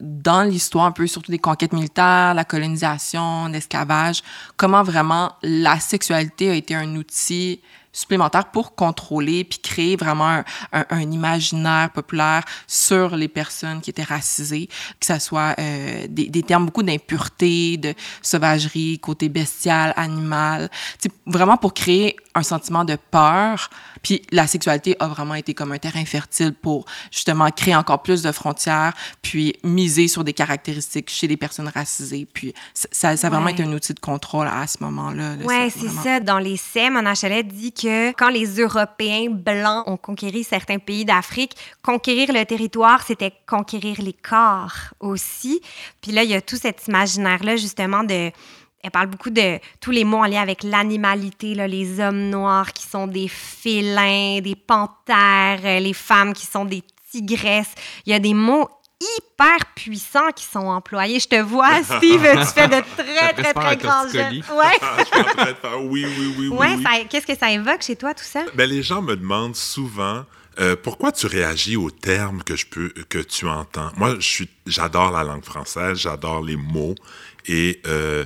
dans 0.00 0.42
l'histoire 0.42 0.86
un 0.86 0.92
peu, 0.92 1.06
surtout 1.06 1.30
des 1.30 1.38
conquêtes 1.38 1.72
militaires, 1.72 2.34
la 2.34 2.44
colonisation, 2.44 3.46
l'esclavage, 3.46 4.22
comment 4.56 4.82
vraiment 4.82 5.32
la 5.42 5.80
sexualité 5.80 6.50
a 6.50 6.54
été 6.54 6.74
un 6.74 6.96
outil 6.96 7.60
supplémentaire 7.96 8.50
pour 8.50 8.74
contrôler 8.74 9.44
puis 9.44 9.58
créer 9.58 9.96
vraiment 9.96 10.28
un, 10.28 10.44
un- 10.72 10.86
un 10.90 11.00
imaginaire 11.00 11.90
populaire 11.92 12.42
sur 12.66 13.16
les 13.16 13.28
personnes 13.28 13.80
qui 13.80 13.90
étaient 13.90 14.02
racisées, 14.02 14.68
que 15.00 15.06
ça 15.06 15.18
soit 15.18 15.54
euh, 15.58 16.06
des, 16.08 16.28
des 16.28 16.42
termes 16.42 16.66
beaucoup 16.66 16.82
d'impureté, 16.82 17.78
de 17.78 17.94
sauvagerie, 18.22 18.98
côté 18.98 19.28
bestial, 19.28 19.94
animal, 19.96 20.68
vraiment 21.26 21.56
pour 21.56 21.72
créer 21.72 22.16
un 22.34 22.42
sentiment 22.42 22.84
de 22.84 22.96
peur. 23.10 23.70
Puis 24.02 24.22
la 24.30 24.46
sexualité 24.46 24.94
a 25.00 25.08
vraiment 25.08 25.34
été 25.34 25.54
comme 25.54 25.72
un 25.72 25.78
terrain 25.78 26.04
fertile 26.04 26.52
pour 26.52 26.84
justement 27.10 27.50
créer 27.50 27.74
encore 27.74 28.02
plus 28.02 28.22
de 28.22 28.30
frontières, 28.30 28.92
puis 29.22 29.54
miser 29.64 30.06
sur 30.06 30.22
des 30.22 30.34
caractéristiques 30.34 31.08
chez 31.10 31.26
les 31.26 31.36
personnes 31.38 31.68
racisées. 31.74 32.26
Puis 32.30 32.52
ça, 32.74 33.16
ça, 33.16 33.26
a 33.26 33.30
vraiment 33.30 33.46
Ouais. 33.46 33.52
été 33.52 33.62
un 33.62 33.72
outil 33.72 33.94
de 33.94 34.00
contrôle 34.00 34.48
à 34.48 34.66
ce 34.66 34.78
moment-là. 34.80 35.36
là. 35.36 35.44
Oui, 35.44 35.70
c'est 35.70 35.88
ça. 35.88 36.20
Dans 36.20 36.38
l'essai, 36.38 36.90
Mona 36.90 37.14
Cholet 37.14 37.42
dit 37.42 37.72
que 37.72 37.85
quand 38.16 38.28
les 38.28 38.60
Européens 38.60 39.30
blancs 39.30 39.84
ont 39.86 39.96
conquéri 39.96 40.44
certains 40.44 40.78
pays 40.78 41.04
d'Afrique, 41.04 41.56
conquérir 41.82 42.32
le 42.32 42.44
territoire, 42.44 43.02
c'était 43.02 43.32
conquérir 43.46 44.00
les 44.00 44.12
corps 44.12 44.94
aussi. 45.00 45.60
Puis 46.00 46.12
là, 46.12 46.22
il 46.24 46.30
y 46.30 46.34
a 46.34 46.40
tout 46.40 46.56
cet 46.56 46.86
imaginaire-là, 46.86 47.56
justement, 47.56 48.04
de 48.04 48.30
elle 48.82 48.92
parle 48.92 49.08
beaucoup 49.08 49.30
de 49.30 49.58
tous 49.80 49.90
les 49.90 50.04
mots 50.04 50.18
en 50.18 50.26
lien 50.26 50.40
avec 50.40 50.62
l'animalité, 50.62 51.54
les 51.54 51.98
hommes 51.98 52.30
noirs 52.30 52.72
qui 52.72 52.86
sont 52.86 53.08
des 53.08 53.26
félins, 53.26 54.40
des 54.40 54.54
panthères, 54.54 55.60
euh, 55.64 55.80
les 55.80 55.92
femmes 55.92 56.32
qui 56.32 56.46
sont 56.46 56.64
des 56.64 56.84
tigresses. 57.10 57.74
Il 58.04 58.12
y 58.12 58.14
a 58.14 58.20
des 58.20 58.34
mots 58.34 58.68
hyper 59.00 59.58
puissants 59.74 60.30
qui 60.34 60.44
sont 60.44 60.66
employés. 60.66 61.20
Je 61.20 61.28
te 61.28 61.40
vois, 61.40 61.82
Steve, 61.82 62.22
tu 62.22 62.46
fais 62.54 62.68
de 62.68 62.82
très, 62.96 63.32
très, 63.32 63.54
très, 63.54 63.76
grands 63.76 64.08
gestes. 64.08 64.48
Ouais. 64.50 64.78
faire 65.60 65.82
oui, 65.82 66.06
oui, 66.18 66.34
oui, 66.38 66.48
ouais, 66.48 66.76
oui. 66.76 67.06
Qu'est-ce 67.10 67.26
que 67.26 67.36
ça 67.36 67.50
évoque 67.50 67.82
chez 67.82 67.96
toi, 67.96 68.14
tout 68.14 68.24
ça? 68.24 68.44
Ben, 68.54 68.68
les 68.68 68.82
gens 68.82 69.02
me 69.02 69.16
demandent 69.16 69.56
souvent 69.56 70.24
euh, 70.58 70.74
pourquoi 70.74 71.12
tu 71.12 71.26
réagis 71.26 71.76
aux 71.76 71.90
termes 71.90 72.42
que, 72.42 72.56
je 72.56 72.66
peux, 72.66 72.88
que 73.08 73.18
tu 73.18 73.46
entends? 73.46 73.90
Moi, 73.96 74.14
j'adore 74.66 75.10
la 75.10 75.22
langue 75.22 75.44
française, 75.44 75.98
j'adore 75.98 76.42
les 76.42 76.56
mots 76.56 76.94
et 77.46 77.80
euh, 77.86 78.24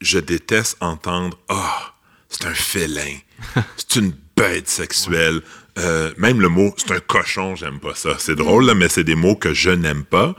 je 0.00 0.18
déteste 0.18 0.78
entendre 0.80 1.38
Ah, 1.48 1.54
oh, 1.54 1.90
c'est 2.28 2.46
un 2.46 2.54
félin, 2.54 3.18
c'est 3.76 3.96
une 3.96 4.14
bête 4.34 4.68
sexuelle. 4.68 5.42
Euh, 5.78 6.12
même 6.16 6.40
le 6.40 6.48
mot, 6.48 6.72
c'est 6.76 6.92
un 6.92 7.00
cochon, 7.00 7.56
j'aime 7.56 7.80
pas 7.80 7.94
ça. 7.94 8.16
C'est 8.18 8.36
drôle, 8.36 8.72
mais 8.74 8.88
c'est 8.88 9.04
des 9.04 9.16
mots 9.16 9.36
que 9.36 9.52
je 9.52 9.70
n'aime 9.70 10.04
pas. 10.04 10.34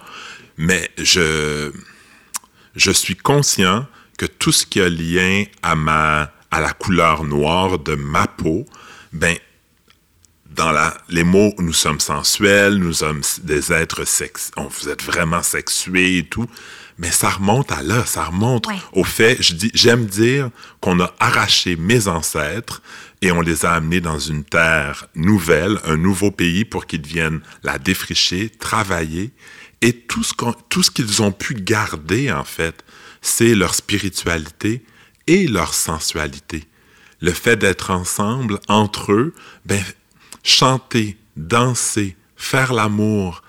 Mais 0.58 0.90
je, 0.98 1.72
suis 2.76 3.16
conscient 3.16 3.86
que 4.18 4.26
tout 4.26 4.52
ce 4.52 4.66
qui 4.66 4.80
a 4.80 4.90
lien 4.90 5.44
à 5.62 5.76
ma, 5.76 6.32
la 6.52 6.72
couleur 6.72 7.26
noire 7.26 7.80
de 7.80 7.96
ma 7.96 8.28
peau, 8.28 8.66
ben, 9.12 9.36
dans 10.52 10.72
la, 10.72 10.96
les 11.10 11.26
mots, 11.26 11.54
nous 11.58 11.74
sommes 11.74 12.00
sensuels, 12.00 12.76
nous 12.76 12.94
sommes 12.94 13.22
des 13.44 13.74
êtres 13.74 14.06
sex, 14.06 14.52
vous 14.56 14.88
êtes 14.88 15.04
vraiment 15.04 15.44
sexués 15.44 16.20
et 16.20 16.24
tout. 16.24 16.48
Mais 16.98 17.12
ça 17.12 17.30
remonte 17.30 17.72
à 17.72 17.82
là, 17.82 18.06
ça 18.06 18.26
remonte 18.26 18.68
au 18.94 19.04
fait, 19.04 19.42
je 19.42 19.54
dis, 19.54 19.72
j'aime 19.74 20.06
dire 20.06 20.50
qu'on 20.80 21.00
a 21.02 21.14
arraché 21.20 21.76
mes 21.76 22.08
ancêtres 22.08 22.82
et 23.22 23.32
on 23.32 23.42
les 23.42 23.66
a 23.66 23.74
amenés 23.74 24.02
dans 24.02 24.20
une 24.20 24.44
terre 24.44 25.08
nouvelle, 25.14 25.80
un 25.86 25.98
nouveau 25.98 26.32
pays 26.32 26.64
pour 26.64 26.86
qu'ils 26.86 27.06
viennent 27.06 27.42
la 27.64 27.78
défricher, 27.80 28.50
travailler. 28.50 29.32
Et 29.82 29.94
tout 29.94 30.24
ce, 30.24 30.34
tout 30.70 30.84
ce 30.84 30.92
qu'ils 30.92 31.22
ont 31.22 31.32
pu 31.32 31.54
garder, 31.54 32.32
en 32.32 32.46
fait, 32.46 32.84
c'est 33.22 33.56
leur 33.56 33.76
spiritualité 33.76 34.84
et 35.28 35.48
leur 35.48 35.74
sensualité. 35.74 36.64
Le 37.20 37.32
fait 37.32 37.58
d'être 37.58 37.92
ensemble, 37.92 38.60
entre 38.68 39.12
eux, 39.12 39.34
ben, 39.66 39.84
chanter, 40.44 41.18
danser, 41.36 42.16
faire 42.36 42.74
l'amour, 42.74 43.42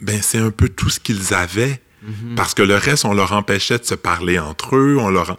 ben, 0.00 0.20
c'est 0.22 0.38
un 0.38 0.50
peu 0.50 0.68
tout 0.68 0.90
ce 0.90 1.00
qu'ils 1.00 1.34
avaient. 1.34 1.80
Mm-hmm. 2.06 2.34
Parce 2.36 2.54
que 2.54 2.62
le 2.62 2.76
reste, 2.76 3.04
on 3.04 3.14
leur 3.14 3.32
empêchait 3.32 3.78
de 3.78 3.84
se 3.84 3.94
parler 3.94 4.38
entre 4.38 4.76
eux, 4.76 4.96
on 4.98 5.10
leur... 5.10 5.36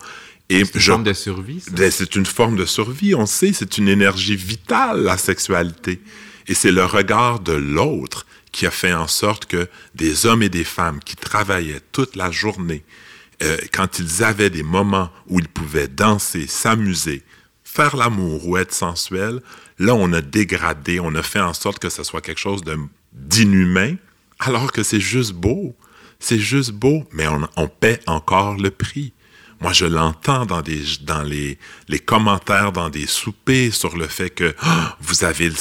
Et 0.50 0.64
c'est 0.64 0.76
une 0.76 0.82
forme 0.82 1.04
de 1.04 1.14
survie. 1.14 1.64
Ben, 1.72 1.92
c'est 1.92 2.16
une 2.16 2.26
forme 2.26 2.56
de 2.56 2.66
survie, 2.66 3.16
on 3.16 3.26
sait, 3.26 3.52
c'est 3.52 3.78
une 3.78 3.90
énergie 3.90 4.38
vitale, 4.38 5.04
la 5.04 5.18
sexualité. 5.18 6.00
Et 6.48 6.54
c'est 6.54 6.72
le 6.72 6.86
regard 6.86 7.42
de 7.42 7.52
l'autre 7.52 8.26
qui 8.52 8.66
a 8.66 8.72
fait 8.72 8.94
en 8.94 9.08
sorte 9.08 9.46
que 9.46 9.68
des 9.96 10.26
hommes 10.26 10.42
et 10.42 10.50
des 10.50 10.64
femmes 10.64 11.00
qui 11.04 11.16
travaillaient 11.16 11.82
toute 11.92 12.16
la 12.16 12.32
journée, 12.32 12.84
euh, 13.44 13.58
quand 13.72 14.00
ils 14.00 14.24
avaient 14.24 14.50
des 14.50 14.64
moments 14.64 15.12
où 15.28 15.40
ils 15.40 15.48
pouvaient 15.50 15.88
danser, 15.88 16.48
s'amuser, 16.48 17.24
faire 17.64 17.96
l'amour 17.96 18.48
ou 18.48 18.58
être 18.58 18.74
sensuel, 18.74 19.42
là, 19.78 19.94
on 19.94 20.12
a 20.14 20.22
dégradé, 20.22 21.00
on 21.00 21.14
a 21.14 21.22
fait 21.22 21.40
en 21.40 21.54
sorte 21.54 21.80
que 21.80 21.90
ce 21.90 22.04
soit 22.04 22.22
quelque 22.22 22.40
chose 22.40 22.64
d'inhumain, 23.14 23.96
alors 24.40 24.72
que 24.72 24.82
c'est 24.82 25.00
juste 25.00 25.34
beau. 25.34 25.76
C'est 26.20 26.40
juste 26.40 26.72
beau, 26.72 27.04
mais 27.12 27.28
on, 27.28 27.48
on 27.56 27.68
paie 27.68 28.00
encore 28.08 28.56
le 28.58 28.72
prix. 28.72 29.14
Moi, 29.60 29.74
je 29.74 29.86
l'entends 29.86 30.46
dans, 30.46 30.62
des, 30.62 30.82
dans 31.02 31.24
les, 31.24 31.58
les 31.88 32.00
commentaires, 32.00 32.72
dans 32.72 32.90
des 32.90 33.08
soupers 33.08 33.74
sur 33.74 33.98
le 33.98 34.08
fait 34.08 34.30
que 34.30 34.56
ah, 34.62 34.96
vous 35.02 35.24
avez 35.24 35.50
le, 35.50 35.56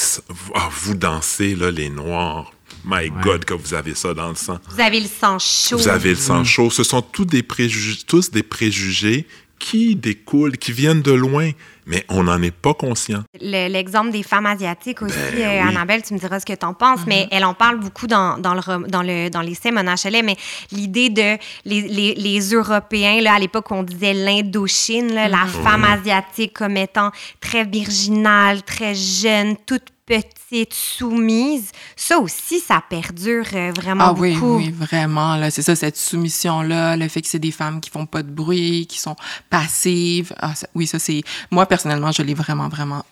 ah, 0.55 0.69
vous 0.71 0.93
dansez 0.93 1.55
là, 1.55 1.71
les 1.71 1.89
Noirs. 1.89 2.51
My 2.85 3.09
God, 3.09 3.43
que 3.43 3.53
vous 3.53 3.73
avez 3.73 3.95
ça 3.95 4.13
dans 4.13 4.29
le 4.29 4.35
sang. 4.35 4.59
Vous 4.69 4.79
avez 4.79 4.99
le 4.99 5.07
sang 5.07 5.39
chaud. 5.39 5.77
Vous 5.77 5.87
avez 5.89 6.11
le 6.11 6.15
sang 6.15 6.43
chaud. 6.43 6.69
Ce 6.69 6.83
sont 6.83 7.01
tous 7.01 7.25
des 7.25 7.43
préjugés, 7.43 7.99
tous 8.07 8.31
des 8.31 8.43
préjugés 8.43 9.27
qui 9.59 9.95
découlent, 9.95 10.57
qui 10.57 10.71
viennent 10.71 11.01
de 11.01 11.11
loin, 11.11 11.51
mais 11.85 12.05
on 12.09 12.23
n'en 12.23 12.41
est 12.41 12.51
pas 12.51 12.73
conscient. 12.73 13.23
L'exemple 13.39 14.11
des 14.11 14.23
femmes 14.23 14.45
asiatiques 14.45 15.01
aussi, 15.01 15.15
ben 15.35 15.41
euh, 15.41 15.69
Annabelle, 15.69 16.03
tu 16.03 16.13
me 16.13 16.19
diras 16.19 16.39
ce 16.39 16.45
que 16.45 16.53
tu 16.53 16.65
en 16.65 16.73
penses, 16.73 17.01
mais 17.07 17.23
mm-hmm. 17.23 17.27
elle 17.31 17.45
en 17.45 17.53
parle 17.53 17.79
beaucoup 17.79 18.07
dans, 18.07 18.37
dans, 18.37 18.53
le, 18.53 18.87
dans, 18.87 19.01
le, 19.01 19.29
dans 19.29 19.41
l'essai 19.41 19.71
Mona 19.71 19.95
mais 20.23 20.35
l'idée 20.71 21.09
de 21.09 21.37
les, 21.65 21.81
les, 21.81 22.13
les, 22.15 22.39
Européens, 22.53 23.21
là, 23.21 23.33
à 23.35 23.39
l'époque, 23.39 23.71
on 23.71 23.83
disait 23.83 24.13
l'Indochine, 24.13 25.13
la 25.13 25.27
mm-hmm. 25.27 25.63
femme 25.63 25.83
asiatique 25.85 26.53
comme 26.53 26.77
étant 26.77 27.11
très 27.39 27.63
virginale, 27.63 28.63
très 28.63 28.93
jeune, 28.95 29.55
toute 29.65 29.89
petite, 30.07 30.73
soumise, 30.73 31.71
ça 31.95 32.17
aussi, 32.17 32.59
ça 32.59 32.81
perdure 32.89 33.45
euh, 33.53 33.71
vraiment 33.75 34.05
ah, 34.05 34.13
beaucoup. 34.13 34.55
Oui, 34.55 34.65
oui, 34.67 34.71
vraiment. 34.71 35.35
Là, 35.35 35.51
c'est 35.51 35.61
ça, 35.61 35.75
cette 35.75 35.97
soumission-là, 35.97 36.95
le 36.95 37.07
fait 37.09 37.21
que 37.21 37.27
c'est 37.27 37.37
des 37.37 37.51
femmes 37.51 37.81
qui 37.81 37.89
font 37.89 38.05
pas 38.05 38.23
de 38.23 38.31
bruit, 38.31 38.87
qui 38.87 38.99
sont 38.99 39.17
passives. 39.49 40.33
Ah, 40.39 40.53
oui, 40.73 40.87
ça, 40.87 40.97
c'est... 40.97 41.21
Moi, 41.51 41.65
personnellement, 41.65 42.11
je 42.11 42.23
l'ai 42.23 42.33
vraiment, 42.33 42.69
vraiment 42.69 43.05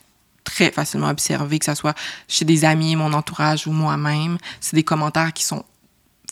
très 0.46 0.72
facilement 0.72 1.10
observé, 1.10 1.60
que 1.60 1.66
ce 1.66 1.76
soit 1.76 1.96
chez 2.28 2.46
des 2.46 2.64
amis, 2.64 2.96
mon 2.96 3.12
entourage 3.12 3.68
ou 3.68 3.72
moi-même. 3.72 4.38
C'est 4.62 4.76
des 4.76 4.84
commentaires 4.84 5.34
qui 5.34 5.44
sont 5.44 5.66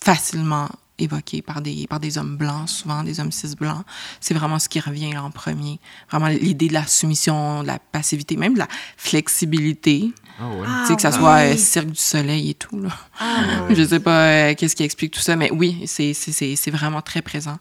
facilement 0.01 0.69
évoqués 1.03 1.41
par 1.41 1.61
des, 1.61 1.87
par 1.87 1.99
des 1.99 2.17
hommes 2.17 2.37
blancs, 2.37 2.69
souvent 2.69 3.03
des 3.03 3.19
hommes 3.19 3.31
cis 3.31 3.55
blancs. 3.55 3.83
C'est 4.19 4.33
vraiment 4.33 4.59
ce 4.59 4.69
qui 4.69 4.79
revient 4.79 5.15
en 5.17 5.31
premier. 5.31 5.79
Vraiment 6.09 6.27
l'idée 6.27 6.67
de 6.67 6.73
la 6.73 6.87
soumission, 6.87 7.63
de 7.63 7.67
la 7.67 7.79
passivité, 7.79 8.37
même 8.37 8.53
de 8.53 8.59
la 8.59 8.67
flexibilité. 8.97 10.11
Ah 10.39 10.47
ouais. 10.49 10.67
tu 10.81 10.87
sais, 10.87 10.95
que 10.95 11.01
ça 11.01 11.09
ah 11.09 11.11
soit 11.11 11.37
euh, 11.43 11.57
Cirque 11.57 11.87
du 11.87 11.95
Soleil 11.95 12.49
et 12.49 12.53
tout. 12.55 12.79
Là. 12.79 12.89
Ah 13.19 13.67
Je 13.69 13.83
sais 13.83 13.99
pas 13.99 14.27
euh, 14.27 14.53
qu'est-ce 14.55 14.75
qui 14.75 14.83
explique 14.83 15.13
tout 15.13 15.21
ça, 15.21 15.35
mais 15.35 15.51
oui, 15.51 15.83
c'est 15.85 16.71
vraiment 16.71 17.01
très 17.01 17.21
présent. 17.21 17.57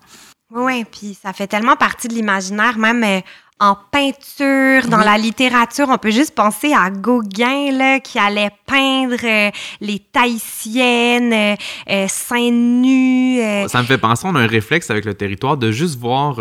Oui, 0.55 0.85
puis 0.85 1.17
ça 1.21 1.33
fait 1.33 1.47
tellement 1.47 1.77
partie 1.77 2.09
de 2.09 2.15
l'imaginaire, 2.15 2.79
même 2.79 3.03
euh, 3.03 3.21
en 3.61 3.77
peinture, 3.91 4.89
dans 4.89 4.99
la 4.99 5.17
littérature. 5.19 5.87
On 5.89 5.99
peut 5.99 6.11
juste 6.11 6.35
penser 6.35 6.73
à 6.73 6.91
Gauguin, 6.91 7.73
là, 7.73 8.01
qui 8.01 8.19
allait 8.19 8.51
peindre 8.67 9.53
les 9.81 9.99
Tahitiennes, 9.99 11.57
seins 12.09 12.51
nus. 12.51 13.41
Ça 13.69 13.83
me 13.83 13.87
fait 13.87 13.99
penser, 13.99 14.27
on 14.27 14.35
a 14.35 14.41
un 14.41 14.47
réflexe 14.47 14.91
avec 14.91 15.05
le 15.05 15.15
territoire 15.15 15.57
de 15.57 15.71
juste 15.71 15.99
voir 15.99 16.41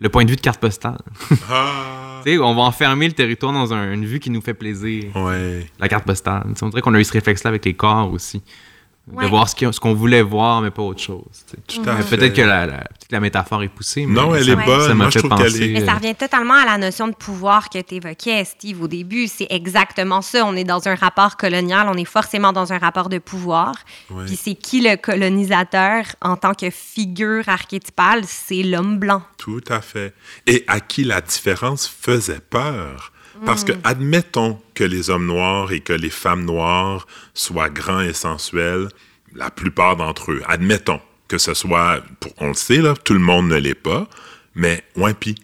le 0.00 0.08
point 0.08 0.24
de 0.24 0.30
vue 0.30 0.36
de 0.36 0.40
carte 0.40 0.60
postale. 0.60 0.98
Ah. 1.50 2.22
on 2.40 2.54
va 2.54 2.62
enfermer 2.62 3.06
le 3.06 3.12
territoire 3.12 3.52
dans 3.52 3.74
une 3.74 4.06
vue 4.06 4.18
qui 4.18 4.30
nous 4.30 4.40
fait 4.40 4.54
plaisir. 4.54 5.14
Ouais. 5.14 5.66
La 5.78 5.88
carte 5.88 6.06
postale. 6.06 6.44
on 6.62 6.68
dirait 6.68 6.80
qu'on 6.80 6.94
a 6.94 7.00
eu 7.00 7.04
ce 7.04 7.12
réflexe-là 7.12 7.50
avec 7.50 7.66
les 7.66 7.74
corps 7.74 8.10
aussi 8.10 8.42
de 9.06 9.26
voir 9.26 9.48
ce 9.48 9.80
qu'on 9.80 9.94
voulait 9.94 10.22
voir, 10.22 10.62
mais 10.62 10.70
pas 10.70 10.82
autre 10.82 11.02
chose. 11.02 11.44
Peut-être 11.68 12.34
que 12.34 12.42
la, 12.42 12.84
la, 13.10 13.20
métaphore 13.20 13.62
est 13.62 13.68
poussée. 13.68 14.06
Mais 14.06 14.14
non, 14.14 14.34
elle 14.34 14.48
est 14.48 14.56
bonne. 14.56 14.88
Ça 14.88 14.94
m'a 14.94 15.10
fait 15.10 15.22
penser. 15.28 15.72
Mais 15.74 15.84
ça 15.84 15.94
revient 15.94 16.14
totalement 16.14 16.54
à 16.54 16.64
la 16.64 16.78
notion 16.78 17.08
de 17.08 17.14
pouvoir 17.14 17.68
que 17.68 17.80
tu 17.80 17.96
évoquais, 17.96 18.44
Steve, 18.44 18.82
au 18.82 18.88
début. 18.88 19.28
C'est 19.28 19.46
exactement 19.50 20.22
ça. 20.22 20.44
On 20.46 20.56
est 20.56 20.64
dans 20.64 20.88
un 20.88 20.94
rapport 20.94 21.36
colonial, 21.36 21.86
on 21.90 21.96
est 21.96 22.06
forcément 22.06 22.52
dans 22.52 22.72
un 22.72 22.78
rapport 22.78 23.10
de 23.10 23.18
pouvoir. 23.18 23.74
Puis 24.26 24.36
c'est 24.36 24.54
qui 24.54 24.80
le 24.80 24.96
colonisateur 24.96 26.04
en 26.22 26.36
tant 26.36 26.54
que 26.54 26.70
figure 26.70 27.46
archétypale? 27.48 28.22
C'est 28.26 28.62
l'homme 28.62 28.98
blanc. 28.98 29.22
Tout 29.36 29.64
à 29.68 29.82
fait. 29.82 30.14
Et 30.46 30.64
à 30.66 30.80
qui 30.80 31.04
la 31.04 31.20
différence 31.20 31.86
faisait 31.86 32.40
peur? 32.40 33.12
Parce 33.44 33.64
que, 33.64 33.72
admettons 33.82 34.60
que 34.74 34.84
les 34.84 35.10
hommes 35.10 35.26
noirs 35.26 35.72
et 35.72 35.80
que 35.80 35.92
les 35.92 36.10
femmes 36.10 36.44
noires 36.44 37.06
soient 37.34 37.70
grands 37.70 38.00
et 38.00 38.12
sensuels, 38.12 38.88
la 39.34 39.50
plupart 39.50 39.96
d'entre 39.96 40.32
eux, 40.32 40.42
admettons 40.46 41.00
que 41.28 41.38
ce 41.38 41.54
soit, 41.54 42.02
on 42.38 42.48
le 42.48 42.54
sait, 42.54 42.78
là, 42.78 42.94
tout 42.94 43.14
le 43.14 43.18
monde 43.18 43.48
ne 43.48 43.56
l'est 43.56 43.74
pas, 43.74 44.08
mais 44.54 44.84
Wimpy. 44.96 45.34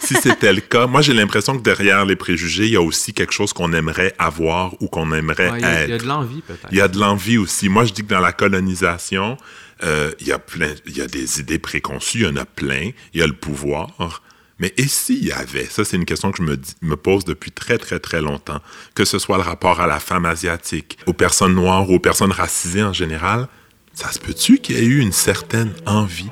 si 0.00 0.14
c'était 0.14 0.52
le 0.52 0.60
cas, 0.60 0.86
moi 0.86 1.02
j'ai 1.02 1.14
l'impression 1.14 1.56
que 1.56 1.62
derrière 1.62 2.04
les 2.04 2.16
préjugés, 2.16 2.66
il 2.66 2.72
y 2.72 2.76
a 2.76 2.82
aussi 2.82 3.12
quelque 3.12 3.32
chose 3.32 3.52
qu'on 3.52 3.72
aimerait 3.72 4.14
avoir 4.18 4.80
ou 4.82 4.88
qu'on 4.88 5.12
aimerait 5.12 5.60
être. 5.60 5.86
Il 5.86 5.90
y 5.90 5.92
a 5.92 5.98
de 5.98 6.06
l'envie 6.06 6.40
peut-être. 6.40 6.68
Il 6.72 6.78
y 6.78 6.80
a 6.80 6.88
de 6.88 6.98
l'envie 6.98 7.38
aussi. 7.38 7.68
Moi 7.68 7.84
je 7.84 7.92
dis 7.92 8.02
que 8.02 8.08
dans 8.08 8.20
la 8.20 8.32
colonisation, 8.32 9.36
euh, 9.84 10.10
il 10.20 10.26
y 10.26 10.32
a 10.32 10.38
plein, 10.38 10.74
il 10.86 10.96
y 10.96 11.00
a 11.00 11.06
des 11.06 11.40
idées 11.40 11.58
préconçues, 11.58 12.20
il 12.20 12.24
y 12.24 12.26
en 12.26 12.36
a 12.36 12.44
plein. 12.44 12.90
Il 13.14 13.20
y 13.20 13.22
a 13.22 13.26
le 13.26 13.34
pouvoir, 13.34 14.22
mais 14.58 14.74
et 14.76 14.88
s'il 14.88 15.24
y 15.24 15.32
avait, 15.32 15.64
ça 15.64 15.84
c'est 15.84 15.96
une 15.96 16.04
question 16.04 16.32
que 16.32 16.38
je 16.38 16.42
me, 16.42 16.58
me, 16.82 16.96
pose 16.96 17.24
depuis 17.24 17.52
très 17.52 17.78
très 17.78 18.00
très 18.00 18.20
longtemps, 18.20 18.60
que 18.94 19.04
ce 19.04 19.18
soit 19.18 19.36
le 19.36 19.42
rapport 19.42 19.80
à 19.80 19.86
la 19.86 20.00
femme 20.00 20.24
asiatique, 20.24 20.98
aux 21.06 21.12
personnes 21.12 21.54
noires 21.54 21.88
ou 21.88 21.94
aux 21.94 22.00
personnes 22.00 22.32
racisées 22.32 22.82
en 22.82 22.92
général, 22.92 23.48
ça 23.94 24.10
se 24.12 24.18
peut-tu 24.18 24.58
qu'il 24.58 24.76
y 24.76 24.78
ait 24.80 24.84
eu 24.84 25.00
une 25.00 25.12
certaine 25.12 25.72
envie, 25.86 26.30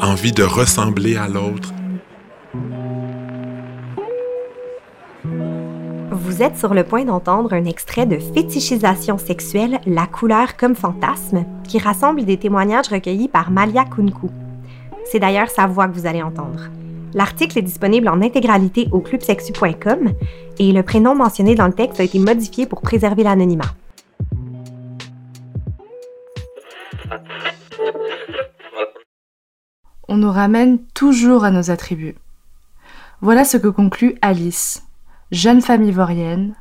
envie 0.00 0.32
de 0.32 0.42
ressembler 0.42 1.16
à 1.16 1.28
l'autre? 1.28 1.72
Vous 6.10 6.42
êtes 6.42 6.58
sur 6.58 6.74
le 6.74 6.84
point 6.84 7.04
d'entendre 7.04 7.52
un 7.52 7.64
extrait 7.64 8.06
de 8.06 8.18
Fétichisation 8.18 9.18
sexuelle, 9.18 9.80
la 9.86 10.06
couleur 10.06 10.56
comme 10.56 10.76
fantasme, 10.76 11.44
qui 11.66 11.78
rassemble 11.78 12.24
des 12.24 12.36
témoignages 12.36 12.88
recueillis 12.88 13.28
par 13.28 13.50
Malia 13.50 13.84
Kunku. 13.84 14.30
C'est 15.10 15.18
d'ailleurs 15.18 15.50
sa 15.50 15.66
voix 15.66 15.88
que 15.88 15.94
vous 15.94 16.06
allez 16.06 16.22
entendre. 16.22 16.68
L'article 17.14 17.58
est 17.58 17.62
disponible 17.62 18.08
en 18.08 18.20
intégralité 18.22 18.88
au 18.92 19.00
clubsexu.com 19.00 20.12
et 20.58 20.72
le 20.72 20.82
prénom 20.82 21.14
mentionné 21.14 21.54
dans 21.54 21.66
le 21.66 21.72
texte 21.72 22.00
a 22.00 22.04
été 22.04 22.18
modifié 22.18 22.66
pour 22.66 22.80
préserver 22.80 23.22
l'anonymat. 23.22 23.74
On 30.08 30.16
nous 30.16 30.30
ramène 30.30 30.78
toujours 30.94 31.44
à 31.44 31.50
nos 31.50 31.70
attributs. 31.70 32.16
Voilà 33.20 33.44
ce 33.44 33.56
que 33.56 33.68
conclut 33.68 34.16
Alice, 34.22 34.84
jeune 35.30 35.60
femme 35.60 35.84
ivoirienne, 35.84 36.54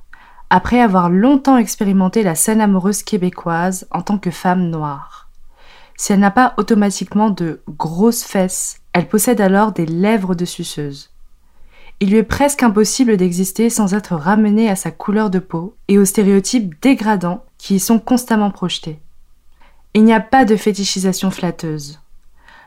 après 0.49 0.79
avoir 0.79 1.09
longtemps 1.09 1.57
expérimenté 1.57 2.23
la 2.23 2.35
scène 2.35 2.61
amoureuse 2.61 3.03
québécoise 3.03 3.87
en 3.91 4.01
tant 4.01 4.17
que 4.17 4.31
femme 4.31 4.69
noire. 4.69 5.26
Si 5.97 6.13
elle 6.13 6.19
n'a 6.19 6.31
pas 6.31 6.53
automatiquement 6.57 7.31
de 7.31 7.61
grosses 7.67 8.23
fesses, 8.23 8.79
elle 8.93 9.09
possède 9.09 9.41
alors 9.41 9.71
des 9.71 9.87
lèvres 9.87 10.35
de 10.35 10.45
suceuse. 10.45 11.09
Il 11.99 12.11
lui 12.11 12.17
est 12.17 12.23
presque 12.23 12.61
impossible 12.61 13.17
d'exister 13.17 13.71
sans 13.71 13.95
être 13.95 14.15
ramenée 14.15 14.69
à 14.69 14.75
sa 14.75 14.91
couleur 14.91 15.31
de 15.31 15.39
peau 15.39 15.75
et 15.87 15.97
aux 15.97 16.05
stéréotypes 16.05 16.79
dégradants 16.81 17.43
qui 17.57 17.75
y 17.75 17.79
sont 17.79 17.97
constamment 17.97 18.51
projetés. 18.51 18.99
Il 19.95 20.03
n'y 20.03 20.13
a 20.13 20.19
pas 20.19 20.45
de 20.45 20.55
fétichisation 20.55 21.31
flatteuse. 21.31 21.99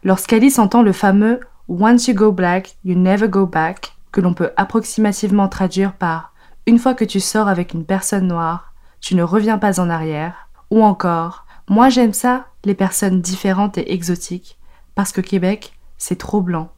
Lorsqu'Alice 0.02 0.58
entend 0.58 0.82
le 0.82 0.92
fameux 0.92 1.38
Once 1.68 2.08
you 2.08 2.14
go 2.14 2.32
black, 2.32 2.76
you 2.84 2.96
never 2.96 3.28
go 3.28 3.46
back, 3.46 3.94
que 4.10 4.20
l'on 4.20 4.34
peut 4.34 4.50
approximativement 4.56 5.46
traduire 5.46 5.92
par 5.92 6.32
Une 6.66 6.80
fois 6.80 6.94
que 6.94 7.04
tu 7.04 7.20
sors 7.20 7.46
avec 7.46 7.74
une 7.74 7.84
personne 7.84 8.26
noire, 8.26 8.72
tu 9.00 9.14
ne 9.14 9.22
reviens 9.22 9.58
pas 9.58 9.78
en 9.78 9.88
arrière, 9.88 10.48
ou 10.72 10.82
encore 10.82 11.46
Moi 11.70 11.88
j'aime 11.88 12.12
ça, 12.12 12.48
les 12.64 12.74
personnes 12.74 13.20
différentes 13.20 13.78
et 13.78 13.92
exotiques, 13.92 14.58
parce 14.96 15.12
que 15.12 15.20
Québec, 15.20 15.78
c'est 15.98 16.18
trop 16.18 16.40
blanc. 16.40 16.72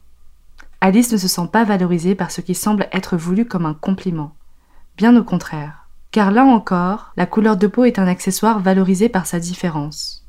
Alice 0.81 1.11
ne 1.11 1.17
se 1.17 1.27
sent 1.27 1.49
pas 1.51 1.63
valorisée 1.63 2.13
par 2.13 2.29
ce 2.29 2.41
qui 2.41 2.53
semble 2.53 2.87
être 2.91 3.17
voulu 3.17 3.45
comme 3.45 3.65
un 3.65 3.73
compliment. 3.73 4.35
Bien 4.95 5.17
au 5.17 5.23
contraire. 5.23 5.87
Car 6.11 6.29
là 6.29 6.45
encore, 6.45 7.11
la 7.17 7.25
couleur 7.25 7.57
de 7.57 7.65
peau 7.65 7.85
est 7.85 7.97
un 7.97 8.05
accessoire 8.05 8.59
valorisé 8.59 9.09
par 9.09 9.25
sa 9.25 9.39
différence. 9.39 10.27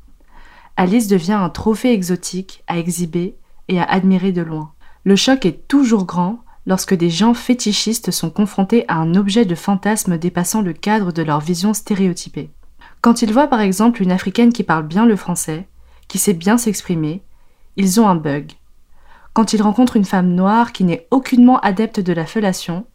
Alice 0.77 1.07
devient 1.07 1.33
un 1.33 1.49
trophée 1.49 1.93
exotique 1.93 2.63
à 2.65 2.79
exhiber 2.79 3.37
et 3.67 3.79
à 3.79 3.83
admirer 3.83 4.31
de 4.31 4.41
loin. 4.41 4.71
Le 5.03 5.15
choc 5.15 5.45
est 5.45 5.67
toujours 5.67 6.05
grand 6.05 6.39
lorsque 6.65 6.95
des 6.95 7.11
gens 7.11 7.35
fétichistes 7.35 8.09
sont 8.09 8.31
confrontés 8.31 8.83
à 8.87 8.95
un 8.95 9.13
objet 9.13 9.45
de 9.45 9.53
fantasme 9.53 10.17
dépassant 10.17 10.63
le 10.63 10.73
cadre 10.73 11.11
de 11.11 11.21
leur 11.21 11.39
vision 11.39 11.75
stéréotypée. 11.75 12.49
Quand 13.05 13.21
ils 13.21 13.31
voient 13.31 13.45
par 13.45 13.61
exemple 13.61 14.01
une 14.01 14.11
africaine 14.11 14.51
qui 14.51 14.63
parle 14.63 14.87
bien 14.87 15.05
le 15.05 15.15
français, 15.15 15.67
qui 16.07 16.17
sait 16.17 16.33
bien 16.33 16.57
s'exprimer, 16.57 17.21
ils 17.75 18.01
ont 18.01 18.07
un 18.07 18.15
bug. 18.15 18.53
Quand 19.33 19.53
ils 19.53 19.61
rencontrent 19.61 19.95
une 19.95 20.05
femme 20.05 20.33
noire 20.33 20.71
qui 20.71 20.83
n'est 20.83 21.07
aucunement 21.11 21.59
adepte 21.59 21.99
de 21.99 22.13
la 22.13 22.25
fellation, 22.25 22.87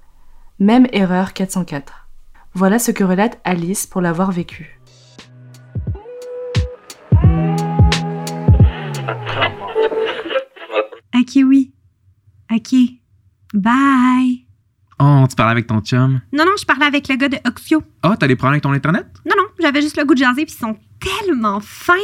même 0.58 0.88
erreur 0.92 1.32
404. 1.32 2.08
Voilà 2.54 2.80
ce 2.80 2.90
que 2.90 3.04
relate 3.04 3.38
Alice 3.44 3.86
pour 3.86 4.00
l'avoir 4.00 4.32
vécu. 4.32 4.80
Ok, 11.14 11.36
oui. 11.36 11.72
Ok. 12.50 12.74
Bye. 13.54 14.49
Oh, 15.02 15.24
tu 15.28 15.34
parlais 15.34 15.52
avec 15.52 15.66
ton 15.66 15.80
chum? 15.80 16.20
Non, 16.30 16.44
non, 16.44 16.52
je 16.60 16.66
parlais 16.66 16.84
avec 16.84 17.08
le 17.08 17.16
gars 17.16 17.30
de 17.30 17.38
Oxio. 17.46 17.82
Ah, 18.02 18.16
t'as 18.18 18.28
des 18.28 18.36
problèmes 18.36 18.54
avec 18.54 18.62
ton 18.62 18.72
Internet? 18.72 19.06
Non, 19.24 19.34
non, 19.38 19.44
j'avais 19.58 19.80
juste 19.80 19.96
le 19.96 20.04
goût 20.04 20.12
de 20.14 20.18
jaser, 20.18 20.44
puis 20.44 20.54
ils 20.54 20.58
sont 20.58 20.76
tellement 21.00 21.60
fins. 21.60 21.94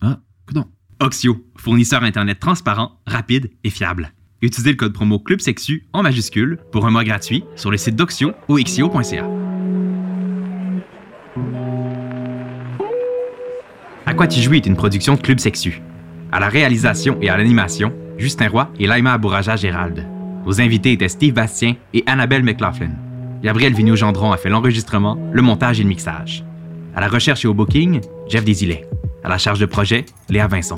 Ah, 0.00 0.18
coudonc. 0.46 0.66
Oxio, 0.98 1.44
fournisseur 1.56 2.02
Internet 2.02 2.40
transparent, 2.40 2.98
rapide 3.06 3.50
et 3.62 3.68
fiable. 3.68 4.10
Utilisez 4.40 4.70
le 4.70 4.76
code 4.76 4.94
promo 4.94 5.18
CLUBSEXU 5.18 5.86
en 5.92 6.02
majuscule 6.02 6.58
pour 6.72 6.86
un 6.86 6.90
mois 6.90 7.04
gratuit 7.04 7.44
sur 7.56 7.70
le 7.70 7.76
site 7.76 7.96
d'Oxio 7.96 8.32
ou 8.48 8.56
xio.ca. 8.56 9.28
À 14.06 14.14
quoi 14.14 14.26
tu 14.26 14.40
jouis 14.40 14.58
est 14.58 14.66
une 14.66 14.76
production 14.76 15.14
de 15.14 15.20
Club 15.20 15.40
Sexu. 15.40 15.82
À 16.32 16.40
la 16.40 16.48
réalisation 16.48 17.18
et 17.20 17.28
à 17.28 17.36
l'animation, 17.36 17.92
Justin 18.16 18.48
Roy 18.48 18.70
et 18.78 18.86
Laima 18.86 19.12
Abouraja 19.12 19.56
Gérald. 19.56 20.06
Aux 20.46 20.60
invités 20.60 20.92
étaient 20.92 21.08
Steve 21.08 21.34
Bastien 21.34 21.74
et 21.92 22.04
Annabelle 22.06 22.44
McLaughlin. 22.44 22.92
Gabriel 23.42 23.74
Vigneault-Gendron 23.74 24.30
a 24.30 24.36
fait 24.36 24.48
l'enregistrement, 24.48 25.18
le 25.32 25.42
montage 25.42 25.80
et 25.80 25.82
le 25.82 25.88
mixage. 25.88 26.44
À 26.94 27.00
la 27.00 27.08
recherche 27.08 27.44
et 27.44 27.48
au 27.48 27.52
booking, 27.52 28.00
Jeff 28.28 28.44
Desilets. 28.44 28.86
À 29.24 29.28
la 29.28 29.38
charge 29.38 29.58
de 29.58 29.66
projet, 29.66 30.06
Léa 30.28 30.46
Vincent. 30.46 30.76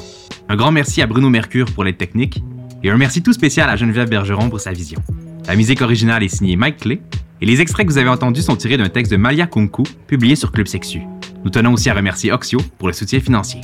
Un 0.49 0.57
grand 0.57 0.73
merci 0.73 1.03
à 1.03 1.07
Bruno 1.07 1.29
Mercure 1.29 1.67
pour 1.67 1.85
l'aide 1.85 1.99
technique 1.99 2.43
et 2.83 2.91
un 2.91 2.97
merci 2.97 3.23
tout 3.23 3.35
spécial 3.35 3.69
à 3.69 3.77
Geneviève 3.77 4.09
Bergeron 4.09 4.49
pour 4.49 4.61
sa 4.61 4.73
vision. 4.73 5.03
La 5.47 5.55
musique 5.55 5.83
originale 5.83 6.23
est 6.23 6.29
signée 6.29 6.57
Mike 6.57 6.79
Clay 6.79 7.03
et 7.43 7.47
les 7.47 7.61
extraits 7.61 7.87
que 7.87 7.93
vous 7.93 7.99
avez 7.99 8.09
entendus 8.09 8.43
sont 8.43 8.57
tirés 8.57 8.79
d'un 8.79 8.89
texte 8.89 9.13
de 9.13 9.19
Malia 9.19 9.47
Kunku 9.47 9.83
publié 10.07 10.35
sur 10.35 10.51
Club 10.51 10.67
Sexu. 10.67 11.03
Nous 11.45 11.51
tenons 11.51 11.75
aussi 11.75 11.91
à 11.91 11.95
remercier 11.95 12.33
Oxio 12.33 12.59
pour 12.79 12.89
le 12.89 12.95
soutien 12.95 13.21
financier. 13.21 13.61